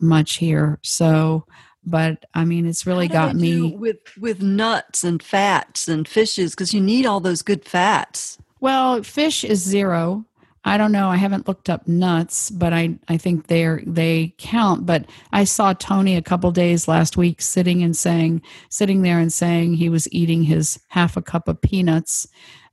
much 0.00 0.34
here. 0.34 0.78
So, 0.82 1.46
but 1.84 2.24
I 2.34 2.44
mean, 2.44 2.66
it's 2.66 2.86
really 2.86 3.08
got 3.08 3.36
me 3.36 3.76
with 3.76 3.98
with 4.18 4.42
nuts 4.42 5.04
and 5.04 5.22
fats 5.22 5.88
and 5.88 6.06
fishes 6.06 6.52
because 6.52 6.74
you 6.74 6.80
need 6.80 7.06
all 7.06 7.20
those 7.20 7.42
good 7.42 7.64
fats. 7.64 8.38
Well, 8.60 9.02
fish 9.02 9.44
is 9.44 9.62
zero. 9.62 10.24
I 10.64 10.76
don't 10.76 10.92
know. 10.92 11.08
I 11.08 11.16
haven't 11.16 11.48
looked 11.48 11.68
up 11.68 11.88
nuts, 11.88 12.50
but 12.50 12.72
I 12.72 12.96
I 13.08 13.16
think 13.16 13.46
they're 13.48 13.82
they 13.84 14.34
count. 14.38 14.86
But 14.86 15.06
I 15.32 15.44
saw 15.44 15.72
Tony 15.72 16.16
a 16.16 16.22
couple 16.22 16.50
days 16.52 16.86
last 16.86 17.16
week 17.16 17.42
sitting 17.42 17.82
and 17.82 17.96
saying, 17.96 18.42
sitting 18.68 19.02
there 19.02 19.18
and 19.18 19.32
saying 19.32 19.74
he 19.74 19.88
was 19.88 20.12
eating 20.12 20.44
his 20.44 20.78
half 20.88 21.16
a 21.16 21.22
cup 21.22 21.48
of 21.48 21.60
peanuts. 21.60 22.28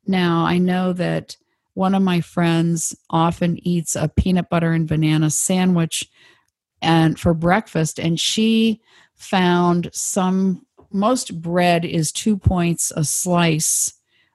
Now 0.05 0.45
I 0.45 0.59
know 0.59 0.93
that 0.93 1.35
one 1.73 1.95
of 1.95 2.03
my 2.03 2.21
friends 2.21 2.95
often 3.09 3.57
eats 3.67 3.95
a 3.95 4.07
peanut 4.09 4.49
butter 4.49 4.73
and 4.73 4.87
banana 4.87 5.29
sandwich 5.29 6.09
and 6.81 7.19
for 7.19 7.33
breakfast 7.33 7.99
and 7.99 8.19
she 8.19 8.81
found 9.15 9.89
some 9.93 10.65
most 10.91 11.41
bread 11.41 11.85
is 11.85 12.11
two 12.11 12.37
points 12.37 12.91
a 12.95 13.03
slice 13.03 13.93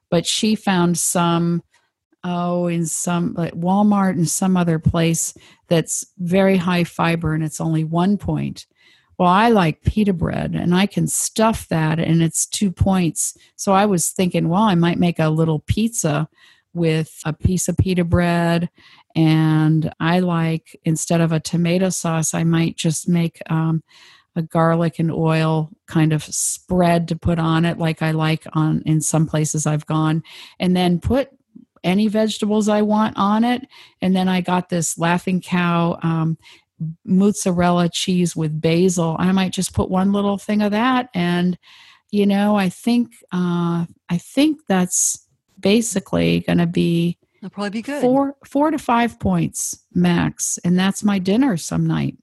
but 0.09 0.25
she 0.25 0.55
found 0.55 0.97
some 0.97 1.61
oh 2.25 2.67
in 2.67 2.85
some 2.85 3.33
like 3.37 3.53
walmart 3.53 4.11
and 4.11 4.27
some 4.27 4.57
other 4.57 4.79
place 4.79 5.33
that's 5.69 6.05
very 6.17 6.57
high 6.57 6.83
fiber 6.83 7.33
and 7.33 7.43
it's 7.43 7.61
only 7.61 7.83
one 7.83 8.17
point. 8.17 8.65
Well 9.17 9.29
i 9.29 9.49
like 9.49 9.83
pita 9.83 10.11
bread 10.11 10.55
and 10.55 10.75
i 10.75 10.85
can 10.87 11.07
stuff 11.07 11.69
that 11.69 11.99
and 11.99 12.21
it's 12.21 12.45
two 12.45 12.71
points. 12.71 13.37
So 13.55 13.71
i 13.71 13.85
was 13.85 14.09
thinking 14.09 14.49
well 14.49 14.63
i 14.63 14.75
might 14.75 14.99
make 14.99 15.19
a 15.19 15.29
little 15.29 15.59
pizza 15.59 16.27
with 16.73 17.21
a 17.23 17.31
piece 17.31 17.69
of 17.69 17.77
pita 17.77 18.03
bread 18.03 18.69
and 19.15 19.93
I 19.99 20.19
like 20.19 20.77
instead 20.83 21.21
of 21.21 21.31
a 21.31 21.39
tomato 21.39 21.89
sauce, 21.89 22.33
I 22.33 22.43
might 22.43 22.75
just 22.75 23.07
make 23.07 23.41
um, 23.49 23.81
a 24.35 24.41
garlic 24.41 24.99
and 24.99 25.11
oil 25.11 25.69
kind 25.87 26.11
of 26.11 26.23
spread 26.23 27.07
to 27.07 27.15
put 27.15 27.39
on 27.39 27.63
it, 27.63 27.77
like 27.77 28.01
I 28.01 28.11
like 28.11 28.45
on 28.53 28.81
in 28.85 28.99
some 28.99 29.25
places 29.25 29.65
I've 29.65 29.85
gone, 29.85 30.21
and 30.59 30.75
then 30.75 30.99
put 30.99 31.29
any 31.85 32.07
vegetables 32.07 32.67
I 32.67 32.81
want 32.81 33.15
on 33.17 33.43
it. 33.43 33.65
And 34.01 34.15
then 34.15 34.27
I 34.27 34.41
got 34.41 34.69
this 34.69 34.97
Laughing 34.97 35.39
Cow 35.39 35.97
um, 36.03 36.37
mozzarella 37.05 37.89
cheese 37.89 38.35
with 38.35 38.59
basil. 38.59 39.15
I 39.19 39.31
might 39.31 39.53
just 39.53 39.73
put 39.73 39.89
one 39.89 40.11
little 40.11 40.37
thing 40.37 40.61
of 40.61 40.71
that, 40.71 41.09
and 41.13 41.57
you 42.11 42.25
know, 42.25 42.55
I 42.55 42.69
think 42.69 43.13
uh, 43.31 43.85
I 44.09 44.17
think 44.17 44.61
that's 44.67 45.27
basically 45.59 46.41
going 46.41 46.57
to 46.57 46.67
be 46.67 47.17
That'll 47.41 47.53
probably 47.53 47.69
be 47.69 47.81
good. 47.81 48.01
Four 48.01 48.35
four 48.45 48.71
to 48.71 48.77
five 48.77 49.19
points 49.19 49.83
max, 49.93 50.57
and 50.63 50.77
that's 50.77 51.03
my 51.03 51.19
dinner 51.19 51.57
some 51.57 51.85
night. 51.85 52.17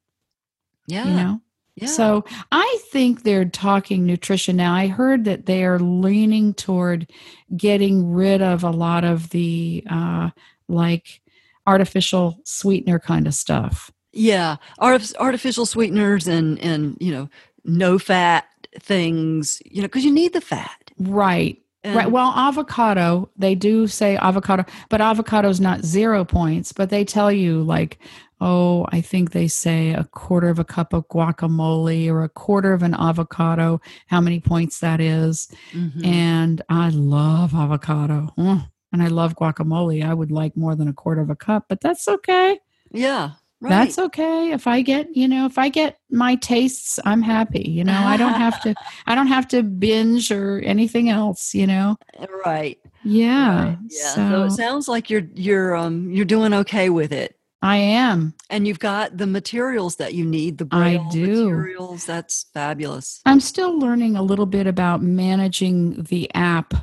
Yeah. 0.86 1.06
You 1.06 1.12
know? 1.12 1.40
Yeah. 1.76 1.86
So 1.86 2.24
I 2.50 2.78
think 2.90 3.22
they're 3.22 3.46
talking 3.46 4.04
nutrition 4.04 4.56
now. 4.56 4.74
I 4.74 4.88
heard 4.88 5.24
that 5.24 5.46
they 5.46 5.64
are 5.64 5.78
leaning 5.78 6.52
toward 6.52 7.10
getting 7.56 8.12
rid 8.12 8.42
of 8.42 8.62
a 8.62 8.70
lot 8.70 9.04
of 9.04 9.30
the 9.30 9.82
uh, 9.88 10.30
like 10.68 11.22
artificial 11.66 12.38
sweetener 12.44 12.98
kind 12.98 13.26
of 13.26 13.34
stuff. 13.34 13.90
Yeah, 14.12 14.56
Art- 14.78 15.14
artificial 15.18 15.64
sweeteners 15.64 16.28
and 16.28 16.58
and 16.58 16.98
you 17.00 17.10
know 17.10 17.30
no 17.64 17.98
fat 17.98 18.44
things. 18.78 19.62
You 19.64 19.80
know 19.80 19.88
because 19.88 20.04
you 20.04 20.12
need 20.12 20.34
the 20.34 20.40
fat. 20.42 20.90
Right. 20.98 21.58
And 21.84 21.96
right. 21.96 22.10
Well, 22.10 22.32
avocado, 22.36 23.28
they 23.36 23.54
do 23.56 23.88
say 23.88 24.16
avocado, 24.16 24.64
but 24.88 25.00
avocado 25.00 25.48
is 25.48 25.60
not 25.60 25.84
zero 25.84 26.24
points, 26.24 26.72
but 26.72 26.90
they 26.90 27.04
tell 27.04 27.32
you 27.32 27.62
like, 27.62 27.98
oh, 28.42 28.86
I 28.90 29.00
think 29.00 29.30
they 29.30 29.46
say 29.46 29.92
a 29.92 30.04
quarter 30.04 30.48
of 30.48 30.58
a 30.58 30.64
cup 30.64 30.92
of 30.92 31.06
guacamole 31.08 32.10
or 32.10 32.24
a 32.24 32.28
quarter 32.28 32.72
of 32.72 32.82
an 32.82 32.92
avocado, 32.94 33.80
how 34.08 34.20
many 34.20 34.40
points 34.40 34.80
that 34.80 35.00
is. 35.00 35.48
Mm-hmm. 35.72 36.04
And 36.04 36.62
I 36.68 36.88
love 36.88 37.54
avocado. 37.54 38.34
Mm. 38.36 38.68
and 38.92 39.02
I 39.02 39.06
love 39.06 39.36
guacamole. 39.36 40.04
I 40.04 40.12
would 40.12 40.32
like 40.32 40.56
more 40.56 40.74
than 40.74 40.88
a 40.88 40.92
quarter 40.92 41.20
of 41.20 41.30
a 41.30 41.36
cup, 41.36 41.66
but 41.68 41.80
that's 41.80 42.08
okay. 42.08 42.58
Yeah. 42.90 43.30
Right. 43.60 43.70
That's 43.70 43.96
okay. 43.96 44.50
If 44.50 44.66
I 44.66 44.82
get, 44.82 45.16
you 45.16 45.28
know, 45.28 45.46
if 45.46 45.56
I 45.56 45.68
get 45.68 46.00
my 46.10 46.34
tastes, 46.34 46.98
I'm 47.04 47.22
happy. 47.22 47.62
You 47.62 47.84
know, 47.84 47.96
I 47.96 48.16
don't 48.16 48.34
have 48.34 48.60
to 48.62 48.74
I 49.06 49.14
don't 49.14 49.28
have 49.28 49.46
to 49.48 49.62
binge 49.62 50.32
or 50.32 50.58
anything 50.62 51.08
else, 51.08 51.54
you 51.54 51.68
know. 51.68 51.96
right. 52.44 52.76
Yeah. 53.04 53.64
Right. 53.66 53.78
Yeah. 53.88 54.14
So, 54.14 54.44
it 54.46 54.50
sounds 54.50 54.88
like 54.88 55.10
you're 55.10 55.28
you're 55.34 55.76
um 55.76 56.10
you're 56.10 56.24
doing 56.24 56.52
okay 56.52 56.90
with 56.90 57.12
it. 57.12 57.38
I 57.62 57.76
am. 57.76 58.34
And 58.50 58.66
you've 58.66 58.80
got 58.80 59.16
the 59.16 59.26
materials 59.26 59.96
that 59.96 60.14
you 60.14 60.24
need, 60.24 60.58
the 60.58 60.66
I 60.72 61.06
do. 61.12 61.50
materials. 61.50 62.04
That's 62.04 62.46
fabulous. 62.52 63.20
I'm 63.24 63.40
still 63.40 63.78
learning 63.78 64.16
a 64.16 64.22
little 64.22 64.46
bit 64.46 64.66
about 64.66 65.00
managing 65.00 66.02
the 66.02 66.28
app. 66.34 66.74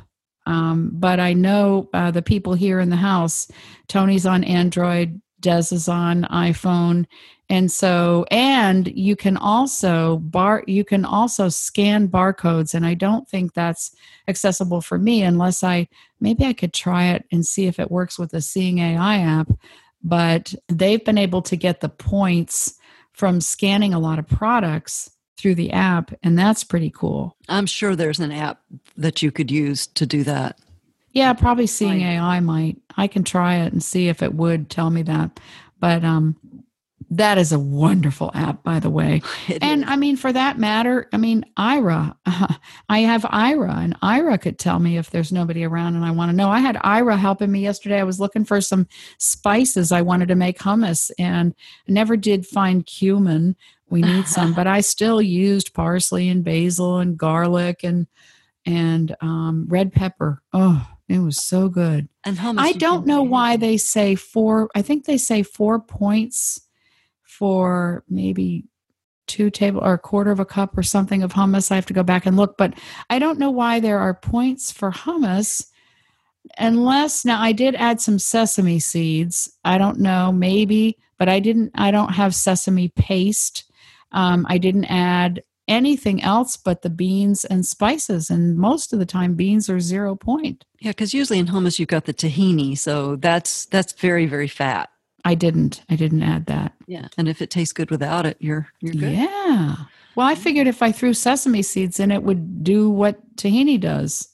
Um, 0.46 0.90
but 0.94 1.20
I 1.20 1.34
know 1.34 1.90
uh, 1.92 2.10
the 2.10 2.22
people 2.22 2.54
here 2.54 2.80
in 2.80 2.88
the 2.88 2.96
house, 2.96 3.48
Tony's 3.88 4.24
on 4.24 4.42
Android, 4.42 5.20
Des 5.40 5.72
is 5.72 5.86
on 5.86 6.22
iPhone. 6.24 7.06
And 7.50 7.70
so, 7.70 8.24
and 8.30 8.86
you 8.86 9.16
can 9.16 9.36
also 9.36 10.18
bar, 10.18 10.64
you 10.66 10.84
can 10.84 11.04
also 11.04 11.48
scan 11.48 12.08
barcodes. 12.08 12.74
And 12.74 12.86
I 12.86 12.94
don't 12.94 13.28
think 13.28 13.52
that's 13.52 13.94
accessible 14.28 14.80
for 14.80 14.98
me 14.98 15.22
unless 15.24 15.62
I, 15.62 15.88
maybe 16.20 16.46
I 16.46 16.52
could 16.52 16.72
try 16.72 17.08
it 17.08 17.26
and 17.32 17.44
see 17.44 17.66
if 17.66 17.78
it 17.78 17.90
works 17.90 18.18
with 18.18 18.30
the 18.30 18.40
Seeing 18.40 18.78
AI 18.78 19.18
app. 19.18 19.50
But 20.02 20.54
they've 20.68 21.04
been 21.04 21.18
able 21.18 21.42
to 21.42 21.56
get 21.56 21.80
the 21.80 21.88
points 21.88 22.74
from 23.12 23.40
scanning 23.40 23.92
a 23.92 23.98
lot 23.98 24.18
of 24.18 24.26
products 24.26 25.10
through 25.36 25.54
the 25.54 25.72
app, 25.72 26.12
and 26.22 26.38
that's 26.38 26.64
pretty 26.64 26.90
cool. 26.90 27.36
I'm 27.48 27.66
sure 27.66 27.96
there's 27.96 28.20
an 28.20 28.32
app 28.32 28.60
that 28.96 29.22
you 29.22 29.30
could 29.30 29.50
use 29.50 29.86
to 29.88 30.06
do 30.06 30.22
that. 30.24 30.58
Yeah, 31.12 31.32
probably 31.32 31.66
seeing 31.66 32.02
AI 32.02 32.40
might. 32.40 32.76
I 32.96 33.08
can 33.08 33.24
try 33.24 33.56
it 33.56 33.72
and 33.72 33.82
see 33.82 34.08
if 34.08 34.22
it 34.22 34.34
would 34.34 34.70
tell 34.70 34.90
me 34.90 35.02
that. 35.02 35.40
But 35.80 36.04
um 36.04 36.36
that 37.12 37.38
is 37.38 37.50
a 37.52 37.58
wonderful 37.58 38.30
app, 38.34 38.62
by 38.62 38.78
the 38.78 38.90
way. 38.90 39.20
It 39.48 39.62
And 39.62 39.82
is. 39.82 39.88
I 39.90 39.96
mean, 39.96 40.16
for 40.16 40.32
that 40.32 40.58
matter, 40.58 41.08
I 41.12 41.16
mean, 41.16 41.44
Aira, 41.58 42.14
I 42.88 43.00
have 43.00 43.22
Aira, 43.22 43.76
and 43.78 43.98
Aira 44.00 44.40
could 44.40 44.58
tell 44.58 44.78
me 44.78 44.96
if 44.96 45.10
there's 45.10 45.32
nobody 45.32 45.64
around 45.64 45.96
and 45.96 46.04
I 46.04 46.12
want 46.12 46.30
to 46.30 46.36
know. 46.36 46.48
I 46.50 46.60
had 46.60 46.76
Aira 46.76 47.18
helping 47.18 47.50
me 47.50 47.60
yesterday. 47.60 47.98
I 47.98 48.04
was 48.04 48.20
looking 48.20 48.44
for 48.44 48.60
some 48.60 48.86
spices. 49.18 49.90
I 49.92 50.02
wanted 50.02 50.28
to 50.28 50.36
make 50.36 50.58
hummus 50.58 51.10
and 51.18 51.54
I 51.88 51.92
never 51.92 52.16
did 52.16 52.46
find 52.46 52.86
cumin. 52.86 53.56
We 53.88 54.02
need 54.02 54.26
some, 54.36 54.54
but 54.54 54.66
I 54.68 54.80
still 54.80 55.20
used 55.20 55.74
parsley 55.74 56.28
and 56.28 56.44
basil 56.44 56.98
and 56.98 57.18
garlic 57.18 57.82
and 57.82 58.06
and 58.66 59.16
um, 59.20 59.66
red 59.68 59.92
pepper. 59.92 60.42
Oh, 60.52 60.86
it 61.08 61.18
was 61.18 61.42
so 61.42 61.68
good. 61.68 62.08
and 62.24 62.36
hummus. 62.36 62.60
I 62.60 62.72
don't 62.72 63.06
know 63.06 63.22
why 63.22 63.56
they 63.56 63.78
say 63.78 64.14
four. 64.14 64.68
I 64.76 64.82
think 64.82 65.06
they 65.06 65.16
say 65.18 65.42
four 65.42 65.80
points 65.80 66.60
for 67.40 68.04
maybe 68.06 68.64
two 69.26 69.48
table 69.48 69.80
or 69.82 69.94
a 69.94 69.98
quarter 69.98 70.30
of 70.30 70.40
a 70.40 70.44
cup 70.44 70.76
or 70.76 70.82
something 70.82 71.22
of 71.22 71.32
hummus. 71.32 71.72
I 71.72 71.76
have 71.76 71.86
to 71.86 71.94
go 71.94 72.02
back 72.02 72.26
and 72.26 72.36
look, 72.36 72.58
but 72.58 72.74
I 73.08 73.18
don't 73.18 73.38
know 73.38 73.50
why 73.50 73.80
there 73.80 73.98
are 73.98 74.12
points 74.12 74.70
for 74.70 74.90
hummus. 74.90 75.66
Unless 76.58 77.24
now 77.24 77.40
I 77.40 77.52
did 77.52 77.74
add 77.76 78.00
some 78.00 78.18
sesame 78.18 78.78
seeds. 78.78 79.50
I 79.64 79.78
don't 79.78 80.00
know, 80.00 80.32
maybe, 80.32 80.98
but 81.18 81.30
I 81.30 81.40
didn't. 81.40 81.70
I 81.74 81.90
don't 81.90 82.12
have 82.12 82.34
sesame 82.34 82.88
paste. 82.88 83.64
Um, 84.12 84.46
I 84.48 84.58
didn't 84.58 84.86
add 84.86 85.42
anything 85.68 86.22
else 86.22 86.56
but 86.56 86.82
the 86.82 86.90
beans 86.90 87.44
and 87.46 87.64
spices, 87.64 88.28
and 88.28 88.58
most 88.58 88.92
of 88.92 88.98
the 88.98 89.06
time 89.06 89.34
beans 89.34 89.70
are 89.70 89.80
zero 89.80 90.14
point. 90.14 90.64
Yeah, 90.80 90.90
because 90.90 91.14
usually 91.14 91.38
in 91.38 91.46
hummus 91.46 91.78
you've 91.78 91.88
got 91.88 92.04
the 92.04 92.14
tahini, 92.14 92.76
so 92.76 93.16
that's 93.16 93.64
that's 93.66 93.94
very 93.94 94.26
very 94.26 94.48
fat. 94.48 94.90
I 95.24 95.34
didn't. 95.34 95.82
I 95.90 95.96
didn't 95.96 96.22
add 96.22 96.46
that. 96.46 96.72
Yeah, 96.86 97.08
and 97.18 97.28
if 97.28 97.42
it 97.42 97.50
tastes 97.50 97.72
good 97.72 97.90
without 97.90 98.26
it, 98.26 98.36
you're 98.40 98.68
you're 98.80 98.94
good. 98.94 99.12
Yeah. 99.12 99.76
Well, 100.16 100.26
I 100.26 100.34
figured 100.34 100.66
if 100.66 100.82
I 100.82 100.92
threw 100.92 101.14
sesame 101.14 101.62
seeds 101.62 102.00
in, 102.00 102.10
it 102.10 102.22
would 102.22 102.64
do 102.64 102.90
what 102.90 103.36
tahini 103.36 103.78
does. 103.80 104.28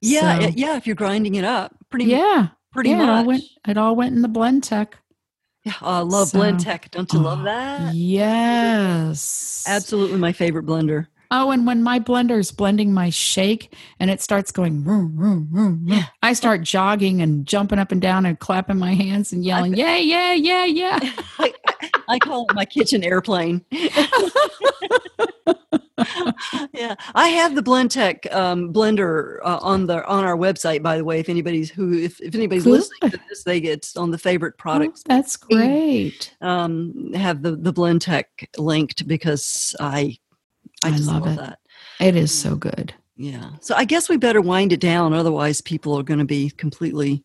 Yeah, 0.00 0.40
So- 0.40 0.48
yeah. 0.56 0.76
If 0.76 0.86
you're 0.86 0.96
grinding 0.96 1.34
it 1.34 1.44
up, 1.44 1.74
pretty 1.90 2.06
yeah. 2.06 2.48
pretty 2.72 2.90
yeah, 2.90 3.02
It 3.02 3.08
all 3.08 3.16
much. 3.16 3.26
went. 3.26 3.42
It 3.66 3.76
all 3.78 3.96
went 3.96 4.14
in 4.14 4.22
the 4.22 4.28
Blendtec. 4.28 4.92
yeah, 5.64 5.74
oh, 5.82 5.86
I 5.98 6.00
love 6.00 6.30
Blendtec. 6.30 6.90
Don't 6.92 7.12
you 7.12 7.18
love 7.18 7.40
Oh, 7.40 7.44
that? 7.44 7.94
Yes. 7.94 9.64
Absolutely, 9.66 10.18
my 10.18 10.32
favorite 10.32 10.66
blender. 10.66 11.08
Oh, 11.30 11.50
and 11.50 11.66
when 11.66 11.82
my 11.82 12.00
blender 12.00 12.38
is 12.38 12.50
blending 12.50 12.92
my 12.94 13.10
shake 13.10 13.74
and 14.00 14.10
it 14.10 14.22
starts 14.22 14.50
going, 14.50 14.82
vroom, 14.82 15.14
vroom, 15.14 15.48
vroom, 15.52 15.86
I 16.22 16.32
start 16.32 16.62
jogging 16.62 17.20
and 17.20 17.44
jumping 17.44 17.78
up 17.78 17.92
and 17.92 18.00
down 18.00 18.24
and 18.24 18.38
clapping 18.38 18.78
my 18.78 18.94
hands 18.94 19.32
and 19.32 19.44
yelling, 19.44 19.74
yeah, 19.76 19.96
yeah, 19.96 20.32
yeah, 20.32 20.64
yeah. 20.64 20.98
I, 21.38 21.52
I 22.08 22.18
call 22.18 22.46
it 22.48 22.54
my 22.54 22.64
kitchen 22.64 23.04
airplane. 23.04 23.62
yeah, 26.72 26.94
I 27.14 27.28
have 27.28 27.54
the 27.54 27.62
Blendtec 27.62 28.32
um, 28.34 28.72
blender 28.72 29.38
uh, 29.44 29.58
on 29.60 29.86
the 29.86 30.06
on 30.06 30.24
our 30.24 30.36
website. 30.36 30.82
By 30.82 30.96
the 30.96 31.04
way, 31.04 31.20
if 31.20 31.28
anybody's 31.28 31.70
who 31.70 31.92
if, 31.92 32.20
if 32.20 32.34
anybody's 32.34 32.64
Good. 32.64 32.70
listening 32.70 33.10
to 33.10 33.20
this, 33.28 33.44
they 33.44 33.60
get 33.60 33.92
on 33.96 34.10
the 34.10 34.18
favorite 34.18 34.54
Oh, 34.58 34.62
products. 34.62 35.02
that's 35.04 35.36
great. 35.36 36.34
Um, 36.40 37.12
have 37.14 37.42
the 37.42 37.56
the 37.56 37.72
Blendtec 37.72 38.24
linked 38.56 39.06
because 39.06 39.74
I 39.80 40.16
I 40.84 40.88
I 40.88 40.96
love 40.96 41.22
love, 41.24 41.32
it. 41.32 41.36
that. 41.36 41.58
It 42.00 42.16
is 42.16 42.32
so 42.36 42.54
good. 42.56 42.94
Yeah. 43.16 43.50
So 43.60 43.74
I 43.74 43.84
guess 43.84 44.08
we 44.08 44.16
better 44.16 44.40
wind 44.40 44.72
it 44.72 44.78
down. 44.80 45.12
Otherwise, 45.12 45.60
people 45.60 45.98
are 45.98 46.04
going 46.04 46.20
to 46.20 46.24
be 46.24 46.50
completely. 46.50 47.24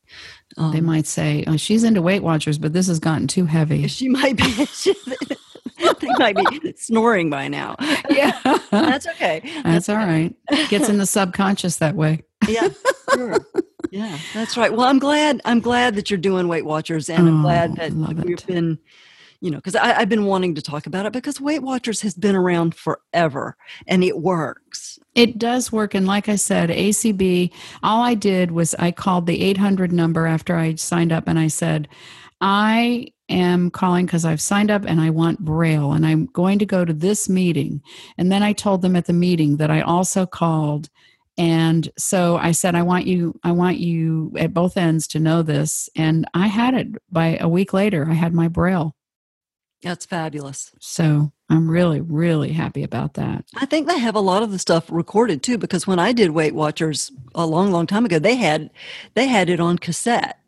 Um, 0.58 0.72
They 0.72 0.82
might 0.82 1.06
say, 1.06 1.44
oh, 1.46 1.56
she's 1.58 1.84
into 1.84 2.02
Weight 2.02 2.24
Watchers, 2.24 2.58
but 2.58 2.74
this 2.74 2.88
has 2.88 3.00
gotten 3.00 3.28
too 3.28 3.46
heavy. 3.46 3.88
She 3.88 4.10
might 4.10 4.36
be. 4.36 4.44
they 6.00 6.12
might 6.18 6.36
be 6.62 6.74
snoring 6.78 7.30
by 7.30 7.48
now. 7.48 7.76
yeah. 8.10 8.40
That's 8.72 9.08
okay. 9.08 9.42
That's 9.64 9.88
all 9.90 9.98
right. 9.98 10.34
Gets 10.70 10.90
in 10.90 10.98
the 10.98 11.06
subconscious 11.18 11.78
that 11.78 11.96
way. 11.96 12.22
Yeah, 12.48 12.70
sure. 13.14 13.38
Yeah, 13.92 14.18
that's 14.34 14.58
right. 14.58 14.72
Well, 14.72 14.88
I'm 14.88 15.00
glad. 15.00 15.42
I'm 15.46 15.60
glad 15.60 15.96
that 15.96 16.10
you're 16.10 16.18
doing 16.18 16.48
Weight 16.48 16.66
Watchers, 16.66 17.10
and 17.10 17.28
I'm 17.28 17.40
Oh, 17.40 17.44
glad 17.44 17.76
that 17.76 17.92
it. 17.92 18.48
been, 18.48 18.80
you 19.44 19.52
know, 19.52 19.58
because 19.58 19.76
I've 19.76 20.08
been 20.08 20.24
wanting 20.24 20.56
to 20.56 20.62
talk 20.62 20.86
about 20.86 21.06
it 21.06 21.12
because 21.12 21.42
Weight 21.42 21.62
Watchers 21.62 22.00
has 22.00 22.14
been 22.14 22.34
around 22.34 22.76
forever 22.76 23.58
and 23.88 24.02
it 24.02 24.20
works. 24.20 24.98
It 25.16 25.38
does 25.38 25.70
work. 25.70 25.94
And 25.94 26.08
like 26.08 26.30
I 26.30 26.38
said, 26.38 26.70
ACB, 26.70 27.52
all 27.84 28.02
I 28.02 28.14
did 28.14 28.52
was 28.52 28.74
I 28.76 28.92
called 28.92 29.28
the 29.28 29.42
800 29.42 29.92
number 29.92 30.28
after 30.28 30.56
I 30.56 30.76
signed 30.76 31.12
up 31.12 31.28
and 31.28 31.38
I 31.38 31.50
said, 31.50 31.90
I 32.40 33.08
am 33.28 33.70
calling 33.70 34.06
because 34.06 34.24
I've 34.24 34.40
signed 34.40 34.72
up 34.72 34.86
and 34.86 35.02
I 35.02 35.10
want 35.10 35.44
Braille 35.44 35.92
and 35.92 36.06
I'm 36.06 36.28
going 36.28 36.58
to 36.60 36.66
go 36.66 36.86
to 36.86 36.94
this 36.94 37.28
meeting. 37.28 37.82
And 38.18 38.32
then 38.32 38.44
I 38.44 38.54
told 38.54 38.82
them 38.82 38.96
at 38.96 39.08
the 39.08 39.14
meeting 39.14 39.58
that 39.58 39.70
I 39.70 39.82
also 39.82 40.26
called. 40.26 40.88
And 41.38 41.92
so 41.98 42.38
I 42.38 42.54
said, 42.54 42.76
I 42.76 42.84
want 42.84 43.08
you, 43.08 43.38
I 43.44 43.52
want 43.52 43.78
you 43.78 44.32
at 44.38 44.54
both 44.54 44.78
ends 44.78 45.06
to 45.10 45.20
know 45.20 45.42
this. 45.42 45.90
And 45.98 46.30
I 46.34 46.48
had 46.48 46.76
it 46.76 46.88
by 47.12 47.38
a 47.42 47.50
week 47.50 47.74
later, 47.74 48.08
I 48.10 48.14
had 48.14 48.34
my 48.34 48.48
Braille. 48.48 48.96
That's 49.84 50.06
fabulous. 50.06 50.72
So 50.80 51.34
I'm 51.50 51.70
really, 51.70 52.00
really 52.00 52.54
happy 52.54 52.84
about 52.84 53.16
that. 53.16 53.46
I 53.56 53.66
think 53.66 53.88
they 53.88 54.00
have 54.00 54.16
a 54.16 54.22
lot 54.22 54.42
of 54.42 54.52
the 54.52 54.60
stuff 54.60 54.86
recorded 54.90 55.44
too, 55.44 55.58
because 55.58 55.86
when 55.86 56.00
I 56.00 56.14
did 56.14 56.32
Weight 56.32 56.56
Watchers 56.56 57.12
a 57.36 57.46
long, 57.46 57.72
long 57.72 57.86
time 57.86 58.06
ago, 58.06 58.18
they 58.18 58.36
had 58.36 58.70
they 59.14 59.28
had 59.28 59.50
it 59.50 59.60
on 59.60 59.78
cassette. 59.78 60.40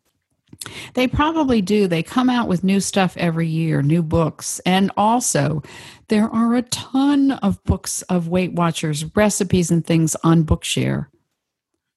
They 0.93 1.07
probably 1.07 1.61
do. 1.61 1.87
They 1.87 2.01
come 2.01 2.29
out 2.29 2.47
with 2.47 2.63
new 2.63 2.79
stuff 2.79 3.17
every 3.17 3.47
year, 3.47 3.81
new 3.81 4.01
books. 4.01 4.59
And 4.65 4.89
also, 4.95 5.61
there 6.07 6.29
are 6.29 6.55
a 6.55 6.61
ton 6.63 7.31
of 7.31 7.61
books 7.65 8.01
of 8.03 8.29
Weight 8.29 8.53
Watchers, 8.53 9.05
recipes 9.15 9.69
and 9.69 9.85
things 9.85 10.15
on 10.23 10.43
Bookshare. 10.43 11.07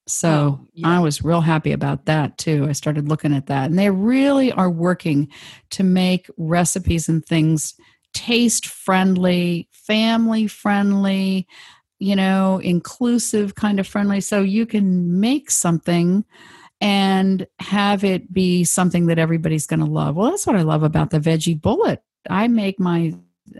So 0.09 0.59
Oh, 0.61 0.67
yeah. 0.73 0.97
I 0.97 0.99
was 0.99 1.23
real 1.23 1.41
happy 1.41 1.71
about 1.71 2.05
that 2.05 2.37
too. 2.37 2.65
I 2.67 2.73
started 2.73 3.07
looking 3.07 3.33
at 3.33 3.47
that. 3.47 3.69
And 3.69 3.77
they 3.77 3.89
really 3.89 4.51
are 4.51 4.69
working 4.69 5.29
to 5.71 5.83
make 5.83 6.29
recipes 6.37 7.07
and 7.07 7.25
things 7.25 7.75
taste 8.13 8.65
friendly, 8.65 9.67
family 9.71 10.47
friendly, 10.47 11.47
you 11.99 12.15
know, 12.15 12.59
inclusive 12.63 13.55
kind 13.55 13.79
of 13.79 13.87
friendly. 13.87 14.21
So 14.21 14.41
you 14.41 14.65
can 14.65 15.19
make 15.19 15.51
something 15.51 16.25
and 16.81 17.45
have 17.59 18.03
it 18.03 18.31
be 18.33 18.63
something 18.63 19.07
that 19.07 19.19
everybody's 19.19 19.67
going 19.67 19.81
to 19.81 19.85
love. 19.85 20.15
Well, 20.15 20.31
that's 20.31 20.47
what 20.47 20.55
I 20.55 20.61
love 20.61 20.83
about 20.83 21.09
the 21.09 21.19
veggie 21.19 21.59
bullet. 21.61 22.01
I 22.29 22.47
make 22.47 22.79
my 22.79 23.13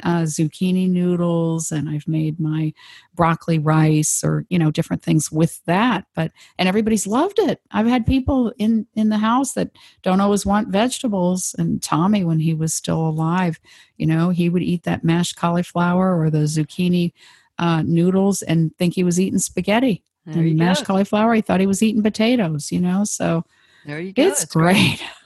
uh, 0.04 0.22
zucchini 0.24 0.90
noodles 0.90 1.72
and 1.72 1.90
I've 1.90 2.08
made 2.08 2.40
my 2.40 2.74
broccoli 3.16 3.60
rice 3.60 4.24
or 4.24 4.46
you 4.50 4.58
know 4.60 4.72
different 4.72 5.02
things 5.04 5.32
with 5.32 5.64
that 5.66 6.06
but 6.16 6.32
and 6.58 6.68
everybody's 6.70 7.08
loved 7.08 7.40
it 7.40 7.62
I've 7.72 7.88
had 7.88 8.06
people 8.06 8.54
in 8.58 8.86
in 8.96 9.10
the 9.10 9.18
house 9.18 9.54
that 9.54 9.72
don't 10.04 10.22
always 10.22 10.46
want 10.46 10.70
vegetables 10.70 11.56
and 11.58 11.82
Tommy 11.82 12.24
when 12.24 12.40
he 12.40 12.54
was 12.54 12.74
still 12.74 13.00
alive 13.08 13.60
you 13.98 14.06
know 14.06 14.30
he 14.30 14.50
would 14.50 14.64
eat 14.64 14.84
that 14.84 15.04
mashed 15.04 15.36
cauliflower 15.36 16.20
or 16.20 16.30
the 16.30 16.40
zucchini 16.48 17.14
uh, 17.58 17.82
noodles 17.86 18.42
and 18.44 18.76
think 18.78 18.94
he 18.94 19.04
was 19.04 19.20
eating 19.20 19.40
spaghetti 19.40 20.02
There 20.26 20.42
and 20.44 20.58
mashed 20.58 20.82
go. 20.84 20.94
cauliflower. 20.94 21.34
He 21.34 21.42
thought 21.42 21.60
he 21.60 21.68
was 21.68 21.84
eating 21.84 22.02
potatoes, 22.02 22.72
you 22.72 22.80
know. 22.80 23.04
So 23.04 23.44
There 23.86 24.00
you 24.00 24.14
go. 24.14 24.24
it's, 24.24 24.46
great. 24.46 25.04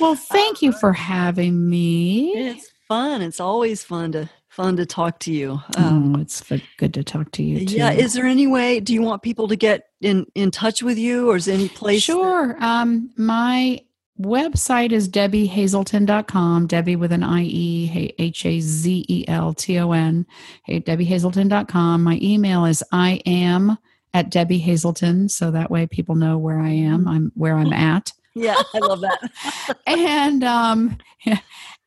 well, 0.00 0.14
thank 0.16 0.62
you 0.62 0.72
for 0.80 0.92
having 0.92 1.68
me. 1.68 2.32
it's 2.32 2.71
fun. 2.92 3.22
It's 3.22 3.40
always 3.40 3.82
fun 3.82 4.12
to 4.12 4.28
fun 4.48 4.76
to 4.76 4.84
talk 4.84 5.18
to 5.20 5.32
you. 5.32 5.58
Um, 5.78 6.14
oh, 6.16 6.20
it's 6.20 6.42
good 6.76 6.92
to 6.94 7.02
talk 7.02 7.30
to 7.32 7.42
you 7.42 7.64
too. 7.66 7.76
yeah. 7.76 7.90
Is 7.92 8.12
there 8.12 8.26
any 8.26 8.46
way? 8.46 8.80
Do 8.80 8.92
you 8.92 9.00
want 9.02 9.22
people 9.22 9.48
to 9.48 9.56
get 9.56 9.86
in 10.02 10.26
in 10.34 10.50
touch 10.50 10.82
with 10.82 10.98
you, 10.98 11.30
or 11.30 11.36
is 11.36 11.46
there 11.46 11.54
any 11.54 11.68
place? 11.68 12.06
that- 12.06 12.12
Sure. 12.12 12.56
Um, 12.62 13.10
my 13.16 13.80
website 14.20 14.92
is 14.92 15.08
debbiehazelton.com, 15.08 16.66
Debbie 16.66 16.96
with 16.96 17.12
an 17.12 17.22
I-E, 17.22 18.14
H 18.18 18.44
A 18.46 18.60
Z 18.60 19.04
E 19.08 19.24
L 19.26 19.54
T 19.54 19.78
O 19.78 19.92
N, 19.92 20.26
hey, 20.64 20.80
debbiehazelton.com. 20.80 22.02
My 22.02 22.18
email 22.22 22.64
is 22.66 22.84
I 22.92 23.22
am 23.26 23.78
at 24.14 24.30
Debbie 24.30 24.58
Hazelton. 24.58 25.28
So 25.30 25.50
that 25.50 25.70
way 25.70 25.86
people 25.86 26.14
know 26.14 26.36
where 26.36 26.60
I 26.60 26.68
am, 26.70 27.08
I'm 27.08 27.32
where 27.34 27.56
I'm 27.56 27.72
at. 27.92 28.12
yeah, 28.34 28.60
I 28.74 28.78
love 28.78 29.00
that. 29.00 29.78
and 29.86 30.44
um 30.44 30.98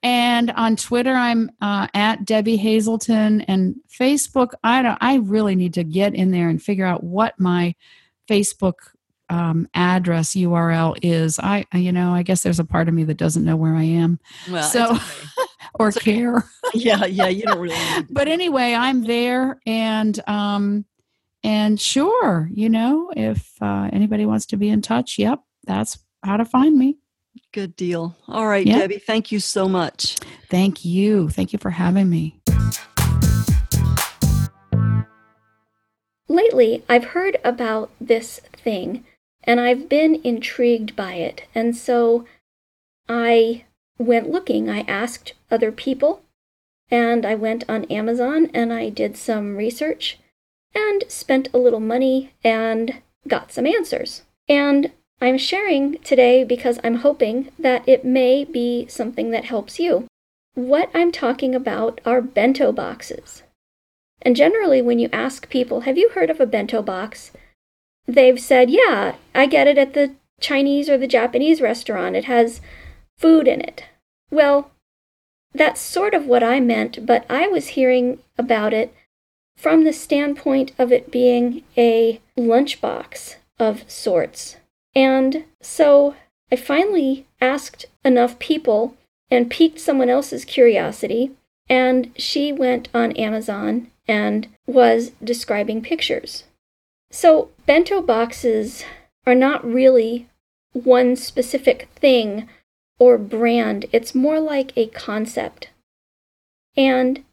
and 0.05 0.51
on 0.51 0.75
twitter 0.75 1.13
i'm 1.13 1.51
uh, 1.61 1.87
at 1.93 2.23
debbie 2.23 2.55
hazelton 2.55 3.41
and 3.41 3.75
facebook 3.89 4.51
i 4.63 4.81
don't 4.81 4.99
i 5.01 5.15
really 5.15 5.55
need 5.55 5.73
to 5.73 5.83
get 5.83 6.13
in 6.13 6.31
there 6.31 6.47
and 6.47 6.61
figure 6.61 6.85
out 6.85 7.03
what 7.03 7.37
my 7.39 7.73
facebook 8.29 8.73
um, 9.29 9.67
address 9.73 10.35
url 10.35 10.95
is 11.01 11.39
i 11.39 11.65
you 11.73 11.91
know 11.91 12.13
i 12.13 12.21
guess 12.21 12.43
there's 12.43 12.59
a 12.59 12.63
part 12.65 12.87
of 12.87 12.93
me 12.93 13.03
that 13.03 13.17
doesn't 13.17 13.43
know 13.43 13.55
where 13.55 13.75
i 13.75 13.83
am 13.83 14.19
well, 14.49 14.63
So- 14.63 14.91
okay. 14.93 15.03
or 15.73 15.87
okay. 15.87 15.99
care 16.13 16.45
yeah, 16.73 17.05
yeah. 17.05 17.27
You 17.27 17.43
don't 17.43 17.59
really. 17.59 18.05
But 18.09 18.27
anyway 18.27 18.73
i'm 18.75 19.03
there 19.03 19.59
and 19.65 20.17
um 20.29 20.85
and 21.43 21.81
sure 21.81 22.47
you 22.53 22.69
know 22.69 23.11
if 23.17 23.51
uh, 23.61 23.89
anybody 23.91 24.25
wants 24.25 24.45
to 24.47 24.57
be 24.57 24.69
in 24.69 24.81
touch 24.81 25.17
yep 25.17 25.41
that's 25.65 25.97
how 26.23 26.37
to 26.37 26.45
find 26.45 26.77
me 26.77 26.97
Good 27.55 27.77
deal. 27.77 28.17
All 28.27 28.47
right, 28.47 28.67
Yeah. 28.67 28.79
Debbie. 28.79 28.99
Thank 28.99 29.31
you 29.31 29.39
so 29.39 29.69
much. 29.69 30.17
thank 30.49 30.83
you 30.83 31.29
thank 31.29 31.53
you 31.53 31.59
for 31.59 31.71
having 31.71 32.09
me 32.09 32.35
Lately, 36.27 36.83
I've 36.89 37.05
heard 37.05 37.37
about 37.45 37.91
this 38.01 38.39
thing 38.39 39.05
and 39.43 39.59
I've 39.61 39.87
been 39.87 40.19
intrigued 40.23 40.95
by 40.95 41.13
it. 41.13 41.43
And 41.53 41.77
so 41.77 42.25
I 43.07 43.63
went 43.97 44.29
looking. 44.31 44.69
I 44.69 44.81
asked 44.81 45.33
other 45.49 45.71
people 45.71 46.23
and 46.89 47.25
I 47.25 47.35
went 47.35 47.63
on 47.69 47.85
Amazon 47.85 48.49
and 48.53 48.73
I 48.73 48.89
did 48.89 49.15
some 49.15 49.55
research 49.55 50.19
and 50.73 51.05
spent 51.07 51.47
a 51.53 51.57
little 51.57 51.79
money 51.79 52.33
and 52.43 53.01
got 53.27 53.51
some 53.53 53.65
answers. 53.65 54.23
And 54.49 54.91
I'm 55.21 55.37
sharing 55.37 55.97
today 55.99 56.43
because 56.43 56.79
I'm 56.83 56.97
hoping 56.97 57.51
that 57.57 57.87
it 57.87 58.03
may 58.03 58.43
be 58.43 58.85
something 58.87 59.31
that 59.31 59.45
helps 59.45 59.79
you. 59.79 60.07
What 60.55 60.89
I'm 60.93 61.11
talking 61.11 61.55
about 61.55 62.01
are 62.05 62.21
bento 62.21 62.71
boxes. 62.71 63.43
And 64.21 64.35
generally, 64.35 64.81
when 64.81 64.99
you 64.99 65.09
ask 65.13 65.49
people, 65.49 65.81
have 65.81 65.97
you 65.97 66.09
heard 66.09 66.29
of 66.29 66.39
a 66.39 66.45
bento 66.45 66.81
box? 66.81 67.31
They've 68.07 68.39
said, 68.39 68.69
yeah, 68.69 69.15
I 69.33 69.45
get 69.45 69.67
it 69.67 69.77
at 69.77 69.93
the 69.93 70.15
Chinese 70.39 70.89
or 70.89 70.97
the 70.97 71.07
Japanese 71.07 71.61
restaurant. 71.61 72.15
It 72.15 72.25
has 72.25 72.61
food 73.17 73.47
in 73.47 73.61
it. 73.61 73.85
Well, 74.31 74.71
that's 75.53 75.79
sort 75.79 76.13
of 76.13 76.25
what 76.25 76.43
I 76.43 76.59
meant, 76.59 77.05
but 77.05 77.25
I 77.29 77.47
was 77.47 77.69
hearing 77.69 78.19
about 78.37 78.73
it 78.73 78.93
from 79.55 79.85
the 79.85 79.93
standpoint 79.93 80.73
of 80.77 80.91
it 80.91 81.11
being 81.11 81.63
a 81.77 82.19
lunchbox 82.37 83.35
of 83.57 83.89
sorts. 83.89 84.57
And 84.95 85.43
so 85.61 86.15
I 86.51 86.55
finally 86.55 87.27
asked 87.41 87.85
enough 88.03 88.39
people 88.39 88.95
and 89.29 89.49
piqued 89.49 89.79
someone 89.79 90.09
else's 90.09 90.45
curiosity, 90.45 91.31
and 91.67 92.11
she 92.15 92.51
went 92.51 92.89
on 92.93 93.11
Amazon 93.13 93.91
and 94.07 94.47
was 94.67 95.11
describing 95.23 95.81
pictures. 95.81 96.43
So, 97.11 97.49
bento 97.65 98.01
boxes 98.01 98.83
are 99.25 99.35
not 99.35 99.65
really 99.65 100.27
one 100.73 101.15
specific 101.15 101.87
thing 101.95 102.47
or 102.99 103.17
brand, 103.17 103.85
it's 103.91 104.15
more 104.15 104.39
like 104.39 104.71
a 104.75 104.87
concept. 104.87 105.69
And 106.77 107.23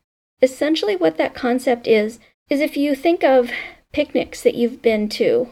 essentially, 0.41 0.97
what 0.97 1.19
that 1.19 1.35
concept 1.35 1.87
is, 1.87 2.19
is 2.49 2.61
if 2.61 2.77
you 2.77 2.95
think 2.95 3.23
of 3.23 3.51
picnics 3.93 4.43
that 4.43 4.55
you've 4.55 4.83
been 4.83 5.09
to, 5.11 5.49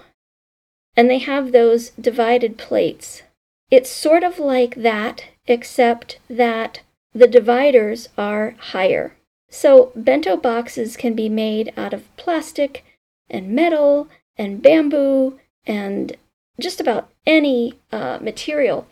and 1.00 1.08
they 1.08 1.16
have 1.16 1.50
those 1.52 1.92
divided 1.98 2.58
plates, 2.58 3.22
it's 3.70 3.88
sort 3.88 4.22
of 4.22 4.38
like 4.38 4.74
that, 4.74 5.24
except 5.46 6.18
that 6.28 6.80
the 7.14 7.26
dividers 7.26 8.10
are 8.18 8.54
higher. 8.58 9.16
So, 9.48 9.92
bento 9.96 10.36
boxes 10.36 10.98
can 10.98 11.14
be 11.14 11.30
made 11.30 11.72
out 11.74 11.94
of 11.94 12.14
plastic 12.18 12.84
and 13.30 13.48
metal 13.48 14.08
and 14.36 14.60
bamboo 14.60 15.40
and 15.66 16.18
just 16.60 16.82
about 16.82 17.08
any 17.26 17.78
uh, 17.90 18.18
material 18.20 18.86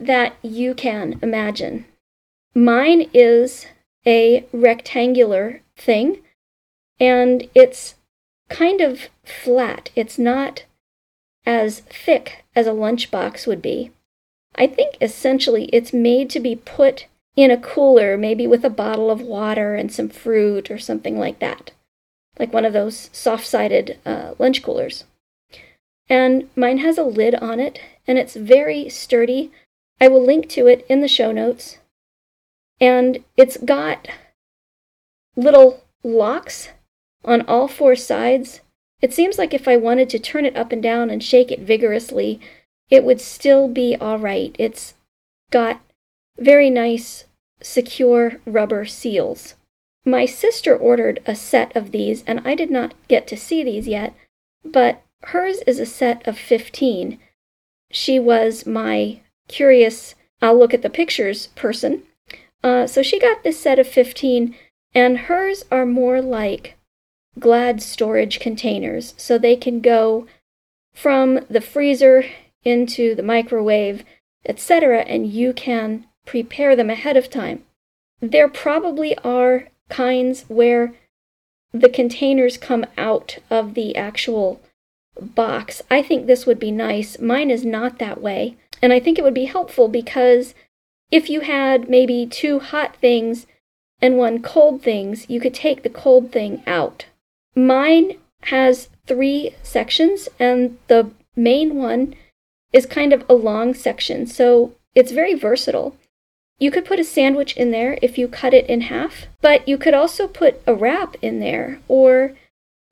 that 0.00 0.34
you 0.42 0.74
can 0.74 1.20
imagine. 1.22 1.84
Mine 2.52 3.08
is 3.14 3.66
a 4.04 4.44
rectangular 4.52 5.62
thing 5.76 6.18
and 6.98 7.48
it's 7.54 7.94
kind 8.48 8.80
of 8.80 9.08
flat. 9.24 9.90
It's 9.94 10.18
not 10.18 10.64
as 11.46 11.80
thick 11.80 12.44
as 12.54 12.66
a 12.66 12.70
lunchbox 12.70 13.46
would 13.46 13.62
be. 13.62 13.90
I 14.54 14.66
think 14.66 14.96
essentially 15.00 15.64
it's 15.66 15.92
made 15.92 16.30
to 16.30 16.40
be 16.40 16.56
put 16.56 17.06
in 17.36 17.50
a 17.50 17.60
cooler, 17.60 18.16
maybe 18.16 18.46
with 18.46 18.64
a 18.64 18.70
bottle 18.70 19.10
of 19.10 19.20
water 19.20 19.74
and 19.74 19.92
some 19.92 20.08
fruit 20.08 20.70
or 20.70 20.78
something 20.78 21.18
like 21.18 21.40
that, 21.40 21.72
like 22.38 22.52
one 22.52 22.64
of 22.64 22.72
those 22.72 23.10
soft 23.12 23.46
sided 23.46 23.98
uh, 24.06 24.34
lunch 24.38 24.62
coolers. 24.62 25.04
And 26.08 26.48
mine 26.54 26.78
has 26.78 26.98
a 26.98 27.02
lid 27.04 27.34
on 27.34 27.58
it, 27.58 27.80
and 28.06 28.18
it's 28.18 28.36
very 28.36 28.88
sturdy. 28.88 29.50
I 30.00 30.08
will 30.08 30.24
link 30.24 30.48
to 30.50 30.66
it 30.66 30.84
in 30.88 31.00
the 31.00 31.08
show 31.08 31.32
notes. 31.32 31.78
And 32.80 33.24
it's 33.36 33.56
got 33.56 34.08
little 35.34 35.82
locks 36.02 36.68
on 37.24 37.42
all 37.42 37.68
four 37.68 37.96
sides. 37.96 38.60
It 39.04 39.12
seems 39.12 39.36
like 39.36 39.52
if 39.52 39.68
I 39.68 39.76
wanted 39.76 40.08
to 40.08 40.18
turn 40.18 40.46
it 40.46 40.56
up 40.56 40.72
and 40.72 40.82
down 40.82 41.10
and 41.10 41.22
shake 41.22 41.52
it 41.52 41.60
vigorously, 41.60 42.40
it 42.88 43.04
would 43.04 43.20
still 43.20 43.68
be 43.68 43.94
all 43.96 44.18
right. 44.18 44.56
It's 44.58 44.94
got 45.50 45.82
very 46.38 46.70
nice, 46.70 47.26
secure 47.60 48.40
rubber 48.46 48.86
seals. 48.86 49.56
My 50.06 50.24
sister 50.24 50.74
ordered 50.74 51.20
a 51.26 51.34
set 51.34 51.76
of 51.76 51.90
these, 51.90 52.24
and 52.26 52.40
I 52.46 52.54
did 52.54 52.70
not 52.70 52.94
get 53.06 53.26
to 53.26 53.36
see 53.36 53.62
these 53.62 53.86
yet, 53.86 54.14
but 54.64 55.02
hers 55.24 55.58
is 55.66 55.78
a 55.78 55.84
set 55.84 56.26
of 56.26 56.38
15. 56.38 57.18
She 57.90 58.18
was 58.18 58.64
my 58.64 59.20
curious, 59.48 60.14
I'll 60.40 60.58
look 60.58 60.72
at 60.72 60.80
the 60.80 60.88
pictures 60.88 61.48
person. 61.48 62.04
Uh, 62.62 62.86
so 62.86 63.02
she 63.02 63.20
got 63.20 63.42
this 63.42 63.60
set 63.60 63.78
of 63.78 63.86
15, 63.86 64.54
and 64.94 65.18
hers 65.28 65.66
are 65.70 65.84
more 65.84 66.22
like 66.22 66.78
glad 67.38 67.82
storage 67.82 68.40
containers, 68.40 69.14
so 69.16 69.38
they 69.38 69.56
can 69.56 69.80
go 69.80 70.26
from 70.94 71.40
the 71.50 71.60
freezer 71.60 72.24
into 72.64 73.14
the 73.14 73.22
microwave, 73.22 74.04
etc., 74.46 75.00
and 75.02 75.26
you 75.26 75.52
can 75.52 76.06
prepare 76.24 76.74
them 76.76 76.90
ahead 76.90 77.16
of 77.16 77.30
time. 77.30 77.64
There 78.20 78.48
probably 78.48 79.16
are 79.18 79.68
kinds 79.88 80.44
where 80.48 80.94
the 81.72 81.88
containers 81.88 82.56
come 82.56 82.86
out 82.96 83.38
of 83.50 83.74
the 83.74 83.96
actual 83.96 84.60
box. 85.20 85.82
I 85.90 86.02
think 86.02 86.26
this 86.26 86.46
would 86.46 86.58
be 86.58 86.70
nice. 86.70 87.18
Mine 87.18 87.50
is 87.50 87.64
not 87.64 87.98
that 87.98 88.20
way. 88.20 88.56
And 88.80 88.92
I 88.92 89.00
think 89.00 89.18
it 89.18 89.24
would 89.24 89.34
be 89.34 89.46
helpful 89.46 89.88
because 89.88 90.54
if 91.10 91.28
you 91.28 91.40
had 91.40 91.88
maybe 91.88 92.26
two 92.26 92.60
hot 92.60 92.96
things 92.96 93.46
and 94.00 94.16
one 94.16 94.42
cold 94.42 94.82
things, 94.82 95.28
you 95.28 95.40
could 95.40 95.54
take 95.54 95.82
the 95.82 95.90
cold 95.90 96.32
thing 96.32 96.62
out. 96.66 97.06
Mine 97.54 98.18
has 98.44 98.88
three 99.06 99.54
sections, 99.62 100.28
and 100.38 100.78
the 100.88 101.10
main 101.36 101.76
one 101.76 102.14
is 102.72 102.86
kind 102.86 103.12
of 103.12 103.24
a 103.28 103.34
long 103.34 103.74
section, 103.74 104.26
so 104.26 104.74
it's 104.94 105.12
very 105.12 105.34
versatile. 105.34 105.96
You 106.58 106.70
could 106.70 106.84
put 106.84 107.00
a 107.00 107.04
sandwich 107.04 107.56
in 107.56 107.70
there 107.70 107.98
if 108.00 108.16
you 108.18 108.28
cut 108.28 108.54
it 108.54 108.66
in 108.68 108.82
half, 108.82 109.26
but 109.40 109.66
you 109.68 109.76
could 109.76 109.94
also 109.94 110.26
put 110.26 110.62
a 110.66 110.74
wrap 110.74 111.16
in 111.20 111.40
there, 111.40 111.80
or 111.88 112.36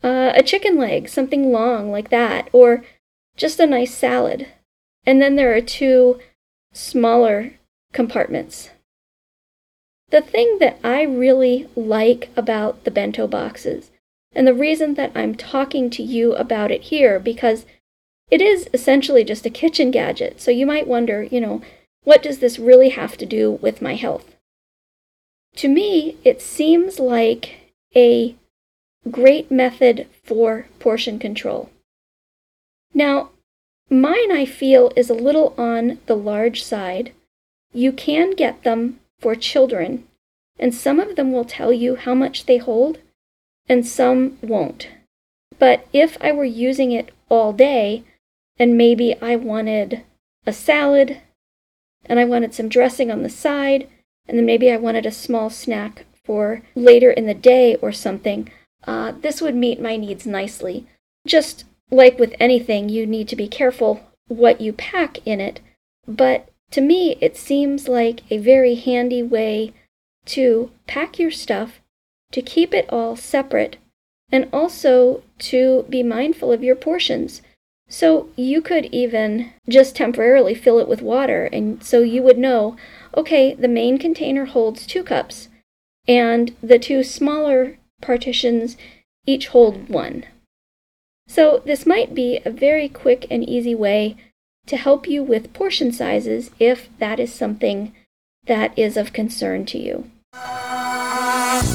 uh, 0.02 0.32
a 0.34 0.42
chicken 0.42 0.76
leg, 0.78 1.08
something 1.08 1.52
long 1.52 1.90
like 1.90 2.10
that, 2.10 2.48
or 2.52 2.84
just 3.36 3.60
a 3.60 3.66
nice 3.66 3.94
salad. 3.94 4.48
And 5.04 5.20
then 5.20 5.36
there 5.36 5.54
are 5.54 5.60
two 5.60 6.20
smaller 6.72 7.54
compartments. 7.92 8.70
The 10.10 10.20
thing 10.20 10.58
that 10.60 10.78
I 10.84 11.02
really 11.02 11.68
like 11.74 12.30
about 12.36 12.84
the 12.84 12.90
bento 12.90 13.26
boxes 13.26 13.90
And 14.35 14.47
the 14.47 14.55
reason 14.55 14.95
that 14.95 15.12
I'm 15.14 15.35
talking 15.35 15.91
to 15.91 16.03
you 16.03 16.35
about 16.35 16.70
it 16.70 16.83
here, 16.83 17.18
because 17.18 17.66
it 18.30 18.41
is 18.41 18.68
essentially 18.72 19.24
just 19.24 19.45
a 19.45 19.51
kitchen 19.51 19.91
gadget. 19.91 20.41
So 20.41 20.51
you 20.51 20.66
might 20.66 20.87
wonder, 20.87 21.22
you 21.22 21.41
know, 21.41 21.61
what 22.05 22.22
does 22.22 22.39
this 22.39 22.59
really 22.59 22.89
have 22.89 23.16
to 23.18 23.26
do 23.26 23.53
with 23.53 23.83
my 23.83 23.95
health? 23.95 24.37
To 25.57 25.68
me, 25.68 26.16
it 26.24 26.41
seems 26.41 26.99
like 26.99 27.72
a 27.95 28.35
great 29.11 29.51
method 29.51 30.07
for 30.24 30.66
portion 30.78 31.18
control. 31.18 31.70
Now, 32.95 33.30
mine 33.91 34.33
I 34.33 34.47
feel 34.47 34.93
is 34.97 35.11
a 35.11 35.14
little 35.14 35.55
on 35.59 35.99
the 36.07 36.16
large 36.16 36.64
side. 36.64 37.12
You 37.74 37.93
can 37.93 38.30
get 38.30 38.64
them 38.64 39.01
for 39.18 39.35
children, 39.35 40.09
and 40.59 40.74
some 40.74 40.99
of 40.99 41.16
them 41.16 41.33
will 41.33 41.45
tell 41.45 41.72
you 41.72 41.97
how 41.97 42.14
much 42.14 42.47
they 42.47 42.59
hold, 42.59 42.99
and 43.68 43.86
some 43.86 44.38
won't. 44.42 44.88
But 45.58 45.86
if 45.92 46.16
I 46.20 46.32
were 46.32 46.44
using 46.44 46.92
it 46.92 47.12
all 47.28 47.52
day, 47.52 48.04
and 48.58 48.76
maybe 48.76 49.14
I 49.20 49.36
wanted 49.36 50.02
a 50.46 50.52
salad, 50.52 51.20
and 52.06 52.18
I 52.18 52.24
wanted 52.24 52.54
some 52.54 52.68
dressing 52.68 53.10
on 53.10 53.22
the 53.22 53.30
side, 53.30 53.88
and 54.26 54.38
then 54.38 54.46
maybe 54.46 54.70
I 54.70 54.76
wanted 54.76 55.06
a 55.06 55.10
small 55.10 55.50
snack 55.50 56.04
for 56.24 56.62
later 56.74 57.10
in 57.10 57.26
the 57.26 57.34
day 57.34 57.76
or 57.76 57.92
something, 57.92 58.50
uh, 58.86 59.12
this 59.20 59.40
would 59.40 59.54
meet 59.54 59.80
my 59.80 59.96
needs 59.96 60.26
nicely. 60.26 60.86
Just 61.26 61.64
like 61.90 62.18
with 62.18 62.34
anything, 62.40 62.88
you 62.88 63.06
need 63.06 63.28
to 63.28 63.36
be 63.36 63.48
careful 63.48 64.00
what 64.28 64.60
you 64.60 64.72
pack 64.72 65.24
in 65.26 65.40
it, 65.40 65.60
but 66.06 66.48
to 66.70 66.80
me, 66.80 67.16
it 67.20 67.36
seems 67.36 67.86
like 67.86 68.22
a 68.30 68.38
very 68.38 68.74
handy 68.74 69.22
way 69.22 69.74
to 70.24 70.70
pack 70.86 71.18
your 71.18 71.30
stuff, 71.30 71.82
to 72.33 72.43
keep 72.43 72.74
it 72.74 72.87
all 72.89 73.16
separate, 73.16 73.76
and 74.30 74.49
also 74.53 75.22
to 75.39 75.85
be 75.89 76.03
mindful 76.03 76.53
of 76.53 76.64
your 76.64 76.76
portions. 76.76 77.43
So 77.89 78.30
you 78.37 78.62
could 78.62 78.87
even 78.87 79.53
just 79.68 79.95
temporarily 79.95 80.55
fill 80.55 80.78
it 80.78 80.89
with 80.89 81.03
water, 81.03 81.49
and 81.53 81.83
so 81.85 82.01
you 82.01 82.22
would 82.22 82.39
know 82.39 82.76
okay, 83.14 83.55
the 83.55 83.68
main 83.68 83.99
container 83.99 84.47
holds 84.47 84.87
two 84.87 85.03
cups, 85.03 85.49
and 86.09 86.57
the 86.62 86.78
two 86.78 87.05
smaller 87.05 87.78
partitions 88.01 88.76
each 89.26 89.49
hold 89.49 89.89
one. 89.89 90.24
So, 91.28 91.62
this 91.64 91.87
might 91.87 92.14
be 92.14 92.41
a 92.45 92.51
very 92.51 92.89
quick 92.89 93.26
and 93.30 93.49
easy 93.49 93.74
way 93.74 94.16
to 94.66 94.76
help 94.76 95.09
you 95.09 95.22
with 95.22 95.53
portion 95.53 95.93
sizes 95.93 96.51
if 96.59 96.89
that 96.99 97.20
is 97.20 97.33
something 97.33 97.95
that 98.47 98.76
is 98.76 98.97
of 98.97 99.12
concern 99.12 99.64
to 99.66 99.78
you. 99.78 100.11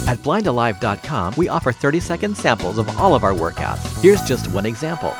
At 0.07 0.19
blindalive.com, 0.19 1.35
we 1.37 1.47
offer 1.47 1.71
30 1.71 1.99
second 1.99 2.35
samples 2.35 2.77
of 2.77 2.97
all 2.97 3.13
of 3.13 3.23
our 3.23 3.33
workouts. 3.33 3.85
Here's 4.01 4.21
just 4.23 4.51
one 4.51 4.65
example 4.65 5.13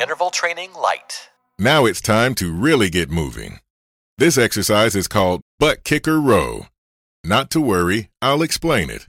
Interval 0.00 0.30
Training 0.30 0.72
Light. 0.74 1.28
Now 1.58 1.84
it's 1.84 2.00
time 2.00 2.34
to 2.36 2.52
really 2.52 2.88
get 2.88 3.10
moving. 3.10 3.58
This 4.16 4.38
exercise 4.38 4.96
is 4.96 5.08
called 5.08 5.42
Butt 5.58 5.84
Kicker 5.84 6.20
Row. 6.20 6.66
Not 7.22 7.50
to 7.50 7.60
worry, 7.60 8.08
I'll 8.22 8.42
explain 8.42 8.88
it. 8.88 9.08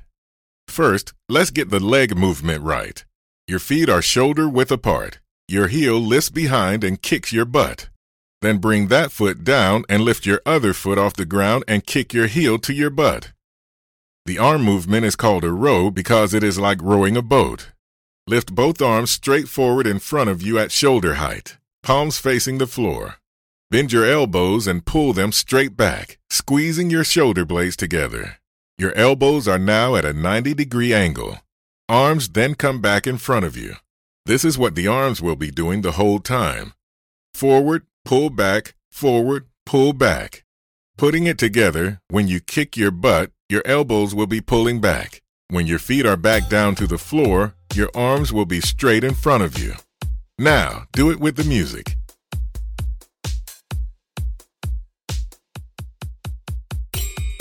First, 0.68 1.14
let's 1.30 1.52
get 1.52 1.70
the 1.70 1.80
leg 1.80 2.18
movement 2.18 2.64
right. 2.64 3.04
Your 3.48 3.60
feet 3.60 3.90
are 3.90 4.02
shoulder 4.02 4.48
width 4.50 4.72
apart. 4.72 5.20
Your 5.48 5.68
heel 5.68 6.00
lifts 6.00 6.30
behind 6.30 6.84
and 6.84 7.02
kicks 7.02 7.34
your 7.34 7.46
butt. 7.46 7.90
Then 8.42 8.58
bring 8.58 8.88
that 8.88 9.12
foot 9.12 9.44
down 9.44 9.84
and 9.88 10.04
lift 10.04 10.26
your 10.26 10.42
other 10.46 10.74
foot 10.74 10.98
off 10.98 11.14
the 11.14 11.26
ground 11.26 11.64
and 11.68 11.86
kick 11.86 12.14
your 12.14 12.28
heel 12.28 12.58
to 12.60 12.74
your 12.74 12.90
butt. 12.90 13.32
The 14.26 14.40
arm 14.40 14.64
movement 14.64 15.06
is 15.06 15.16
called 15.16 15.44
a 15.44 15.52
row 15.52 15.92
because 15.92 16.34
it 16.34 16.44
is 16.44 16.60
like 16.60 16.82
rowing 16.82 17.18
a 17.18 17.22
boat. 17.22 17.72
Lift 18.28 18.56
both 18.56 18.82
arms 18.82 19.12
straight 19.12 19.48
forward 19.48 19.88
in 19.88 20.00
front 20.00 20.30
of 20.30 20.42
you 20.42 20.58
at 20.60 20.72
shoulder 20.72 21.16
height 21.16 21.58
palms 21.84 22.18
facing 22.20 22.58
the 22.58 22.68
floor. 22.68 23.16
Bend 23.70 23.92
your 23.92 24.06
elbows 24.06 24.68
and 24.68 24.86
pull 24.86 25.14
them 25.14 25.32
straight 25.32 25.76
back, 25.76 26.20
squeezing 26.30 26.90
your 26.90 27.04
shoulder 27.04 27.46
blades 27.46 27.76
together. 27.76 28.38
Your 28.78 28.94
elbows 28.96 29.48
are 29.48 29.60
now 29.60 29.96
at 29.96 30.06
a 30.06 30.14
90 30.14 30.54
degree 30.54 30.94
angle. 30.94 31.40
Arms 31.90 32.30
then 32.30 32.56
come 32.56 32.82
back 32.82 33.08
in 33.08 33.18
front 33.18 33.46
of 33.46 33.58
you. 33.58 33.76
This 34.26 34.46
is 34.46 34.58
what 34.58 34.76
the 34.76 34.88
arms 34.88 35.22
will 35.22 35.36
be 35.36 35.52
doing 35.52 35.82
the 35.82 35.94
whole 35.94 36.20
time. 36.20 36.74
Forward, 37.34 37.86
pull 38.06 38.30
back, 38.30 38.76
forward, 38.90 39.48
pull 39.66 39.94
back. 39.94 40.44
Putting 40.98 41.26
it 41.26 41.38
together, 41.38 42.00
when 42.10 42.28
you 42.28 42.40
kick 42.40 42.78
your 42.78 42.92
butt, 42.92 43.32
your 43.50 43.62
elbows 43.66 44.14
will 44.14 44.28
be 44.28 44.42
pulling 44.42 44.80
back. 44.80 45.22
When 45.50 45.68
your 45.68 45.80
feet 45.80 46.06
are 46.06 46.18
back 46.18 46.50
down 46.50 46.76
to 46.76 46.88
the 46.88 46.98
floor, 46.98 47.56
your 47.74 47.90
arms 47.96 48.32
will 48.32 48.46
be 48.46 48.62
straight 48.62 49.04
in 49.04 49.14
front 49.14 49.44
of 49.44 49.58
you. 49.58 49.74
Now, 50.38 50.84
do 50.94 51.12
it 51.12 51.20
with 51.20 51.36
the 51.36 51.44
music. 51.44 51.98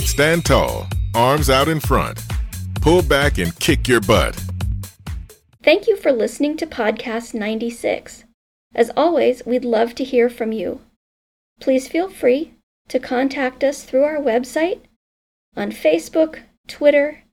Stand 0.00 0.44
tall, 0.44 0.86
arms 1.14 1.48
out 1.48 1.68
in 1.68 1.80
front. 1.80 2.20
Pull 2.80 3.02
back 3.02 3.38
and 3.38 3.58
kick 3.58 3.88
your 3.88 4.00
butt. 4.00 4.34
Thank 5.62 5.86
you 5.86 5.96
for 5.96 6.12
listening 6.12 6.56
to 6.56 6.66
Podcast 6.66 7.34
96. 7.34 8.24
As 8.74 8.90
always, 8.96 9.44
we'd 9.44 9.64
love 9.64 9.94
to 9.96 10.04
hear 10.04 10.28
from 10.28 10.52
you. 10.52 10.80
Please 11.60 11.88
feel 11.88 12.08
free 12.08 12.54
to 12.88 12.98
contact 12.98 13.62
us 13.64 13.84
through 13.84 14.04
our 14.04 14.18
website, 14.18 14.80
on 15.56 15.72
Facebook, 15.72 16.40
Twitter, 16.68 17.24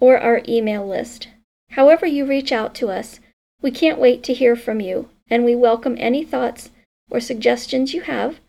or 0.00 0.18
our 0.18 0.42
email 0.48 0.86
list. 0.86 1.28
However, 1.70 2.06
you 2.06 2.24
reach 2.26 2.52
out 2.52 2.74
to 2.76 2.88
us, 2.88 3.20
we 3.62 3.70
can't 3.70 3.98
wait 3.98 4.22
to 4.24 4.34
hear 4.34 4.56
from 4.56 4.80
you, 4.80 5.08
and 5.28 5.44
we 5.44 5.54
welcome 5.54 5.96
any 5.98 6.24
thoughts 6.24 6.70
or 7.10 7.20
suggestions 7.20 7.94
you 7.94 8.02
have 8.02 8.40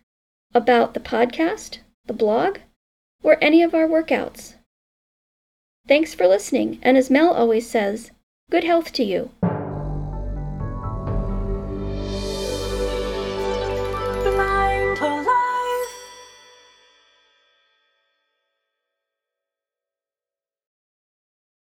about 0.54 0.94
the 0.94 1.00
podcast, 1.00 1.80
the 2.06 2.14
blog, 2.14 2.60
or 3.24 3.38
any 3.42 3.62
of 3.62 3.74
our 3.74 3.88
workouts. 3.88 4.56
Thanks 5.88 6.14
for 6.14 6.28
listening, 6.28 6.80
and 6.82 6.98
as 6.98 7.12
Mel 7.12 7.32
always 7.32 7.70
says, 7.70 8.12
good 8.50 8.64
health 8.64 8.92
to 8.94 9.04
you. 9.04 9.32